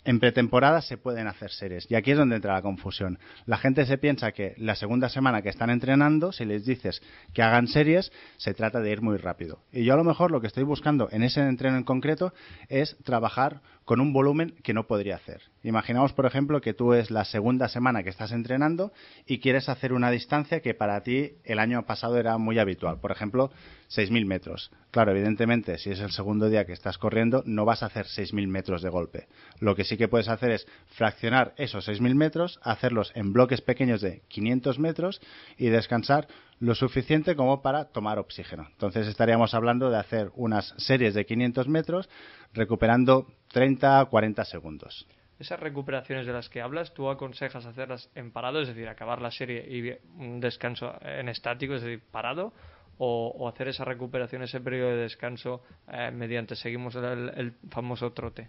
en 0.04 0.20
pretemporada 0.20 0.82
se 0.82 0.96
pueden 0.96 1.26
hacer 1.26 1.50
series 1.50 1.90
y 1.90 1.94
aquí 1.94 2.12
es 2.12 2.18
donde 2.18 2.36
entra 2.36 2.54
la 2.54 2.62
confusión. 2.62 3.18
La 3.46 3.58
gente 3.58 3.86
se 3.86 3.98
piensa 3.98 4.32
que 4.32 4.54
la 4.58 4.74
segunda 4.74 5.08
semana 5.08 5.42
que 5.42 5.48
están 5.48 5.70
entrenando, 5.70 6.32
si 6.32 6.44
les 6.44 6.64
dices 6.64 7.02
que 7.32 7.42
hagan 7.42 7.66
series, 7.66 8.12
se 8.36 8.54
trata 8.54 8.80
de 8.80 8.90
ir 8.90 9.02
muy 9.02 9.16
rápido. 9.16 9.60
Y 9.72 9.84
yo 9.84 9.94
a 9.94 9.96
lo 9.96 10.04
mejor 10.04 10.30
lo 10.30 10.40
que 10.40 10.46
estoy 10.46 10.64
buscando 10.64 11.08
en 11.10 11.22
ese 11.22 11.40
entreno 11.40 11.76
en 11.76 11.84
concreto 11.84 12.32
es 12.68 12.96
trabajar 13.04 13.60
con 13.84 14.00
un 14.00 14.12
volumen 14.12 14.54
que 14.62 14.72
no 14.72 14.86
podría 14.86 15.16
hacer. 15.16 15.42
Imaginamos, 15.62 16.12
por 16.12 16.26
ejemplo, 16.26 16.60
que 16.60 16.74
tú 16.74 16.94
es 16.94 17.10
la 17.10 17.24
segunda 17.24 17.68
semana 17.68 18.02
que 18.02 18.10
estás 18.10 18.32
entrenando 18.32 18.92
y 19.26 19.40
quieres 19.40 19.68
hacer 19.68 19.92
una 19.92 20.10
distancia 20.10 20.60
que 20.60 20.74
para 20.74 21.02
ti 21.02 21.32
el 21.44 21.58
año 21.58 21.84
pasado 21.84 22.18
era 22.18 22.38
muy 22.38 22.58
habitual. 22.58 22.98
Por 23.00 23.12
ejemplo, 23.12 23.50
6.000 23.90 24.26
metros. 24.26 24.70
Claro, 24.90 25.12
evidentemente, 25.12 25.78
si 25.78 25.90
es 25.90 26.00
el 26.00 26.10
segundo 26.10 26.48
día 26.48 26.64
que 26.64 26.72
estás 26.72 26.98
corriendo, 26.98 27.42
no 27.46 27.64
vas 27.64 27.82
a 27.82 27.86
hacer 27.86 28.06
6.000 28.06 28.46
metros 28.46 28.82
de 28.82 28.88
golpe. 28.88 29.26
Lo 29.60 29.74
que 29.74 29.84
sí 29.84 29.93
que 29.96 30.08
puedes 30.08 30.28
hacer 30.28 30.50
es 30.50 30.66
fraccionar 30.88 31.54
esos 31.56 31.88
6.000 31.88 32.14
metros, 32.14 32.58
hacerlos 32.62 33.12
en 33.14 33.32
bloques 33.32 33.60
pequeños 33.60 34.00
de 34.00 34.22
500 34.28 34.78
metros 34.78 35.20
y 35.56 35.68
descansar 35.68 36.26
lo 36.60 36.74
suficiente 36.74 37.36
como 37.36 37.62
para 37.62 37.86
tomar 37.86 38.18
oxígeno. 38.18 38.66
Entonces 38.70 39.06
estaríamos 39.06 39.54
hablando 39.54 39.90
de 39.90 39.98
hacer 39.98 40.30
unas 40.34 40.74
series 40.78 41.14
de 41.14 41.26
500 41.26 41.68
metros 41.68 42.08
recuperando 42.52 43.26
30 43.52 44.04
40 44.06 44.44
segundos. 44.44 45.06
esas 45.38 45.60
recuperaciones 45.60 46.26
de 46.26 46.32
las 46.32 46.48
que 46.48 46.60
hablas, 46.60 46.94
¿tú 46.94 47.10
aconsejas 47.10 47.66
hacerlas 47.66 48.10
en 48.14 48.30
parado, 48.30 48.60
es 48.60 48.68
decir, 48.68 48.88
acabar 48.88 49.20
la 49.20 49.30
serie 49.30 49.66
y 49.68 49.96
un 50.16 50.40
descanso 50.40 50.94
en 51.02 51.28
estático, 51.28 51.74
es 51.74 51.82
decir, 51.82 52.02
parado? 52.10 52.52
O, 52.96 53.48
hacer 53.48 53.66
esa 53.66 53.84
recuperación, 53.84 54.42
ese 54.44 54.60
periodo 54.60 54.90
de 54.90 54.96
descanso 54.98 55.62
eh, 55.88 56.12
mediante, 56.12 56.54
seguimos 56.54 56.94
el, 56.94 57.54
famoso 57.68 58.12
trote? 58.12 58.48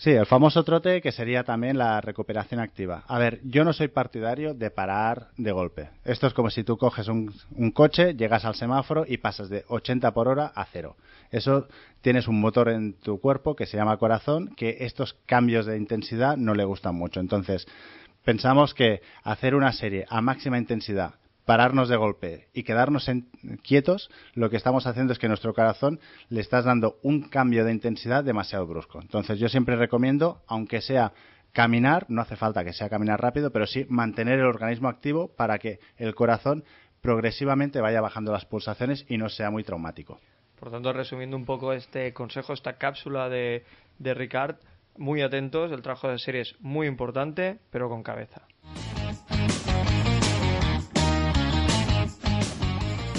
Sí, 0.00 0.12
el 0.12 0.24
famoso 0.24 0.64
trote 0.64 1.02
que 1.02 1.12
sería 1.12 1.44
también 1.44 1.76
la 1.76 2.00
recuperación 2.00 2.58
activa. 2.58 3.04
A 3.06 3.18
ver, 3.18 3.38
yo 3.44 3.64
no 3.64 3.74
soy 3.74 3.88
partidario 3.88 4.54
de 4.54 4.70
parar 4.70 5.28
de 5.36 5.52
golpe. 5.52 5.90
Esto 6.06 6.26
es 6.26 6.32
como 6.32 6.48
si 6.48 6.64
tú 6.64 6.78
coges 6.78 7.06
un, 7.08 7.30
coche, 7.74 8.14
llegas 8.14 8.46
al 8.46 8.54
semáforo 8.54 9.04
y 9.06 9.18
pasas 9.18 9.50
de 9.50 9.62
80 9.68 10.10
por 10.14 10.28
hora 10.28 10.52
a 10.54 10.64
cero. 10.64 10.96
Eso 11.30 11.68
tienes 12.00 12.28
un 12.28 12.40
motor 12.40 12.70
en 12.70 12.94
tu 12.94 13.20
cuerpo 13.20 13.54
que 13.54 13.66
se 13.66 13.76
llama 13.76 13.98
corazón, 13.98 14.54
que 14.56 14.78
estos 14.80 15.18
cambios 15.26 15.66
de 15.66 15.76
intensidad 15.76 16.38
no 16.38 16.54
le 16.54 16.64
gustan 16.64 16.94
mucho. 16.94 17.20
Entonces, 17.20 17.66
pensamos 18.24 18.72
que 18.72 19.02
hacer 19.22 19.54
una 19.54 19.74
serie 19.74 20.06
a 20.08 20.22
máxima 20.22 20.56
intensidad 20.56 21.16
pararnos 21.50 21.88
de 21.88 21.96
golpe 21.96 22.46
y 22.54 22.62
quedarnos 22.62 23.10
quietos, 23.64 24.08
lo 24.34 24.50
que 24.50 24.56
estamos 24.56 24.86
haciendo 24.86 25.12
es 25.12 25.18
que 25.18 25.26
nuestro 25.26 25.52
corazón 25.52 25.98
le 26.28 26.42
estás 26.42 26.64
dando 26.64 27.00
un 27.02 27.22
cambio 27.22 27.64
de 27.64 27.72
intensidad 27.72 28.22
demasiado 28.22 28.68
brusco. 28.68 29.00
Entonces 29.02 29.40
yo 29.40 29.48
siempre 29.48 29.74
recomiendo, 29.74 30.44
aunque 30.46 30.80
sea 30.80 31.12
caminar, 31.50 32.06
no 32.08 32.22
hace 32.22 32.36
falta 32.36 32.62
que 32.62 32.72
sea 32.72 32.88
caminar 32.88 33.20
rápido, 33.20 33.50
pero 33.50 33.66
sí 33.66 33.84
mantener 33.88 34.38
el 34.38 34.44
organismo 34.44 34.88
activo 34.88 35.34
para 35.34 35.58
que 35.58 35.80
el 35.96 36.14
corazón 36.14 36.62
progresivamente 37.00 37.80
vaya 37.80 38.00
bajando 38.00 38.30
las 38.30 38.44
pulsaciones 38.44 39.04
y 39.08 39.18
no 39.18 39.28
sea 39.28 39.50
muy 39.50 39.64
traumático. 39.64 40.20
Por 40.56 40.70
tanto, 40.70 40.92
resumiendo 40.92 41.36
un 41.36 41.46
poco 41.46 41.72
este 41.72 42.12
consejo, 42.12 42.52
esta 42.52 42.74
cápsula 42.74 43.28
de, 43.28 43.64
de 43.98 44.14
Ricard, 44.14 44.54
muy 44.96 45.20
atentos, 45.20 45.72
el 45.72 45.82
trabajo 45.82 46.10
de 46.10 46.20
serie 46.20 46.42
es 46.42 46.54
muy 46.60 46.86
importante, 46.86 47.58
pero 47.72 47.88
con 47.88 48.04
cabeza. 48.04 48.42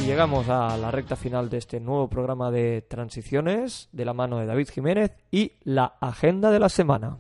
Y 0.01 0.05
llegamos 0.05 0.49
a 0.49 0.77
la 0.77 0.89
recta 0.89 1.15
final 1.15 1.49
de 1.49 1.59
este 1.59 1.79
nuevo 1.79 2.09
programa 2.09 2.49
de 2.49 2.81
transiciones 2.81 3.87
de 3.91 4.03
la 4.03 4.13
mano 4.13 4.39
de 4.39 4.47
David 4.47 4.69
Jiménez 4.69 5.11
y 5.29 5.53
la 5.63 5.95
agenda 6.01 6.49
de 6.49 6.59
la 6.59 6.69
semana. 6.69 7.17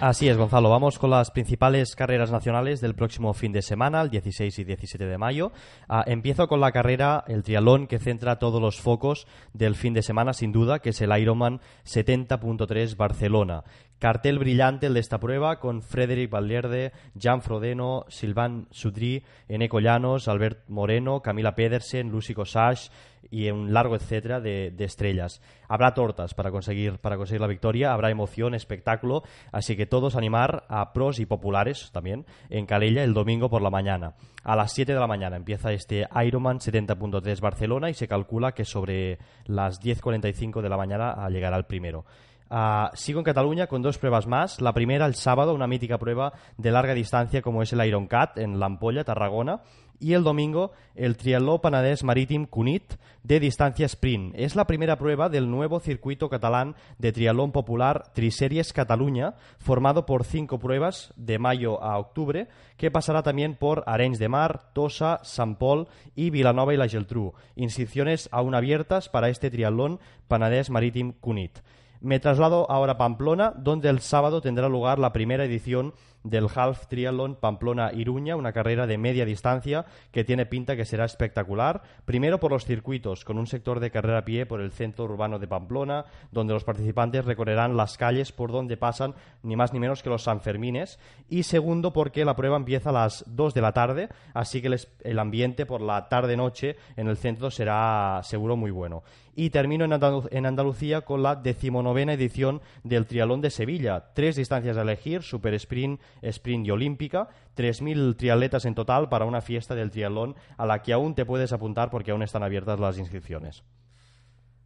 Así 0.00 0.28
es, 0.28 0.36
Gonzalo. 0.36 0.68
Vamos 0.68 0.98
con 0.98 1.10
las 1.10 1.30
principales 1.30 1.96
carreras 1.96 2.30
nacionales 2.30 2.80
del 2.80 2.94
próximo 2.94 3.32
fin 3.32 3.52
de 3.52 3.62
semana, 3.62 4.02
el 4.02 4.10
16 4.10 4.58
y 4.58 4.64
17 4.64 5.06
de 5.06 5.18
mayo. 5.18 5.52
Ah, 5.88 6.04
empiezo 6.06 6.46
con 6.46 6.60
la 6.60 6.72
carrera, 6.72 7.24
el 7.26 7.42
triatlón, 7.42 7.86
que 7.86 7.98
centra 7.98 8.38
todos 8.38 8.60
los 8.60 8.80
focos 8.80 9.26
del 9.54 9.76
fin 9.76 9.94
de 9.94 10.02
semana, 10.02 10.34
sin 10.34 10.52
duda, 10.52 10.80
que 10.80 10.90
es 10.90 11.00
el 11.00 11.16
Ironman 11.16 11.60
70.3 11.86 12.96
Barcelona. 12.96 13.64
Cartel 13.98 14.38
brillante 14.38 14.88
el 14.88 14.94
de 14.94 15.00
esta 15.00 15.18
prueba 15.18 15.60
con 15.60 15.80
Frederic 15.80 16.28
Valverde, 16.28 16.92
Jan 17.18 17.40
Frodeno, 17.40 18.04
Silvan 18.08 18.66
Sudri, 18.70 19.24
Eneco 19.48 19.80
Llanos, 19.80 20.28
Albert 20.28 20.68
Moreno, 20.68 21.22
Camila 21.22 21.54
Pedersen, 21.54 22.10
Lucy 22.10 22.34
Cosage 22.34 22.90
y 23.30 23.50
un 23.50 23.72
largo 23.72 23.96
etcétera 23.96 24.40
de, 24.40 24.74
estrellas. 24.78 25.40
Habrá 25.68 25.94
tortas 25.94 26.34
para 26.34 26.50
conseguir, 26.50 26.98
para 26.98 27.16
conseguir 27.16 27.40
la 27.40 27.46
victoria, 27.46 27.92
habrá 27.92 28.10
emoción, 28.10 28.54
espectáculo, 28.54 29.22
así 29.52 29.76
que 29.76 29.86
todos 29.86 30.16
animar 30.16 30.64
a 30.68 30.92
pros 30.92 31.18
y 31.20 31.26
populares 31.26 31.90
también 31.92 32.26
en 32.50 32.66
Calella 32.66 33.02
el 33.02 33.14
domingo 33.14 33.48
por 33.48 33.62
la 33.62 33.70
mañana. 33.70 34.14
A 34.42 34.56
las 34.56 34.72
7 34.72 34.92
de 34.92 35.00
la 35.00 35.06
mañana 35.06 35.36
empieza 35.36 35.72
este 35.72 36.06
Ironman 36.24 36.58
70.3 36.58 37.40
Barcelona 37.40 37.90
y 37.90 37.94
se 37.94 38.08
calcula 38.08 38.52
que 38.52 38.64
sobre 38.64 39.18
las 39.46 39.80
10.45 39.80 40.60
de 40.60 40.68
la 40.68 40.76
mañana 40.76 41.28
llegará 41.30 41.56
el 41.56 41.64
primero. 41.64 42.04
Uh, 42.50 42.94
sigo 42.94 43.20
en 43.20 43.24
Cataluña 43.24 43.66
con 43.66 43.82
dos 43.82 43.98
pruebas 43.98 44.26
más. 44.26 44.60
La 44.60 44.72
primera 44.72 45.06
el 45.06 45.14
sábado, 45.14 45.54
una 45.54 45.66
mítica 45.66 45.98
prueba 45.98 46.32
de 46.56 46.70
larga 46.70 46.94
distancia 46.94 47.42
como 47.42 47.62
es 47.62 47.72
el 47.72 47.84
Iron 47.86 48.06
Cat 48.06 48.38
en 48.38 48.58
Lampolla, 48.58 49.04
Tarragona. 49.04 49.62
Y 50.00 50.12
el 50.12 50.24
domingo 50.24 50.72
el 50.96 51.16
Triatló 51.16 51.60
Panadés 51.60 52.02
Marítim 52.02 52.46
Cunit 52.46 52.94
de 53.22 53.40
distancia 53.40 53.86
sprint. 53.86 54.34
Es 54.36 54.54
la 54.54 54.66
primera 54.66 54.98
prueba 54.98 55.28
del 55.28 55.50
nuevo 55.50 55.80
circuito 55.80 56.28
catalán 56.28 56.74
de 56.98 57.12
triatlón 57.12 57.52
popular 57.52 58.12
Triseries 58.12 58.72
Cataluña, 58.72 59.34
formado 59.58 60.04
por 60.04 60.24
cinco 60.24 60.58
pruebas 60.58 61.14
de 61.16 61.38
mayo 61.38 61.82
a 61.82 61.96
octubre, 61.98 62.48
que 62.76 62.90
pasará 62.90 63.22
también 63.22 63.54
por 63.54 63.82
Arenys 63.86 64.18
de 64.18 64.28
Mar, 64.28 64.72
Tosa, 64.74 65.20
San 65.22 65.56
Pol 65.56 65.88
y 66.14 66.30
Vilanova 66.30 66.74
y 66.74 66.76
la 66.76 66.88
Geltrú. 66.88 67.32
Inscripciones 67.56 68.28
aún 68.30 68.54
abiertas 68.54 69.08
para 69.08 69.30
este 69.30 69.50
triatlón 69.50 70.00
Panadés 70.28 70.70
Marítim 70.70 71.12
Cunit. 71.12 71.60
Me 72.00 72.20
traslado 72.20 72.70
ahora 72.70 72.92
a 72.92 72.98
Pamplona, 72.98 73.52
donde 73.56 73.88
el 73.88 74.00
sábado 74.00 74.40
tendrá 74.40 74.68
lugar 74.68 74.98
la 74.98 75.12
primera 75.12 75.44
edición 75.44 75.94
del 76.24 76.48
Half 76.52 76.88
Triathlon 76.88 77.36
Pamplona-Iruña, 77.36 78.34
una 78.34 78.52
carrera 78.52 78.86
de 78.86 78.98
media 78.98 79.24
distancia 79.24 79.84
que 80.10 80.24
tiene 80.24 80.46
pinta 80.46 80.74
que 80.74 80.84
será 80.84 81.04
espectacular. 81.04 81.82
Primero 82.04 82.40
por 82.40 82.50
los 82.50 82.64
circuitos, 82.64 83.24
con 83.24 83.38
un 83.38 83.46
sector 83.46 83.78
de 83.78 83.90
carrera 83.90 84.18
a 84.18 84.24
pie 84.24 84.46
por 84.46 84.60
el 84.60 84.72
centro 84.72 85.04
urbano 85.04 85.38
de 85.38 85.46
Pamplona, 85.46 86.06
donde 86.32 86.54
los 86.54 86.64
participantes 86.64 87.24
recorrerán 87.24 87.76
las 87.76 87.96
calles 87.96 88.32
por 88.32 88.50
donde 88.50 88.76
pasan 88.76 89.14
ni 89.42 89.54
más 89.54 89.72
ni 89.72 89.78
menos 89.78 90.02
que 90.02 90.10
los 90.10 90.24
Sanfermines. 90.24 90.98
Y 91.28 91.44
segundo 91.44 91.92
porque 91.92 92.24
la 92.24 92.36
prueba 92.36 92.56
empieza 92.56 92.90
a 92.90 92.94
las 92.94 93.24
2 93.28 93.54
de 93.54 93.60
la 93.60 93.72
tarde, 93.72 94.08
así 94.32 94.62
que 94.62 94.74
el, 95.04 95.18
ambiente 95.18 95.66
por 95.66 95.80
la 95.80 96.08
tarde-noche 96.08 96.76
en 96.96 97.08
el 97.08 97.16
centro 97.16 97.50
será 97.50 98.20
seguro 98.22 98.56
muy 98.56 98.70
bueno. 98.70 99.02
Y 99.36 99.50
termino 99.50 99.84
en, 99.84 100.46
Andalucía 100.46 101.00
con 101.00 101.22
la 101.22 101.34
decimonovena 101.34 102.12
edición 102.12 102.62
del 102.84 103.06
Trialón 103.06 103.40
de 103.40 103.50
Sevilla. 103.50 104.12
Tres 104.14 104.36
distancias 104.36 104.76
a 104.76 104.82
elegir, 104.82 105.22
super 105.22 105.54
sprint, 105.54 106.00
sprint 106.22 106.66
y 106.66 106.70
olímpica, 106.70 107.28
3.000 107.56 108.16
triatletas 108.16 108.64
en 108.64 108.74
total 108.74 109.08
para 109.08 109.24
una 109.24 109.40
fiesta 109.40 109.74
del 109.74 109.90
triatlón 109.90 110.34
a 110.56 110.66
la 110.66 110.82
que 110.82 110.92
aún 110.92 111.14
te 111.14 111.26
puedes 111.26 111.52
apuntar 111.52 111.90
porque 111.90 112.10
aún 112.10 112.22
están 112.22 112.42
abiertas 112.42 112.80
las 112.80 112.98
inscripciones. 112.98 113.64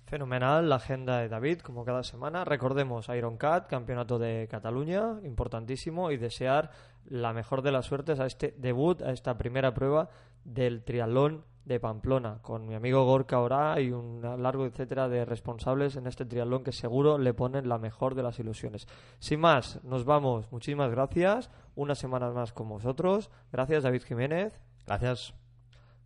Fenomenal 0.09 0.71
la 0.71 0.77
agenda 0.77 1.19
de 1.19 1.29
David, 1.29 1.59
como 1.59 1.85
cada 1.85 2.03
semana. 2.03 2.43
Recordemos 2.47 3.11
Ironcat, 3.11 3.69
Campeonato 3.69 4.19
de 4.19 4.49
Cataluña, 4.51 5.21
importantísimo, 5.23 6.11
y 6.11 6.17
desear 6.17 6.71
la 7.05 7.35
mejor 7.35 7.61
de 7.61 7.73
las 7.73 7.85
suertes 7.85 8.19
a 8.19 8.25
este 8.25 8.55
debut, 8.57 9.03
a 9.03 9.13
esta 9.13 9.37
primera 9.37 9.75
prueba 9.75 10.09
del 10.45 10.83
triatlón 10.83 11.45
de 11.65 11.81
Pamplona, 11.81 12.39
con 12.41 12.67
mi 12.67 12.75
amigo 12.75 13.05
Gorka 13.05 13.41
Ora 13.41 13.81
y 13.81 13.91
un 13.91 14.23
largo 14.23 14.65
etcétera 14.65 15.09
de 15.09 15.25
responsables 15.25 15.97
en 15.97 16.07
este 16.07 16.25
triatlón 16.25 16.65
que 16.65 16.73
seguro 16.73 17.19
le 17.19 17.35
ponen 17.35 17.69
la 17.69 17.79
mejor 17.79 18.15
de 18.15 18.23
las 18.23 18.39
ilusiones. 18.39 18.87
Sin 19.19 19.41
más, 19.41 19.83
nos 19.85 20.05
vamos. 20.05 20.51
Muchísimas 20.51 20.91
gracias. 20.91 21.51
Una 21.75 21.95
semana 21.95 22.31
más 22.31 22.53
con 22.53 22.69
vosotros. 22.69 23.31
Gracias, 23.53 23.83
David 23.83 24.03
Jiménez. 24.03 24.61
Gracias. 24.87 25.35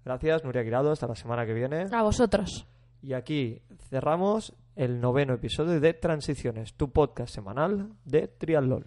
Gracias, 0.05 0.45
Nuria 0.45 0.63
Guirado. 0.63 0.91
Hasta 0.91 1.07
la 1.07 1.15
semana 1.15 1.47
que 1.47 1.55
viene. 1.55 1.87
A 1.93 2.03
vosotros. 2.03 2.67
Y 3.03 3.13
aquí 3.13 3.63
cerramos 3.89 4.55
el 4.75 5.01
noveno 5.01 5.35
episodio 5.35 5.81
de 5.81 5.95
Transiciones, 5.95 6.75
tu 6.75 6.91
podcast 6.91 7.35
semanal 7.35 7.93
de 8.05 8.29
triatlón. 8.29 8.87